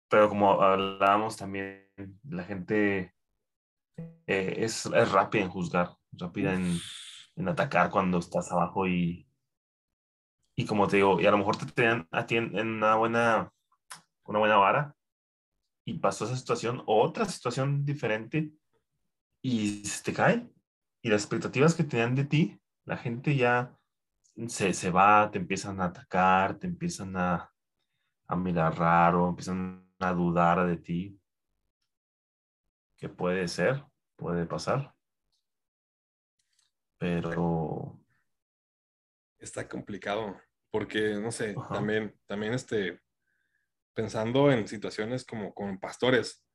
pero 0.10 0.30
como 0.30 0.62
hablábamos 0.62 1.36
también, 1.36 1.90
la 2.24 2.44
gente 2.46 3.14
eh, 3.98 4.56
es, 4.58 4.86
es, 4.86 5.12
rápida 5.12 5.44
en 5.44 5.50
juzgar, 5.50 5.90
rápida 6.14 6.54
en, 6.54 6.80
en, 7.36 7.48
atacar 7.50 7.90
cuando 7.90 8.20
estás 8.20 8.50
abajo 8.52 8.88
y, 8.88 9.28
y 10.56 10.66
como 10.66 10.88
te 10.88 10.98
digo, 10.98 11.20
y 11.20 11.26
a 11.26 11.32
lo 11.32 11.38
mejor 11.40 11.58
te 11.58 11.66
tenían 11.66 12.08
a 12.12 12.26
ti 12.26 12.38
en, 12.38 12.56
una 12.56 12.96
buena, 12.96 13.52
una 14.24 14.40
buena 14.40 14.58
vara 14.58 14.97
y 15.88 16.00
pasó 16.00 16.26
esa 16.26 16.36
situación 16.36 16.84
o 16.86 17.02
otra 17.02 17.24
situación 17.24 17.86
diferente 17.86 18.52
y 19.42 19.86
se 19.86 20.04
te 20.04 20.12
cae 20.12 20.46
y 21.02 21.10
las 21.10 21.22
expectativas 21.22 21.76
que 21.76 21.86
tenían 21.86 22.14
de 22.14 22.26
ti, 22.26 22.60
la 22.84 22.98
gente 22.98 23.38
ya 23.38 23.74
se, 24.48 24.74
se 24.74 24.92
va, 24.92 25.32
te 25.32 25.38
empiezan 25.38 25.80
a 25.80 25.86
atacar, 25.86 26.60
te 26.60 26.68
empiezan 26.68 27.16
a, 27.16 27.54
a 28.28 28.36
mirar 28.36 28.78
raro, 28.78 29.30
empiezan 29.30 29.90
a 30.00 30.12
dudar 30.12 30.68
de 30.68 30.76
ti. 30.76 31.22
¿Qué 32.98 33.08
puede 33.08 33.48
ser? 33.48 33.86
Puede 34.18 34.46
pasar. 34.46 34.94
Pero... 36.98 37.98
Está 39.40 39.70
complicado, 39.70 40.36
porque, 40.70 41.14
no 41.14 41.32
sé, 41.32 41.56
también, 41.70 42.14
también 42.26 42.54
este, 42.54 43.00
pensando 43.98 44.52
en 44.52 44.68
situaciones 44.68 45.26
como 45.26 45.56
con 45.56 45.80
pastores, 45.80 46.46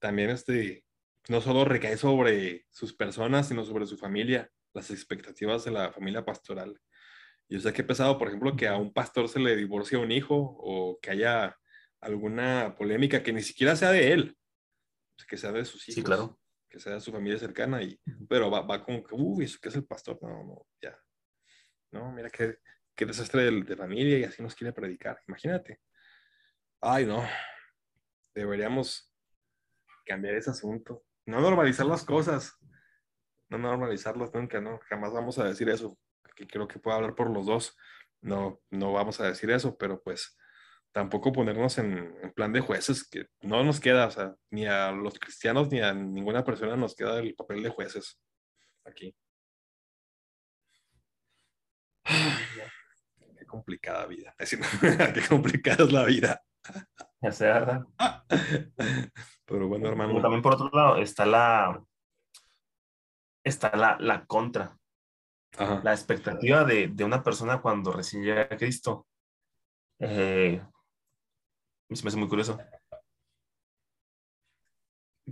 también 0.00 0.30
este, 0.30 0.84
no 1.28 1.40
solo 1.40 1.64
recae 1.64 1.96
sobre 1.96 2.66
sus 2.70 2.92
personas, 2.92 3.46
sino 3.46 3.64
sobre 3.64 3.86
su 3.86 3.96
familia, 3.96 4.50
las 4.74 4.90
expectativas 4.90 5.64
de 5.64 5.70
la 5.70 5.92
familia 5.92 6.24
pastoral. 6.24 6.76
Y 7.48 7.54
o 7.54 7.60
sea, 7.60 7.72
qué 7.72 7.84
pesado, 7.84 8.18
por 8.18 8.26
ejemplo, 8.26 8.56
que 8.56 8.66
a 8.66 8.76
un 8.76 8.92
pastor 8.92 9.28
se 9.28 9.38
le 9.38 9.54
divorcie 9.54 9.96
un 9.96 10.10
hijo 10.10 10.34
o 10.34 10.98
que 11.00 11.10
haya 11.10 11.56
alguna 12.00 12.74
polémica 12.76 13.22
que 13.22 13.32
ni 13.32 13.42
siquiera 13.42 13.76
sea 13.76 13.92
de 13.92 14.12
él, 14.12 14.36
que 15.28 15.36
sea 15.36 15.52
de 15.52 15.64
sus 15.64 15.88
hijos, 15.88 15.94
sí, 15.94 16.02
claro. 16.02 16.40
que 16.68 16.80
sea 16.80 16.94
de 16.94 17.00
su 17.00 17.12
familia 17.12 17.38
cercana, 17.38 17.80
y, 17.80 17.96
pero 18.28 18.50
va, 18.50 18.62
va 18.62 18.84
como 18.84 19.04
que, 19.04 19.14
uy, 19.14 19.48
¿qué 19.62 19.68
es 19.68 19.76
el 19.76 19.86
pastor? 19.86 20.18
No, 20.20 20.42
no, 20.42 20.66
ya. 20.82 20.98
No, 21.92 22.10
mira 22.10 22.28
qué, 22.28 22.56
qué 22.96 23.06
desastre 23.06 23.44
de, 23.44 23.62
de 23.62 23.76
familia 23.76 24.18
y 24.18 24.24
así 24.24 24.42
nos 24.42 24.56
quiere 24.56 24.72
predicar. 24.72 25.20
Imagínate. 25.28 25.78
Ay, 26.82 27.06
no. 27.06 27.24
Deberíamos 28.34 29.08
cambiar 30.04 30.34
ese 30.34 30.50
asunto. 30.50 31.04
No 31.26 31.40
normalizar 31.40 31.86
las 31.86 32.04
cosas. 32.04 32.58
No 33.48 33.58
normalizarlas 33.58 34.34
nunca, 34.34 34.60
¿no? 34.60 34.80
Jamás 34.88 35.12
vamos 35.12 35.38
a 35.38 35.44
decir 35.44 35.68
eso. 35.68 35.96
Aquí 36.24 36.46
creo 36.46 36.66
que 36.66 36.80
puedo 36.80 36.96
hablar 36.96 37.14
por 37.14 37.30
los 37.30 37.46
dos. 37.46 37.76
No, 38.20 38.60
no 38.70 38.92
vamos 38.92 39.20
a 39.20 39.28
decir 39.28 39.50
eso, 39.52 39.76
pero 39.76 40.02
pues 40.02 40.36
tampoco 40.90 41.32
ponernos 41.32 41.78
en, 41.78 42.16
en, 42.20 42.32
plan 42.32 42.52
de 42.52 42.60
jueces, 42.60 43.08
que 43.08 43.26
no 43.42 43.62
nos 43.62 43.80
queda, 43.80 44.06
o 44.08 44.10
sea, 44.10 44.34
ni 44.50 44.66
a 44.66 44.90
los 44.92 45.18
cristianos 45.18 45.70
ni 45.70 45.80
a 45.80 45.94
ninguna 45.94 46.44
persona 46.44 46.76
nos 46.76 46.94
queda 46.94 47.18
el 47.20 47.34
papel 47.34 47.62
de 47.62 47.70
jueces 47.70 48.18
aquí. 48.84 49.14
Qué 53.38 53.46
complicada 53.46 54.06
vida. 54.06 54.34
Qué 55.14 55.22
complicada 55.28 55.84
es 55.84 55.92
la 55.92 56.04
vida. 56.04 56.42
Ya 57.20 57.32
sé, 57.32 57.46
¿verdad? 57.46 57.86
Pero 59.46 59.68
bueno, 59.68 59.88
hermano. 59.88 60.20
también 60.20 60.42
por 60.42 60.54
otro 60.54 60.70
lado 60.72 60.96
está 60.96 61.26
la 61.26 61.82
está 63.44 63.76
la, 63.76 63.96
la 64.00 64.24
contra. 64.26 64.78
Ajá. 65.56 65.80
La 65.84 65.92
expectativa 65.92 66.64
de, 66.64 66.88
de, 66.88 67.04
una 67.04 67.22
persona 67.22 67.60
cuando 67.60 67.92
recién 67.92 68.22
llega 68.22 68.42
a 68.42 68.56
Cristo. 68.56 69.06
Eh, 69.98 70.62
me 72.00 72.08
hace 72.08 72.16
muy 72.16 72.28
curioso. 72.28 72.58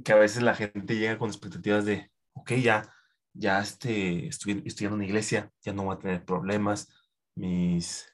Que 0.05 0.12
a 0.12 0.16
veces 0.16 0.43
la 0.43 0.55
gente 0.55 0.97
llega 0.97 1.18
con 1.18 1.31
expectativas 1.31 1.85
de, 1.85 2.11
ok, 2.35 2.53
ya, 2.53 2.93
ya 3.33 3.61
este, 3.61 4.26
estoy 4.26 4.62
estudiando 4.64 4.97
en 4.97 5.01
una 5.01 5.07
iglesia, 5.07 5.51
ya 5.62 5.72
no 5.72 5.85
voy 5.85 5.97
a 5.97 5.99
tener 5.99 6.24
problemas, 6.24 6.93
mis, 7.35 8.10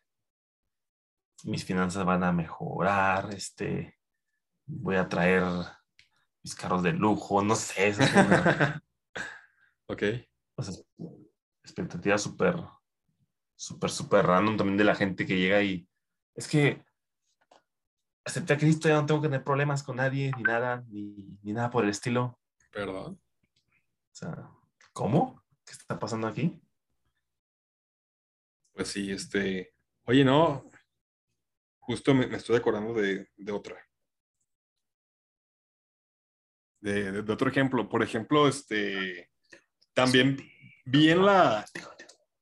mis 1.45 1.65
finanzas 1.65 2.05
van 2.05 2.25
a 2.25 2.33
mejorar, 2.33 3.33
este, 3.33 3.99
voy 4.67 4.97
a 4.97 5.09
traer 5.09 5.45
mis 6.43 6.55
carros 6.55 6.83
de 6.83 6.93
lujo, 6.93 7.43
no 7.43 7.55
sé. 7.55 7.89
Eso 7.89 8.03
ok. 9.89 10.03
O 10.57 10.63
sea, 10.63 10.75
expectativa 11.63 12.19
súper, 12.19 12.57
súper, 13.57 13.91
súper 13.91 14.27
random 14.27 14.57
también 14.57 14.79
de 14.79 14.85
la 14.85 14.95
gente 14.95 15.27
que 15.27 15.39
llega 15.39 15.63
y 15.63 15.89
es 16.37 16.49
que 16.49 16.85
acepté 18.25 18.53
a 18.53 18.59
Cristo, 18.59 18.89
ya 18.89 19.01
no 19.01 19.07
tengo 19.07 19.23
que 19.23 19.29
tener 19.29 19.43
problemas 19.43 19.83
con 19.83 19.97
nadie, 19.97 20.31
ni 20.37 20.43
nada, 20.43 20.85
ni, 20.89 21.39
ni 21.43 21.53
nada 21.53 21.71
por 21.71 21.85
el 21.85 21.91
estilo. 21.91 22.39
Perdón. 22.71 23.15
O 23.15 24.15
sea, 24.15 24.51
¿cómo? 24.93 25.43
¿Qué 25.65 25.73
está 25.73 25.99
pasando 25.99 26.27
aquí? 26.27 26.61
Pues 28.75 28.89
sí, 28.89 29.11
este. 29.11 29.73
Oye, 30.05 30.25
no. 30.25 30.69
Justo 31.87 32.15
me, 32.15 32.27
me 32.27 32.37
estoy 32.37 32.57
acordando 32.57 32.93
de, 32.95 33.29
de 33.37 33.53
otra. 33.53 33.77
De, 36.81 37.13
de, 37.13 37.23
de, 37.23 37.33
otro 37.33 37.49
ejemplo. 37.49 37.89
Por 37.89 38.03
ejemplo, 38.03 38.49
este. 38.49 39.31
También 39.95 40.37
vi 40.85 41.11
en 41.11 41.25
la, 41.25 41.65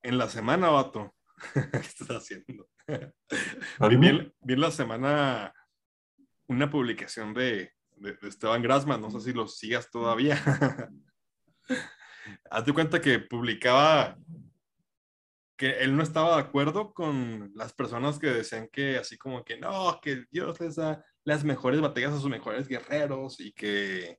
en 0.02 0.16
la 0.16 0.30
semana, 0.30 0.70
vato. 0.70 1.14
¿Qué 1.72 1.76
estás 1.76 2.08
haciendo? 2.08 2.68
vi, 2.88 4.08
en, 4.08 4.34
vi 4.40 4.54
en 4.54 4.60
la 4.60 4.70
semana 4.70 5.52
una 6.46 6.70
publicación 6.70 7.34
de, 7.34 7.70
de, 7.96 8.14
de, 8.14 8.28
Esteban 8.28 8.62
Grasman, 8.62 9.02
no 9.02 9.10
sé 9.10 9.20
si 9.20 9.32
lo 9.34 9.46
sigas 9.46 9.90
todavía. 9.90 10.40
Hazte 12.50 12.72
cuenta 12.72 12.98
que 12.98 13.18
publicaba 13.18 14.16
que 15.56 15.78
él 15.80 15.96
no 15.96 16.02
estaba 16.02 16.36
de 16.36 16.42
acuerdo 16.42 16.92
con 16.92 17.52
las 17.54 17.72
personas 17.72 18.18
que 18.18 18.28
decían 18.28 18.68
que 18.72 18.96
así 18.96 19.16
como 19.16 19.44
que 19.44 19.58
no, 19.58 20.00
que 20.02 20.24
Dios 20.30 20.60
les 20.60 20.76
da 20.76 21.04
las 21.24 21.44
mejores 21.44 21.80
batallas 21.80 22.12
a 22.12 22.20
sus 22.20 22.28
mejores 22.28 22.68
guerreros 22.68 23.40
y 23.40 23.52
que 23.52 24.18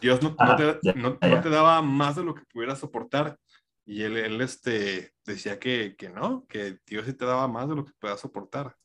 Dios 0.00 0.22
no, 0.22 0.34
ah, 0.38 0.46
no, 0.46 0.56
te, 0.56 0.78
ya, 0.82 0.92
no, 0.94 1.18
ya. 1.20 1.28
no, 1.28 1.40
te, 1.40 1.48
daba 1.48 1.82
más 1.82 2.16
de 2.16 2.24
lo 2.24 2.34
que 2.34 2.44
pudieras 2.52 2.80
soportar. 2.80 3.38
Y 3.84 4.02
él, 4.02 4.16
él 4.16 4.40
este, 4.40 5.12
decía 5.24 5.58
que, 5.58 5.96
que 5.96 6.08
no, 6.08 6.46
que 6.48 6.78
Dios 6.86 7.06
sí 7.06 7.14
te 7.14 7.24
daba 7.24 7.48
más 7.48 7.68
de 7.68 7.76
lo 7.76 7.84
que 7.84 7.92
puedas 7.98 8.20
soportar. 8.20 8.76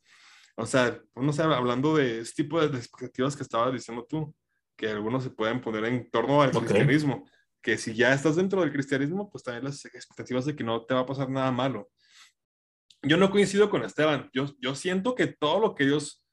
O 0.56 0.66
sea, 0.66 1.00
no 1.16 1.32
sé, 1.34 1.44
hablando 1.44 1.96
de 1.96 2.20
este 2.20 2.44
tipo 2.44 2.60
de 2.60 2.78
expectativas 2.78 3.36
que 3.36 3.44
estabas 3.44 3.74
diciendo 3.74 4.06
tú, 4.10 4.34
que 4.76 4.90
algunos 4.90 5.24
se 5.24 5.30
pueden 5.30 5.62
poner 5.62 5.86
en 5.86 6.10
torno 6.10 6.42
al 6.42 6.50
okay. 6.50 6.62
cristianismo, 6.62 7.26
que 7.62 7.78
si 7.78 7.94
ya 7.94 8.14
estás 8.14 8.36
dentro 8.36 8.62
del 8.62 8.72
cristianismo, 8.72 9.30
pues 9.30 9.44
también 9.44 9.66
las 9.66 9.84
expectativas 9.86 10.46
de 10.46 10.56
que 10.56 10.64
no 10.64 10.86
te 10.86 10.94
va 10.94 11.02
a 11.02 11.06
pasar 11.06 11.30
nada 11.30 11.52
malo. 11.52 11.90
Yo 13.02 13.18
no 13.18 13.30
coincido 13.30 13.70
con 13.70 13.84
Esteban, 13.84 14.30
yo, 14.34 14.48
yo 14.60 14.76
siento 14.76 15.16
que 15.16 15.28
todo 15.28 15.60
lo 15.60 15.76
que 15.76 15.86
Dios 15.86 16.26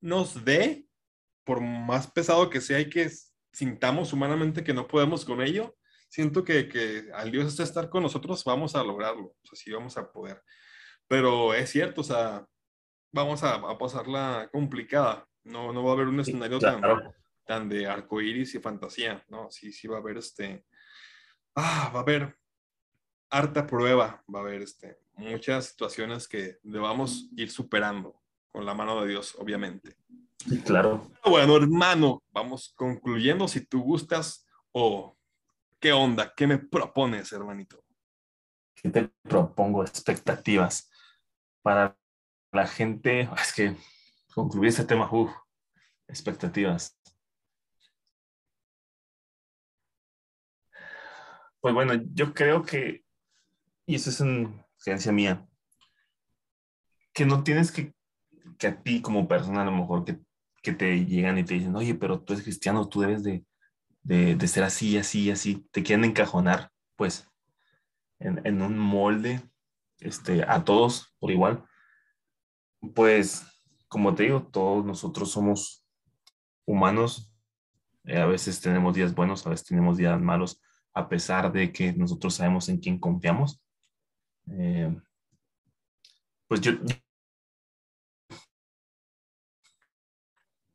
nos 0.00 0.44
dé, 0.44 0.86
por 1.44 1.60
más 1.60 2.10
pesado 2.10 2.48
que 2.50 2.60
sea 2.60 2.80
y 2.80 2.88
que 2.88 3.10
sintamos 3.52 4.12
humanamente 4.12 4.64
que 4.64 4.72
no 4.72 4.86
podemos 4.86 5.24
con 5.24 5.42
ello, 5.42 5.76
siento 6.08 6.44
que, 6.44 6.68
que 6.68 7.08
al 7.14 7.30
Dios 7.30 7.58
estar 7.58 7.88
con 7.88 8.02
nosotros 8.02 8.44
vamos 8.44 8.76
a 8.76 8.84
lograrlo, 8.84 9.26
o 9.26 9.46
sea, 9.46 9.56
sí 9.56 9.72
vamos 9.72 9.96
a 9.96 10.10
poder. 10.10 10.42
Pero 11.08 11.52
es 11.54 11.70
cierto, 11.70 12.02
o 12.02 12.04
sea, 12.04 12.46
vamos 13.12 13.42
a, 13.42 13.54
a 13.54 13.78
pasarla 13.78 14.48
complicada. 14.52 15.26
No, 15.44 15.72
no 15.72 15.82
va 15.82 15.90
a 15.90 15.94
haber 15.94 16.08
un 16.08 16.20
escenario 16.20 16.60
sí, 16.60 16.66
claro. 16.66 17.00
tan, 17.00 17.12
tan 17.44 17.68
de 17.68 17.86
arcoíris 17.86 18.54
y 18.54 18.60
fantasía, 18.60 19.24
¿no? 19.28 19.50
Sí, 19.50 19.72
sí 19.72 19.88
va 19.88 19.96
a 19.96 20.00
haber 20.00 20.18
este. 20.18 20.64
Ah, 21.54 21.90
va 21.94 22.00
a 22.00 22.02
haber 22.02 22.38
harta 23.30 23.66
prueba, 23.66 24.22
va 24.32 24.38
a 24.40 24.42
haber 24.42 24.62
este, 24.62 24.98
muchas 25.16 25.66
situaciones 25.66 26.28
que 26.28 26.58
debamos 26.62 27.28
ir 27.36 27.50
superando 27.50 28.22
con 28.50 28.66
la 28.66 28.74
mano 28.74 29.00
de 29.02 29.08
Dios, 29.08 29.34
obviamente. 29.38 29.96
Sí, 30.38 30.60
claro. 30.60 31.10
Bueno, 31.24 31.56
hermano, 31.56 32.22
vamos 32.30 32.72
concluyendo. 32.76 33.48
Si 33.48 33.64
tú 33.64 33.82
gustas 33.82 34.46
o 34.72 35.16
qué 35.78 35.92
onda, 35.92 36.32
qué 36.34 36.46
me 36.46 36.58
propones, 36.58 37.32
hermanito. 37.32 37.84
¿Qué 38.74 38.90
te 38.90 39.10
propongo? 39.22 39.82
Expectativas 39.84 40.90
para 41.62 41.96
la 42.52 42.66
gente, 42.66 43.28
es 43.40 43.52
que 43.52 43.76
concluir 44.34 44.70
este 44.70 44.84
tema, 44.84 45.08
uff, 45.10 45.32
expectativas. 46.08 46.98
Pues 51.62 51.72
bueno, 51.74 51.94
yo 52.12 52.34
creo 52.34 52.62
que, 52.62 53.04
y 53.86 53.96
eso 53.96 54.10
es 54.10 54.20
una 54.20 54.66
creencia 54.84 55.12
mía, 55.12 55.48
que 57.12 57.26
no 57.26 57.42
tienes 57.44 57.72
que, 57.72 57.94
que 58.58 58.66
a 58.68 58.82
ti 58.82 59.02
como 59.02 59.28
persona 59.28 59.62
a 59.62 59.64
lo 59.64 59.72
mejor 59.72 60.04
que, 60.04 60.18
que 60.62 60.72
te 60.72 61.04
llegan 61.06 61.38
y 61.38 61.44
te 61.44 61.54
dicen, 61.54 61.76
oye, 61.76 61.94
pero 61.94 62.20
tú 62.22 62.32
eres 62.32 62.44
cristiano, 62.44 62.88
tú 62.88 63.00
debes 63.00 63.22
de, 63.22 63.44
de, 64.02 64.36
de 64.36 64.48
ser 64.48 64.64
así, 64.64 64.98
así, 64.98 65.30
así, 65.30 65.66
te 65.72 65.82
quieren 65.82 66.04
encajonar, 66.04 66.70
pues, 66.96 67.28
en, 68.20 68.40
en 68.46 68.62
un 68.62 68.78
molde, 68.78 69.42
este, 70.00 70.44
a 70.44 70.64
todos 70.64 71.14
por 71.20 71.30
igual 71.32 71.64
Pues, 72.94 73.44
como 73.88 74.14
te 74.14 74.24
digo, 74.24 74.42
todos 74.42 74.84
nosotros 74.84 75.30
somos 75.30 75.84
humanos. 76.66 77.32
Eh, 78.04 78.18
a 78.20 78.26
veces 78.26 78.60
tenemos 78.60 78.94
días 78.94 79.14
buenos, 79.14 79.46
a 79.46 79.50
veces 79.50 79.66
tenemos 79.66 79.96
días 79.96 80.20
malos, 80.20 80.60
a 80.94 81.08
pesar 81.08 81.52
de 81.52 81.72
que 81.72 81.92
nosotros 81.92 82.34
sabemos 82.34 82.68
en 82.68 82.78
quién 82.78 82.98
confiamos. 82.98 83.60
Eh, 84.50 84.94
pues 86.48 86.60
yo, 86.60 86.72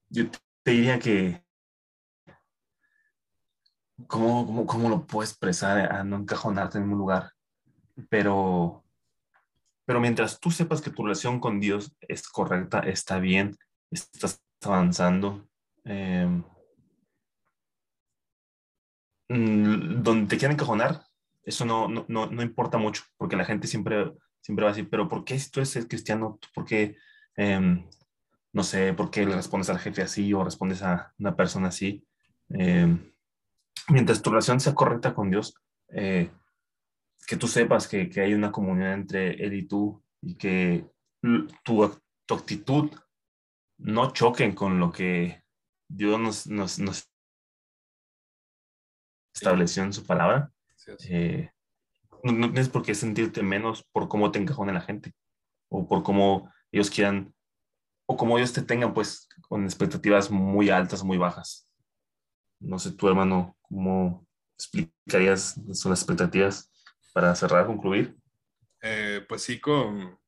yo 0.10 0.26
te 0.64 0.72
diría 0.72 1.00
que, 1.00 1.44
¿cómo, 4.08 4.46
cómo, 4.46 4.66
cómo 4.66 4.90
lo 4.90 5.06
puedo 5.06 5.24
expresar 5.24 5.92
a 5.92 6.04
no 6.04 6.18
encajonarte 6.18 6.78
en 6.78 6.86
un 6.86 6.98
lugar? 6.98 7.32
Pero 8.10 8.84
pero 9.88 10.02
mientras 10.02 10.42
tú 10.42 10.52
sepas 10.52 10.82
que 10.82 10.90
tu 10.90 11.04
relación 11.04 11.40
con 11.40 11.62
Dios 11.62 11.96
es 12.02 12.28
correcta, 12.28 12.80
está 12.80 13.20
bien, 13.20 13.58
estás 13.90 14.44
avanzando, 14.62 15.48
em, 15.86 16.44
mm, 19.30 20.04
donde 20.04 20.28
te 20.28 20.38
quieran 20.38 20.56
encajonar, 20.56 21.04
eso 21.44 21.66
no, 21.66 21.88
no, 21.88 22.06
no, 22.08 22.42
importa 22.42 22.78
mucho, 22.78 23.04
porque 23.18 23.38
la 23.38 23.46
gente 23.46 23.68
siempre, 23.68 24.12
siempre 24.42 24.66
va 24.66 24.72
a 24.72 24.74
decir, 24.74 24.90
pero 24.90 25.08
¿por 25.08 25.24
qué 25.24 25.40
si 25.40 25.50
tú 25.50 25.62
eres 25.62 25.86
cristiano? 25.88 26.40
¿Por 26.54 26.66
qué, 26.66 26.98
em, 27.36 27.86
no 28.52 28.64
sé, 28.64 28.94
por 28.94 29.10
qué 29.10 29.26
le 29.26 29.36
respondes 29.36 29.70
al 29.70 29.80
jefe 29.80 30.02
así 30.02 30.34
o 30.34 30.44
respondes 30.44 30.84
a 30.84 31.14
una 31.18 31.36
persona 31.36 31.70
así? 31.70 32.06
Em, 32.50 33.14
mientras 33.90 34.22
tu 34.22 34.30
relación 34.30 34.60
sea 34.60 34.76
correcta 34.76 35.14
con 35.14 35.30
Dios, 35.30 35.56
eh, 35.90 36.30
que 37.26 37.38
tú 37.38 37.48
sepas 37.48 37.88
que, 37.88 38.10
que, 38.10 38.22
hay 38.22 38.34
una 38.34 38.52
comunidad 38.52 38.94
entre 38.94 39.32
él 39.44 39.54
y 39.54 39.68
tú 39.68 40.04
y 40.22 40.36
que 40.36 40.86
tu, 41.64 42.02
tu 42.26 42.34
actitud 42.36 42.92
no 43.78 44.12
choquen 44.12 44.54
con 44.54 44.80
lo 44.80 44.92
que 44.92 45.44
Dios 45.88 46.46
nos, 46.46 46.80
nos 46.80 47.10
estableció 49.38 49.84
en 49.84 49.94
su 49.94 50.06
palabra. 50.06 50.52
Eh, 51.10 51.50
no, 52.24 52.48
tienes 52.52 52.70
por 52.70 52.84
qué 52.84 52.96
sentirte 52.96 53.44
menos 53.44 53.84
por 53.92 54.08
cómo 54.08 54.32
te 54.32 54.40
encajona 54.40 54.74
la 54.74 54.82
gente 54.82 55.14
o 55.70 55.88
por 55.88 56.04
cómo 56.04 56.52
ellos 56.72 56.90
quieran 56.90 57.34
o 58.06 58.16
como 58.16 58.38
ellos 58.38 58.54
te 58.54 58.62
tengan 58.62 58.94
pues 58.94 59.28
con 59.48 59.66
expectativas 59.66 60.32
muy 60.32 60.70
altas, 60.70 61.04
muy 61.04 61.18
bajas. 61.18 61.70
No 62.60 62.80
sé, 62.80 62.92
tu 62.92 63.08
hermano, 63.08 63.58
¿cómo 63.62 64.26
explicarías 64.58 65.60
son 65.74 65.92
las 65.92 66.02
expectativas? 66.02 66.72
para 67.18 67.34
cerrar, 67.34 67.66
concluir? 67.66 68.16
Eh, 68.80 69.26
pues 69.28 69.42
sí, 69.42 69.60
con... 69.60 70.20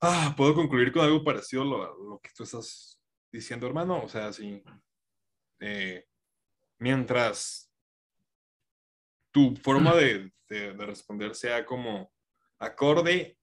Ah, 0.00 0.34
puedo 0.36 0.52
concluir 0.52 0.90
con 0.90 1.02
algo 1.02 1.22
parecido 1.22 1.62
a 1.62 1.64
lo, 1.64 2.18
que 2.20 2.30
tú 2.34 2.42
estás 2.42 3.00
diciendo, 3.30 3.68
hermano. 3.68 4.02
O 4.02 4.08
sea, 4.08 4.32
sí. 4.32 4.60
Eh, 5.60 6.04
mientras 6.80 7.70
tu 9.30 9.54
forma 9.62 9.94
de, 9.94 10.32
de, 10.48 10.72
responder 10.72 11.36
sea 11.36 11.64
como 11.64 12.12
acorde 12.58 13.38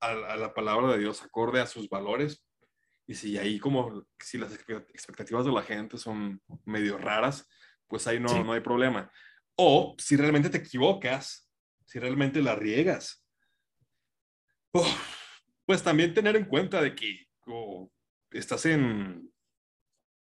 a, 0.00 0.10
a, 0.10 0.36
la 0.36 0.54
palabra 0.54 0.92
de 0.92 0.98
Dios, 0.98 1.22
acorde 1.22 1.60
a 1.60 1.66
sus 1.66 1.88
valores. 1.88 2.46
Y 3.06 3.14
si 3.14 3.36
ahí 3.36 3.58
como, 3.58 4.06
si 4.20 4.38
las 4.38 4.52
expectativas 4.52 5.44
de 5.44 5.50
la 5.50 5.62
gente 5.62 5.98
son 5.98 6.40
medio 6.64 6.96
raras, 6.98 7.48
pues 7.88 8.06
ahí 8.06 8.20
no, 8.20 8.44
no 8.44 8.52
hay 8.52 8.60
problema. 8.60 9.10
O 9.56 9.96
si 9.98 10.16
realmente 10.16 10.50
te 10.50 10.58
equivocas, 10.58 11.50
si 11.84 11.98
realmente 11.98 12.40
la 12.40 12.54
riegas, 12.54 13.26
pues 14.70 15.82
también 15.82 16.14
tener 16.14 16.36
en 16.36 16.44
cuenta 16.44 16.80
de 16.80 16.94
que 16.94 17.26
estás 18.30 18.66
en, 18.66 19.32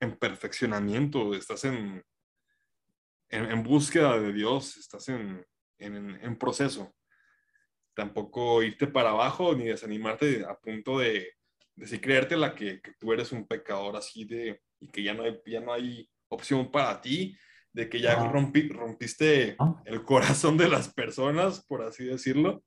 en 0.01 0.17
perfeccionamiento, 0.17 1.35
estás 1.35 1.65
en, 1.65 2.03
en, 3.31 3.63
búsqueda 3.63 4.19
de 4.19 4.33
Dios, 4.33 4.77
estás 4.77 5.09
en, 5.09 5.45
en, 5.79 6.39
proceso. 6.39 6.95
Tampoco 7.95 8.63
irte 8.63 8.87
para 8.87 9.11
abajo 9.11 9.55
ni 9.55 9.65
desanimarte 9.65 10.45
a 10.45 10.55
punto 10.55 10.99
de, 10.99 11.33
de 11.75 11.87
si 11.87 11.99
creerte 11.99 12.37
la 12.37 12.55
que, 12.55 12.81
que, 12.81 12.93
tú 12.99 13.13
eres 13.13 13.33
un 13.33 13.47
pecador 13.47 13.97
así 13.97 14.25
de 14.25 14.61
y 14.81 14.89
que 14.89 15.03
ya 15.03 15.15
no 15.15 15.23
hay, 15.23 15.41
ya 15.47 15.61
no 15.61 15.73
hay 15.73 16.09
opción 16.29 16.71
para 16.71 17.01
ti 17.01 17.37
de 17.73 17.91
que 17.91 18.01
ya 18.01 18.15
rompiste 18.15 19.55
ah. 19.59 19.83
el 19.85 20.03
corazón 20.03 20.57
de 20.57 20.69
las 20.69 20.93
personas, 20.93 21.65
por 21.67 21.83
así 21.83 22.05
decirlo, 22.05 22.65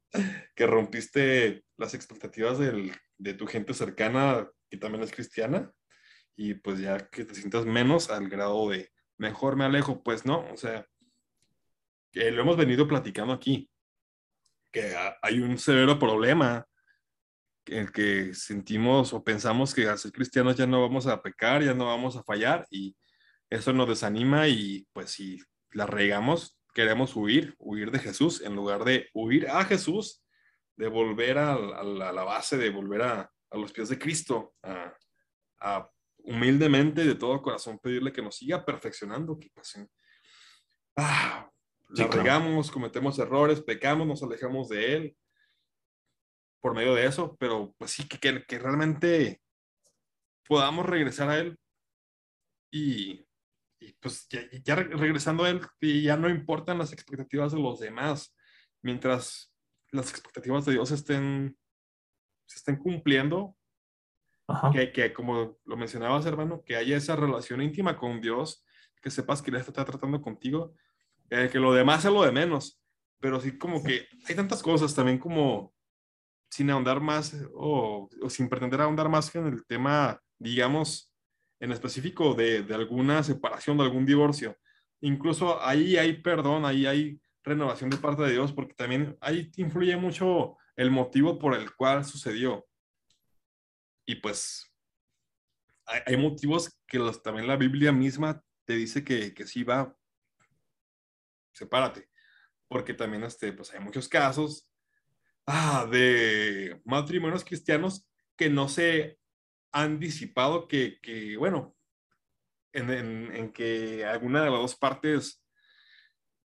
que 0.56 0.68
rompiste 0.68 1.64
las 1.78 1.96
expectativas 1.96 2.60
de 2.60 3.34
tu 3.34 3.48
gente 3.48 3.74
cercana, 3.74 4.48
que 4.70 4.78
también 4.78 5.04
es 5.04 5.12
cristiana, 5.12 5.72
y 6.40 6.54
pues 6.54 6.80
ya 6.80 6.98
que 7.10 7.26
te 7.26 7.36
sientas 7.36 7.66
menos 7.66 8.10
al 8.10 8.30
grado 8.30 8.70
de 8.70 8.90
mejor 9.18 9.58
me 9.58 9.66
alejo, 9.66 10.02
pues 10.02 10.26
no, 10.26 10.48
o 10.54 10.56
sea, 10.56 10.88
que 12.14 12.32
lo 12.32 12.44
hemos 12.44 12.56
venido 12.56 12.88
platicando 12.88 13.34
aquí, 13.34 13.70
que 14.72 14.96
hay 15.22 15.42
un 15.42 15.58
severo 15.58 16.00
problema 16.00 16.66
en 17.66 17.80
el 17.80 17.92
que 17.92 18.34
sentimos 18.34 19.12
o 19.12 19.22
pensamos 19.22 19.76
que 19.76 19.90
al 19.90 20.00
ser 20.00 20.14
cristianos 20.14 20.56
ya 20.56 20.66
no 20.66 20.82
vamos 20.82 21.08
a 21.08 21.22
pecar, 21.22 21.62
ya 21.62 21.74
no 21.74 21.88
vamos 21.88 22.16
a 22.16 22.24
fallar, 22.24 22.66
y 22.72 22.96
eso 23.50 23.74
nos 23.74 23.90
desanima 23.90 24.48
y 24.48 24.88
pues 24.94 25.12
si 25.12 25.42
la 25.72 25.88
regamos, 25.88 26.58
queremos 26.74 27.18
huir, 27.18 27.54
huir 27.60 27.92
de 27.92 28.00
Jesús 28.00 28.42
en 28.42 28.56
lugar 28.56 28.86
de 28.86 29.10
huir 29.14 29.50
a 29.50 29.66
Jesús, 29.66 30.24
de 30.78 30.88
volver 30.88 31.38
a, 31.38 31.58
la, 31.84 32.24
base, 32.24 32.56
de 32.56 32.70
volver 32.70 33.02
a, 33.02 33.30
los 33.52 33.74
pies 33.74 33.90
de 33.90 34.00
Cristo, 34.00 34.54
a, 35.60 35.90
humildemente 36.30 37.04
de 37.04 37.16
todo 37.16 37.42
corazón 37.42 37.80
pedirle 37.80 38.12
que 38.12 38.22
nos 38.22 38.38
siga 38.38 38.64
perfeccionando, 38.64 39.38
que 39.38 39.50
pues, 39.54 39.86
ah, 40.98 41.50
la 41.90 42.08
regamos, 42.08 42.72
cometemos 42.72 43.18
errores, 43.20 43.62
pecamos, 43.62 44.08
nos 44.08 44.24
alejamos 44.24 44.70
de 44.70 44.96
Él 44.96 45.18
por 46.62 46.76
medio 46.76 46.94
de 46.94 47.06
eso, 47.06 47.36
pero 47.40 47.74
pues 47.78 47.92
sí, 47.92 48.08
que, 48.08 48.44
que 48.46 48.60
realmente 48.60 49.42
podamos 50.48 50.86
regresar 50.86 51.30
a 51.30 51.40
Él 51.40 51.58
y 52.72 53.26
y 53.80 53.94
pues 53.94 54.28
ya, 54.30 54.76
regresando 54.76 55.44
a 55.44 55.50
él, 55.50 55.62
ya 55.82 56.18
no 56.18 56.30
importan 56.30 56.78
las 56.78 56.92
expectativas 56.92 57.54
de 57.54 57.60
los 57.60 57.80
demás, 57.80 58.36
mientras 58.82 59.54
las 59.92 60.10
expectativas 60.12 60.66
de 60.66 60.74
Dios 60.74 60.92
estén, 60.92 61.58
se 62.46 62.58
estén 62.58 62.78
cumpliendo, 62.78 63.56
que, 64.74 64.92
que, 64.92 65.14
como 65.14 65.58
lo 65.66 65.78
mencionabas, 65.78 66.26
hermano, 66.26 66.64
que 66.66 66.76
haya 66.76 66.98
esa 66.98 67.16
relación 67.16 67.62
íntima 67.62 67.98
con 67.98 68.22
Dios, 68.22 68.66
que 69.02 69.10
sepas 69.10 69.42
que 69.42 69.52
Él 69.52 69.58
está 69.58 69.86
tratando 69.86 70.22
contigo, 70.22 70.74
eh, 71.30 71.50
que 71.52 71.60
lo 71.60 71.74
demás 71.74 72.02
sea 72.02 72.12
lo 72.12 72.24
de 72.24 72.32
menos, 72.32 72.82
pero 73.20 73.40
sí 73.40 73.58
como 73.58 73.84
que 73.84 74.08
hay 74.28 74.36
tantas 74.36 74.64
cosas 74.64 74.96
también 74.96 75.20
como 75.20 75.74
sin 76.50 76.70
ahondar 76.72 77.00
más 77.00 77.36
o, 77.54 78.10
o 78.22 78.30
sin 78.30 78.50
pretender 78.50 78.82
ahondar 78.82 79.10
más 79.10 79.34
en 79.36 79.48
el 79.48 79.66
tema, 79.66 80.20
digamos, 80.40 81.14
en 81.60 81.72
específico 81.72 82.34
de, 82.34 82.64
de, 82.64 82.74
alguna 82.74 83.22
separación, 83.22 83.78
de 83.78 83.84
algún 83.84 84.06
divorcio. 84.06 84.58
Incluso 85.02 85.62
ahí 85.62 85.98
hay 85.98 86.14
perdón, 86.22 86.66
ahí 86.66 86.86
hay 86.86 87.22
renovación 87.44 87.90
de 87.90 87.98
parte 87.98 88.24
de 88.24 88.32
Dios, 88.32 88.52
porque 88.54 88.74
también 88.74 89.18
ahí 89.22 89.52
influye 89.58 89.96
mucho 89.98 90.58
el 90.76 90.92
motivo 90.92 91.38
por 91.38 91.54
el 91.56 91.76
cual 91.76 92.06
sucedió. 92.06 92.66
Y 94.10 94.16
pues 94.16 94.68
hay, 95.86 96.18
motivos 96.18 96.76
que 96.88 96.98
los, 96.98 97.22
también 97.22 97.46
la 97.46 97.58
Biblia 97.58 97.92
misma 97.92 98.44
te 98.66 98.74
dice 98.74 99.04
que, 99.04 99.36
que 99.36 99.46
sí 99.46 99.64
va, 99.64 99.96
sepárate, 101.54 102.10
porque 102.68 102.96
también 102.96 103.24
este, 103.24 103.54
pues 103.54 103.72
hay 103.72 103.82
muchos 103.82 104.10
casos 104.10 104.68
ah, 105.46 105.88
de 105.92 106.82
matrimonios 106.86 107.46
cristianos 107.46 108.10
que 108.36 108.50
no 108.50 108.68
se 108.68 109.20
han 109.72 110.00
disipado 110.00 110.68
que, 110.68 111.00
que 111.04 111.38
bueno, 111.38 111.76
en, 112.74 112.90
en, 112.90 113.54
que 113.54 114.06
alguna 114.06 114.44
de 114.44 114.50
las 114.50 114.60
dos 114.60 114.76
partes 114.76 115.46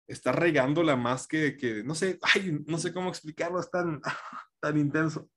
está 0.08 0.32
regándola 0.32 0.96
más 0.96 1.28
que, 1.28 1.56
que, 1.56 1.84
no 1.84 1.94
sé, 1.94 2.18
ay, 2.24 2.64
no 2.66 2.80
sé 2.80 2.92
cómo 2.92 3.10
explicarlo, 3.10 3.60
es 3.60 3.70
tan, 3.70 4.02
tan 4.60 4.80
intenso, 4.80 5.30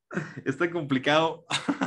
es 0.45 0.57
tan 0.57 0.71
complicado. 0.71 1.45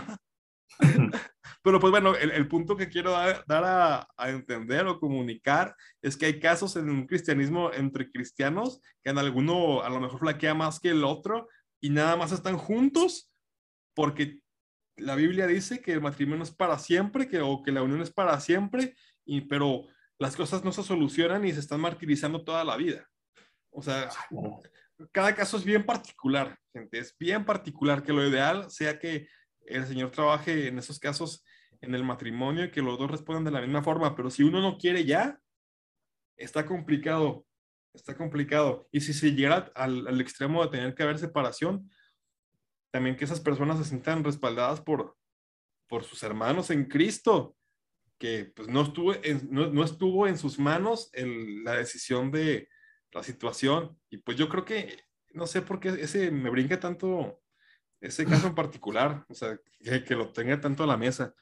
Pero 1.62 1.78
pues 1.78 1.90
bueno, 1.90 2.14
el, 2.16 2.30
el 2.30 2.48
punto 2.48 2.76
que 2.76 2.88
quiero 2.88 3.10
dar, 3.10 3.44
dar 3.46 3.64
a, 3.64 4.08
a, 4.16 4.30
entender 4.30 4.86
o 4.86 4.98
comunicar 4.98 5.76
es 6.00 6.16
que 6.16 6.26
hay 6.26 6.40
casos 6.40 6.76
en 6.76 6.88
un 6.88 7.06
cristianismo 7.06 7.70
entre 7.72 8.10
cristianos 8.10 8.80
que 9.02 9.10
en 9.10 9.18
alguno 9.18 9.82
a 9.82 9.90
lo 9.90 10.00
mejor 10.00 10.20
flaquea 10.20 10.54
más 10.54 10.80
que 10.80 10.88
el 10.88 11.04
otro 11.04 11.48
y 11.80 11.90
nada 11.90 12.16
más 12.16 12.32
están 12.32 12.56
juntos 12.56 13.30
porque 13.94 14.40
la 14.96 15.14
Biblia 15.14 15.46
dice 15.46 15.80
que 15.80 15.92
el 15.92 16.00
matrimonio 16.00 16.44
es 16.44 16.50
para 16.50 16.78
siempre, 16.78 17.28
que, 17.28 17.40
o 17.40 17.62
que 17.62 17.72
la 17.72 17.82
unión 17.82 18.02
es 18.02 18.10
para 18.10 18.38
siempre, 18.40 18.94
y, 19.24 19.42
pero 19.42 19.86
las 20.18 20.36
cosas 20.36 20.64
no 20.64 20.72
se 20.72 20.82
solucionan 20.82 21.44
y 21.44 21.52
se 21.52 21.60
están 21.60 21.80
martirizando 21.80 22.44
toda 22.44 22.64
la 22.64 22.76
vida. 22.76 23.08
O 23.70 23.82
sea, 23.82 24.10
cada 25.12 25.34
caso 25.34 25.56
es 25.56 25.64
bien 25.64 25.84
particular, 25.84 26.58
gente, 26.72 26.98
es 26.98 27.16
bien 27.18 27.44
particular 27.44 28.02
que 28.02 28.12
lo 28.12 28.26
ideal 28.26 28.70
sea 28.70 28.98
que 28.98 29.28
el 29.66 29.86
señor 29.86 30.10
trabaje 30.10 30.68
en 30.68 30.78
esos 30.78 30.98
casos 30.98 31.44
en 31.80 31.94
el 31.94 32.04
matrimonio 32.04 32.64
y 32.64 32.70
que 32.70 32.82
los 32.82 32.98
dos 32.98 33.10
respondan 33.10 33.44
de 33.44 33.50
la 33.50 33.60
misma 33.60 33.82
forma, 33.82 34.14
pero 34.14 34.30
si 34.30 34.42
uno 34.42 34.60
no 34.60 34.78
quiere 34.78 35.04
ya, 35.04 35.40
está 36.36 36.66
complicado, 36.66 37.46
está 37.94 38.16
complicado. 38.16 38.88
Y 38.92 39.00
si 39.00 39.12
se 39.12 39.32
llega 39.32 39.70
al, 39.74 40.06
al 40.06 40.20
extremo 40.20 40.62
de 40.62 40.70
tener 40.70 40.94
que 40.94 41.02
haber 41.02 41.18
separación, 41.18 41.90
también 42.90 43.16
que 43.16 43.24
esas 43.24 43.40
personas 43.40 43.78
se 43.78 43.84
sientan 43.84 44.24
respaldadas 44.24 44.80
por, 44.80 45.16
por 45.88 46.04
sus 46.04 46.22
hermanos 46.22 46.70
en 46.70 46.86
Cristo, 46.86 47.56
que 48.18 48.52
pues 48.54 48.68
no 48.68 48.82
estuvo 48.82 49.14
en, 49.14 49.48
no, 49.50 49.68
no 49.68 49.82
estuvo 49.82 50.26
en 50.26 50.38
sus 50.38 50.58
manos 50.58 51.08
el, 51.12 51.64
la 51.64 51.74
decisión 51.74 52.30
de 52.30 52.68
la 53.12 53.22
situación. 53.22 53.98
Y 54.10 54.18
pues 54.18 54.36
yo 54.36 54.48
creo 54.48 54.64
que, 54.64 55.04
no 55.32 55.46
sé 55.46 55.62
por 55.62 55.80
qué 55.80 55.88
ese 55.88 56.30
me 56.30 56.50
brinca 56.50 56.78
tanto, 56.78 57.40
ese 58.00 58.26
caso 58.26 58.46
en 58.46 58.54
particular, 58.54 59.24
o 59.28 59.34
sea, 59.34 59.58
que, 59.78 60.04
que 60.04 60.14
lo 60.14 60.32
tenga 60.32 60.60
tanto 60.60 60.84
a 60.84 60.86
la 60.86 60.96
mesa, 60.96 61.34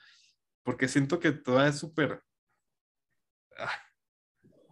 porque 0.69 0.87
siento 0.87 1.19
que 1.19 1.33
todo 1.33 1.65
es 1.67 1.79
súper, 1.79 2.23
ah, 3.57 3.83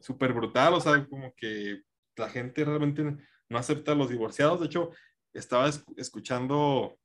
súper 0.02 0.34
brutal, 0.34 0.74
o 0.74 0.80
sea, 0.82 1.06
como 1.08 1.34
que 1.34 1.84
la 2.16 2.28
gente 2.28 2.66
realmente 2.66 3.02
no 3.48 3.58
acepta 3.58 3.92
a 3.92 3.94
los 3.94 4.10
divorciados. 4.10 4.60
De 4.60 4.66
hecho, 4.66 4.90
estaba 5.32 5.70
escuchando 5.96 6.98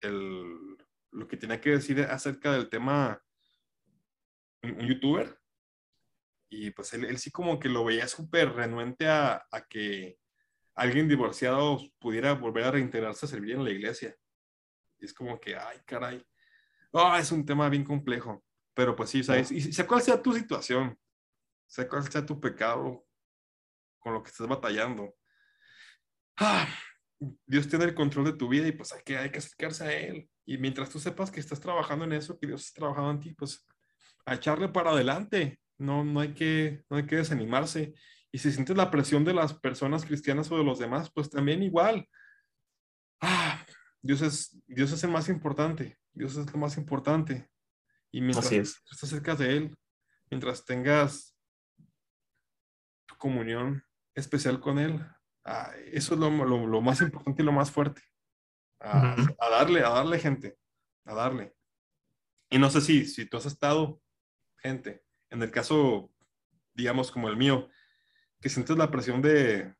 el, 0.00 0.76
lo 1.12 1.28
que 1.28 1.36
tenía 1.36 1.60
que 1.60 1.70
decir 1.70 2.00
acerca 2.00 2.50
del 2.50 2.68
tema 2.68 3.22
un, 4.64 4.72
un 4.72 4.88
youtuber 4.88 5.38
y 6.50 6.72
pues 6.72 6.92
él, 6.94 7.04
él, 7.04 7.18
sí 7.18 7.30
como 7.30 7.60
que 7.60 7.68
lo 7.68 7.84
veía 7.84 8.08
súper 8.08 8.54
renuente 8.54 9.06
a, 9.06 9.46
a, 9.52 9.66
que 9.68 10.18
alguien 10.74 11.06
divorciado 11.06 11.78
pudiera 12.00 12.32
volver 12.32 12.64
a 12.64 12.72
reintegrarse 12.72 13.26
a 13.26 13.28
servir 13.28 13.54
en 13.54 13.62
la 13.62 13.70
iglesia. 13.70 14.16
Y 14.98 15.04
es 15.04 15.14
como 15.14 15.38
que, 15.38 15.54
ay, 15.54 15.78
caray. 15.86 16.26
Oh, 16.92 17.14
es 17.16 17.30
un 17.32 17.44
tema 17.44 17.68
bien 17.68 17.84
complejo. 17.84 18.44
Pero 18.74 18.94
pues 18.94 19.10
sí, 19.10 19.22
¿sabes? 19.22 19.50
Y 19.50 19.60
sea 19.72 19.86
cuál 19.86 20.02
sea 20.02 20.22
tu 20.22 20.32
situación, 20.32 20.96
sea 21.66 21.88
cuál 21.88 22.10
sea 22.10 22.24
tu 22.24 22.40
pecado 22.40 23.04
con 23.98 24.14
lo 24.14 24.22
que 24.22 24.30
estás 24.30 24.46
batallando. 24.46 25.14
Ah, 26.36 26.68
Dios 27.46 27.68
tiene 27.68 27.86
el 27.86 27.94
control 27.94 28.26
de 28.26 28.32
tu 28.34 28.48
vida 28.48 28.68
y 28.68 28.72
pues 28.72 28.92
hay 28.92 29.02
que, 29.04 29.18
hay 29.18 29.30
que 29.30 29.38
acercarse 29.38 29.84
a 29.84 29.92
Él. 29.92 30.30
Y 30.46 30.58
mientras 30.58 30.88
tú 30.90 31.00
sepas 31.00 31.30
que 31.30 31.40
estás 31.40 31.60
trabajando 31.60 32.04
en 32.04 32.12
eso, 32.12 32.38
que 32.38 32.46
Dios 32.46 32.64
está 32.64 32.80
trabajando 32.80 33.10
en 33.10 33.20
ti, 33.20 33.34
pues 33.34 33.66
a 34.24 34.34
echarle 34.34 34.68
para 34.68 34.90
adelante. 34.90 35.60
No, 35.78 36.04
no, 36.04 36.20
hay 36.20 36.34
que, 36.34 36.84
no 36.88 36.96
hay 36.96 37.06
que 37.06 37.16
desanimarse. 37.16 37.94
Y 38.30 38.38
si 38.38 38.52
sientes 38.52 38.76
la 38.76 38.90
presión 38.90 39.24
de 39.24 39.34
las 39.34 39.54
personas 39.54 40.04
cristianas 40.04 40.50
o 40.50 40.58
de 40.58 40.64
los 40.64 40.78
demás, 40.78 41.10
pues 41.12 41.30
también 41.30 41.62
igual. 41.62 42.08
Ah, 43.20 43.64
Dios 44.00 44.22
es, 44.22 44.62
Dios 44.66 44.92
es 44.92 45.02
el 45.02 45.10
más 45.10 45.28
importante. 45.28 45.98
Dios 46.18 46.36
es 46.36 46.52
lo 46.52 46.58
más 46.58 46.76
importante. 46.76 47.48
Y 48.10 48.20
mientras 48.20 48.46
Así 48.46 48.56
es. 48.56 48.82
estás 48.90 49.08
cerca 49.08 49.36
de 49.36 49.56
Él, 49.56 49.78
mientras 50.30 50.64
tengas 50.64 51.36
tu 53.06 53.16
comunión 53.16 53.84
especial 54.14 54.58
con 54.58 54.80
Él, 54.80 55.00
ah, 55.44 55.70
eso 55.92 56.14
es 56.14 56.20
lo, 56.20 56.28
lo, 56.28 56.66
lo, 56.66 56.80
más 56.80 57.00
importante 57.02 57.42
y 57.42 57.44
lo 57.44 57.52
más 57.52 57.70
fuerte. 57.70 58.02
Uh 58.80 58.86
-huh. 58.86 59.36
a, 59.38 59.50
darle, 59.50 59.80
a 59.80 59.90
darle 59.90 60.18
gente, 60.18 60.58
a 61.04 61.14
darle. 61.14 61.54
Y 62.50 62.58
no 62.58 62.68
sé 62.68 62.80
si, 62.80 63.04
si 63.04 63.26
tú 63.26 63.36
has 63.36 63.46
estado, 63.46 64.00
gente, 64.56 65.04
en 65.30 65.40
el 65.42 65.52
caso, 65.52 66.10
digamos, 66.74 67.12
como 67.12 67.28
el 67.28 67.36
mío, 67.36 67.68
que 68.40 68.48
sientes 68.48 68.76
la 68.76 68.90
presión 68.90 69.22
de, 69.22 69.72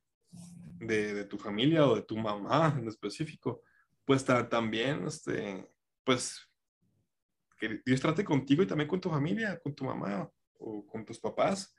de, 0.79 1.15
de 1.15 1.25
tu 1.25 1.37
familia 1.37 1.85
o 1.87 1.97
de 1.97 2.03
tu 2.03 2.17
mamá 2.17 2.77
en 2.79 2.87
específico, 2.87 3.63
pues 4.05 4.25
también, 4.25 5.07
este, 5.07 5.69
pues, 6.09 6.41
que 7.59 7.83
Dios 7.85 8.01
trate 8.01 8.25
contigo 8.25 8.63
y 8.63 8.67
también 8.67 8.89
con 8.89 8.99
tu 8.99 9.11
familia, 9.11 9.61
con 9.63 9.75
tu 9.75 9.85
mamá 9.85 10.27
o 10.59 10.87
con 10.87 11.05
tus 11.05 11.21
papás, 11.21 11.77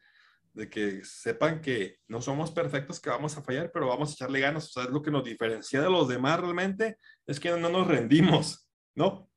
de 0.54 0.70
que 0.70 1.04
sepan 1.04 1.60
que 1.62 1.98
no 2.08 2.22
somos 2.22 2.52
perfectos, 2.52 3.00
que 3.00 3.10
vamos 3.10 3.36
a 3.36 3.42
fallar, 3.42 3.72
pero 3.74 3.88
vamos 3.88 4.12
a 4.12 4.14
echarle 4.14 4.40
ganas. 4.40 4.66
O 4.66 4.70
sea, 4.70 4.84
es 4.84 4.92
lo 4.92 5.02
que 5.02 5.10
nos 5.10 5.24
diferencia 5.24 5.82
de 5.82 5.90
los 5.90 6.08
demás 6.08 6.40
realmente, 6.40 7.00
es 7.26 7.40
que 7.40 7.50
no 7.50 7.70
nos 7.70 7.88
rendimos, 7.88 8.70
¿no? 8.94 9.28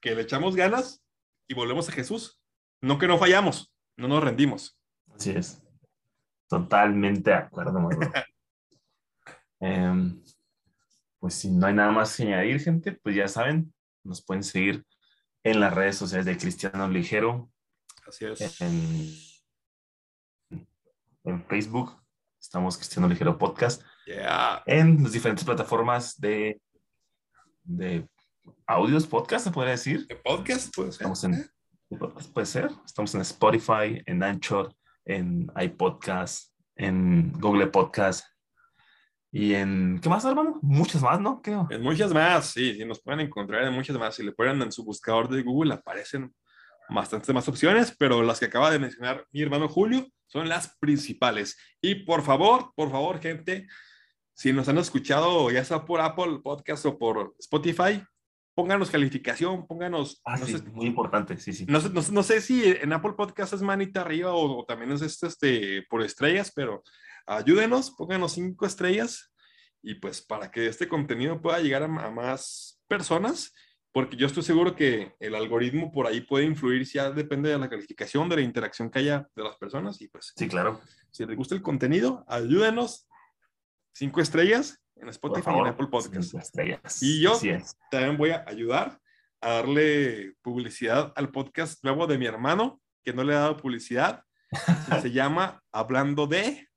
Que 0.00 0.16
le 0.16 0.22
echamos 0.22 0.56
ganas 0.56 1.06
y 1.46 1.54
volvemos 1.54 1.88
a 1.88 1.92
Jesús. 1.92 2.42
No 2.80 2.98
que 2.98 3.06
no 3.06 3.18
fallamos, 3.18 3.72
no 3.96 4.08
nos 4.08 4.24
rendimos. 4.24 4.76
Así 5.14 5.30
es. 5.30 5.62
Totalmente 6.48 7.30
de 7.30 7.36
acuerdo, 7.36 7.78
eh, 9.60 9.92
Pues 11.20 11.34
si 11.34 11.52
no 11.52 11.68
hay 11.68 11.74
nada 11.74 11.92
más 11.92 12.16
que 12.16 12.24
añadir, 12.24 12.58
gente, 12.58 12.90
pues 12.90 13.14
ya 13.14 13.28
saben, 13.28 13.72
nos 14.04 14.24
pueden 14.24 14.42
seguir 14.42 14.84
en 15.44 15.60
las 15.60 15.74
redes 15.74 15.96
sociales 15.96 16.26
de 16.26 16.36
Cristiano 16.36 16.88
Ligero. 16.88 17.50
Así 18.06 18.24
es. 18.26 18.60
En, 18.60 19.14
en 21.24 21.44
Facebook, 21.46 22.00
estamos 22.40 22.76
Cristiano 22.76 23.08
Ligero 23.08 23.38
Podcast. 23.38 23.82
Yeah. 24.06 24.62
En 24.66 25.02
las 25.02 25.12
diferentes 25.12 25.44
plataformas 25.44 26.20
de, 26.20 26.60
de 27.62 28.08
audios, 28.66 29.06
podcast, 29.06 29.44
se 29.44 29.50
podría 29.50 29.72
decir. 29.72 30.06
¿De 30.06 30.16
podcast? 30.16 30.74
Puede 30.74 30.92
ser. 30.92 31.02
Estamos 31.02 31.24
en, 31.24 31.50
puede 32.32 32.46
ser. 32.46 32.70
Estamos 32.84 33.14
en 33.14 33.20
Spotify, 33.20 34.02
en 34.06 34.22
Anchor, 34.22 34.74
en 35.04 35.50
iPodcast, 35.56 36.52
en 36.76 37.32
Google 37.32 37.68
Podcast. 37.68 38.26
Y 39.34 39.54
en, 39.54 39.98
¿qué 40.02 40.10
más, 40.10 40.26
hermano? 40.26 40.58
Muchas 40.60 41.00
más, 41.00 41.18
¿no? 41.18 41.40
Creo. 41.40 41.66
En 41.70 41.82
muchas 41.82 42.12
más, 42.12 42.50
sí, 42.50 42.74
sí, 42.74 42.84
nos 42.84 43.00
pueden 43.00 43.20
encontrar 43.20 43.64
en 43.64 43.72
muchas 43.72 43.98
más. 43.98 44.14
Si 44.14 44.22
le 44.22 44.32
ponen 44.32 44.60
en 44.60 44.70
su 44.70 44.84
buscador 44.84 45.30
de 45.30 45.42
Google, 45.42 45.72
aparecen 45.72 46.34
bastantes 46.90 47.34
más 47.34 47.48
opciones, 47.48 47.96
pero 47.98 48.22
las 48.22 48.38
que 48.38 48.44
acaba 48.44 48.70
de 48.70 48.78
mencionar 48.78 49.26
mi 49.32 49.40
hermano 49.40 49.70
Julio 49.70 50.06
son 50.26 50.50
las 50.50 50.76
principales. 50.78 51.56
Y 51.80 52.04
por 52.04 52.22
favor, 52.22 52.72
por 52.76 52.90
favor, 52.90 53.20
gente, 53.20 53.66
si 54.34 54.52
nos 54.52 54.68
han 54.68 54.76
escuchado, 54.76 55.50
ya 55.50 55.64
sea 55.64 55.86
por 55.86 56.02
Apple 56.02 56.40
Podcast 56.44 56.84
o 56.84 56.98
por 56.98 57.34
Spotify, 57.38 58.02
pónganos 58.54 58.90
calificación, 58.90 59.66
pónganos. 59.66 60.20
Ah, 60.26 60.36
no 60.36 60.44
sí, 60.44 60.58
sé, 60.58 60.62
muy 60.64 60.84
importante, 60.84 61.38
sí, 61.38 61.54
sí. 61.54 61.64
No, 61.66 61.80
no, 61.80 62.02
no, 62.02 62.22
sé 62.22 62.42
si 62.42 62.64
en 62.64 62.92
Apple 62.92 63.14
Podcast 63.16 63.54
es 63.54 63.62
manita 63.62 64.02
arriba 64.02 64.32
o, 64.32 64.58
o 64.58 64.64
también 64.66 64.92
es 64.92 65.00
este, 65.00 65.26
este, 65.26 65.86
por 65.88 66.02
estrellas, 66.02 66.52
pero 66.54 66.82
ayúdenos, 67.26 67.90
pónganos 67.90 68.32
cinco 68.32 68.66
estrellas 68.66 69.32
y 69.82 69.94
pues 69.96 70.22
para 70.22 70.50
que 70.50 70.66
este 70.66 70.88
contenido 70.88 71.40
pueda 71.40 71.60
llegar 71.60 71.82
a, 71.82 71.86
a, 71.86 72.10
más 72.10 72.80
personas, 72.86 73.52
porque 73.92 74.16
yo 74.16 74.26
estoy 74.26 74.42
seguro 74.42 74.76
que 74.76 75.14
el 75.18 75.34
algoritmo 75.34 75.90
por 75.90 76.06
ahí 76.06 76.20
puede 76.20 76.44
influir, 76.44 76.86
si 76.86 76.94
ya 76.94 77.10
depende 77.10 77.50
de 77.50 77.58
la 77.58 77.68
calificación, 77.68 78.28
de 78.28 78.36
la 78.36 78.42
interacción 78.42 78.90
que 78.90 79.00
haya 79.00 79.28
de 79.34 79.42
las 79.42 79.56
personas 79.56 80.00
y 80.00 80.08
pues. 80.08 80.32
Sí, 80.36 80.48
claro. 80.48 80.80
Si 81.10 81.26
les 81.26 81.36
gusta 81.36 81.54
el 81.54 81.62
contenido, 81.62 82.24
ayúdenos, 82.28 83.08
cinco 83.92 84.20
estrellas 84.20 84.80
en 84.96 85.08
Spotify 85.08 85.42
favor, 85.42 85.66
y 85.66 85.68
en 85.68 85.74
Apple 85.74 85.88
Podcast. 85.88 86.34
Estrellas. 86.34 87.02
Y 87.02 87.20
yo 87.20 87.38
también 87.90 88.16
voy 88.16 88.30
a 88.30 88.44
ayudar 88.46 89.00
a 89.40 89.54
darle 89.54 90.34
publicidad 90.42 91.12
al 91.16 91.30
podcast 91.30 91.82
nuevo 91.84 92.06
de 92.06 92.16
mi 92.16 92.26
hermano, 92.26 92.80
que 93.04 93.12
no 93.12 93.24
le 93.24 93.32
he 93.32 93.36
dado 93.36 93.56
publicidad. 93.56 94.22
se 95.02 95.10
llama 95.10 95.62
Hablando 95.72 96.26
de 96.26 96.68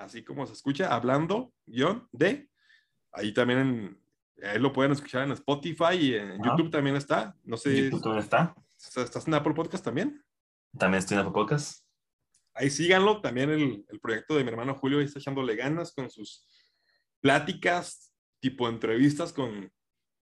así 0.00 0.24
como 0.24 0.46
se 0.46 0.54
escucha, 0.54 0.94
hablando, 0.94 1.52
guion, 1.66 2.08
de. 2.12 2.48
Ahí 3.12 3.32
también 3.32 3.58
en, 3.58 4.02
ahí 4.42 4.58
lo 4.58 4.72
pueden 4.72 4.92
escuchar 4.92 5.24
en 5.24 5.32
Spotify 5.32 5.94
y 5.94 6.14
en 6.14 6.32
Ajá. 6.32 6.56
YouTube 6.56 6.70
también 6.70 6.96
está. 6.96 7.36
No 7.44 7.56
sé. 7.56 7.84
¿YouTube 7.84 8.02
también 8.02 8.24
está? 8.24 8.54
¿Estás 8.76 9.26
en 9.26 9.34
Apple 9.34 9.54
Podcast 9.54 9.84
también? 9.84 10.24
También 10.78 11.00
estoy 11.00 11.16
en 11.16 11.20
Apple 11.20 11.34
Podcast. 11.34 11.84
Ahí 12.54 12.70
síganlo. 12.70 13.20
También 13.20 13.50
el, 13.50 13.84
el 13.88 14.00
proyecto 14.00 14.36
de 14.36 14.44
mi 14.44 14.50
hermano 14.50 14.74
Julio 14.74 15.00
está 15.00 15.18
echándole 15.18 15.56
ganas 15.56 15.92
con 15.92 16.10
sus 16.10 16.46
pláticas, 17.20 18.12
tipo 18.40 18.68
entrevistas 18.68 19.32
con, 19.32 19.70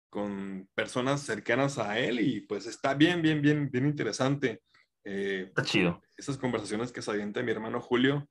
con 0.09 0.67
personas 0.75 1.21
cercanas 1.21 1.77
a 1.77 1.97
él 1.99 2.19
y 2.19 2.41
pues 2.41 2.65
está 2.65 2.93
bien, 2.93 3.21
bien, 3.21 3.41
bien, 3.41 3.69
bien 3.71 3.85
interesante. 3.85 4.61
Eh, 5.03 5.45
está 5.47 5.63
chido. 5.63 6.01
Esas 6.17 6.37
conversaciones 6.37 6.91
que 6.91 7.01
se 7.01 7.11
avienta 7.11 7.41
mi 7.41 7.51
hermano 7.51 7.79
Julio 7.79 8.27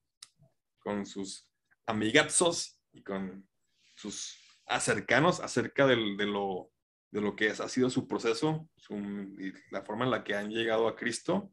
con 0.81 1.07
sus 1.07 1.49
amigazos 1.87 2.81
y 2.93 3.03
con 3.03 3.49
sus 3.95 4.37
acercanos 4.67 5.41
acerca 5.41 5.87
del, 5.87 6.17
de, 6.17 6.27
lo, 6.27 6.71
de 7.11 7.21
lo 7.21 7.37
que 7.37 7.49
es, 7.49 7.61
ha 7.61 7.69
sido 7.69 7.91
su 7.91 8.07
proceso, 8.09 8.69
su, 8.77 8.97
y 8.97 9.53
la 9.71 9.83
forma 9.83 10.05
en 10.05 10.11
la 10.11 10.25
que 10.25 10.35
han 10.35 10.51
llegado 10.51 10.89
a 10.89 10.97
Cristo. 10.97 11.53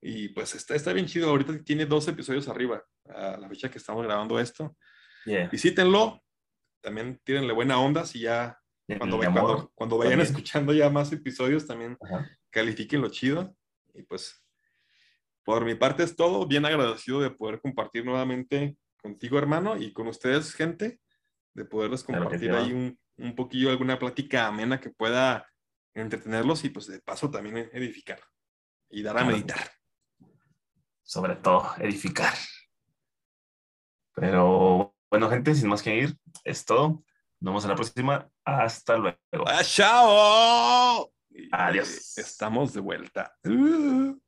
Y 0.00 0.28
pues 0.28 0.54
está, 0.54 0.74
está 0.74 0.92
bien 0.92 1.06
chido. 1.06 1.28
Ahorita 1.30 1.62
tiene 1.64 1.86
dos 1.86 2.06
episodios 2.08 2.48
arriba, 2.48 2.84
a 3.08 3.36
la 3.36 3.48
fecha 3.48 3.70
que 3.70 3.78
estamos 3.78 4.04
grabando 4.04 4.38
esto. 4.38 4.76
Yeah. 5.24 5.48
Visítenlo. 5.48 6.22
También 6.80 7.20
tírenle 7.24 7.52
buena 7.52 7.80
onda 7.80 8.06
si 8.06 8.20
ya, 8.20 8.56
cuando, 8.98 9.18
cuando, 9.18 9.72
cuando, 9.74 9.98
vayan 9.98 10.12
también. 10.12 10.28
escuchando 10.28 10.72
ya 10.72 10.88
más 10.88 11.10
episodios, 11.12 11.66
también 11.66 11.98
Ajá. 12.00 12.30
califiquen 12.50 13.00
lo 13.00 13.08
chido. 13.08 13.56
Y 13.94 14.04
pues 14.04 14.40
por 15.48 15.64
mi 15.64 15.74
parte 15.74 16.02
es 16.02 16.14
todo. 16.14 16.46
Bien 16.46 16.66
agradecido 16.66 17.22
de 17.22 17.30
poder 17.30 17.58
compartir 17.62 18.04
nuevamente 18.04 18.76
contigo, 19.00 19.38
hermano, 19.38 19.78
y 19.78 19.94
con 19.94 20.06
ustedes, 20.06 20.52
gente, 20.52 21.00
de 21.54 21.64
poderles 21.64 22.04
compartir 22.04 22.52
ahí 22.52 22.70
un, 22.70 23.00
un 23.16 23.34
poquillo, 23.34 23.70
alguna 23.70 23.98
plática 23.98 24.46
amena 24.46 24.78
que 24.78 24.90
pueda 24.90 25.48
entretenerlos 25.94 26.64
y 26.64 26.68
pues 26.68 26.86
de 26.86 27.00
paso 27.00 27.30
también 27.30 27.70
edificar 27.72 28.20
y 28.90 29.02
dar 29.02 29.16
a 29.16 29.24
meditar. 29.24 29.58
Sobre 31.02 31.36
todo, 31.36 31.66
edificar. 31.78 32.34
Pero 34.16 34.94
bueno, 35.10 35.30
gente, 35.30 35.54
sin 35.54 35.70
más 35.70 35.82
que 35.82 35.96
ir, 35.96 36.14
es 36.44 36.66
todo. 36.66 37.02
Nos 37.40 37.52
vemos 37.52 37.64
en 37.64 37.70
la 37.70 37.74
próxima. 37.74 38.30
Hasta 38.44 38.98
luego. 38.98 39.16
¡Chao! 39.62 41.10
Adiós. 41.52 42.18
Estamos 42.18 42.74
de 42.74 42.80
vuelta. 42.80 43.34
Uh. 43.44 44.27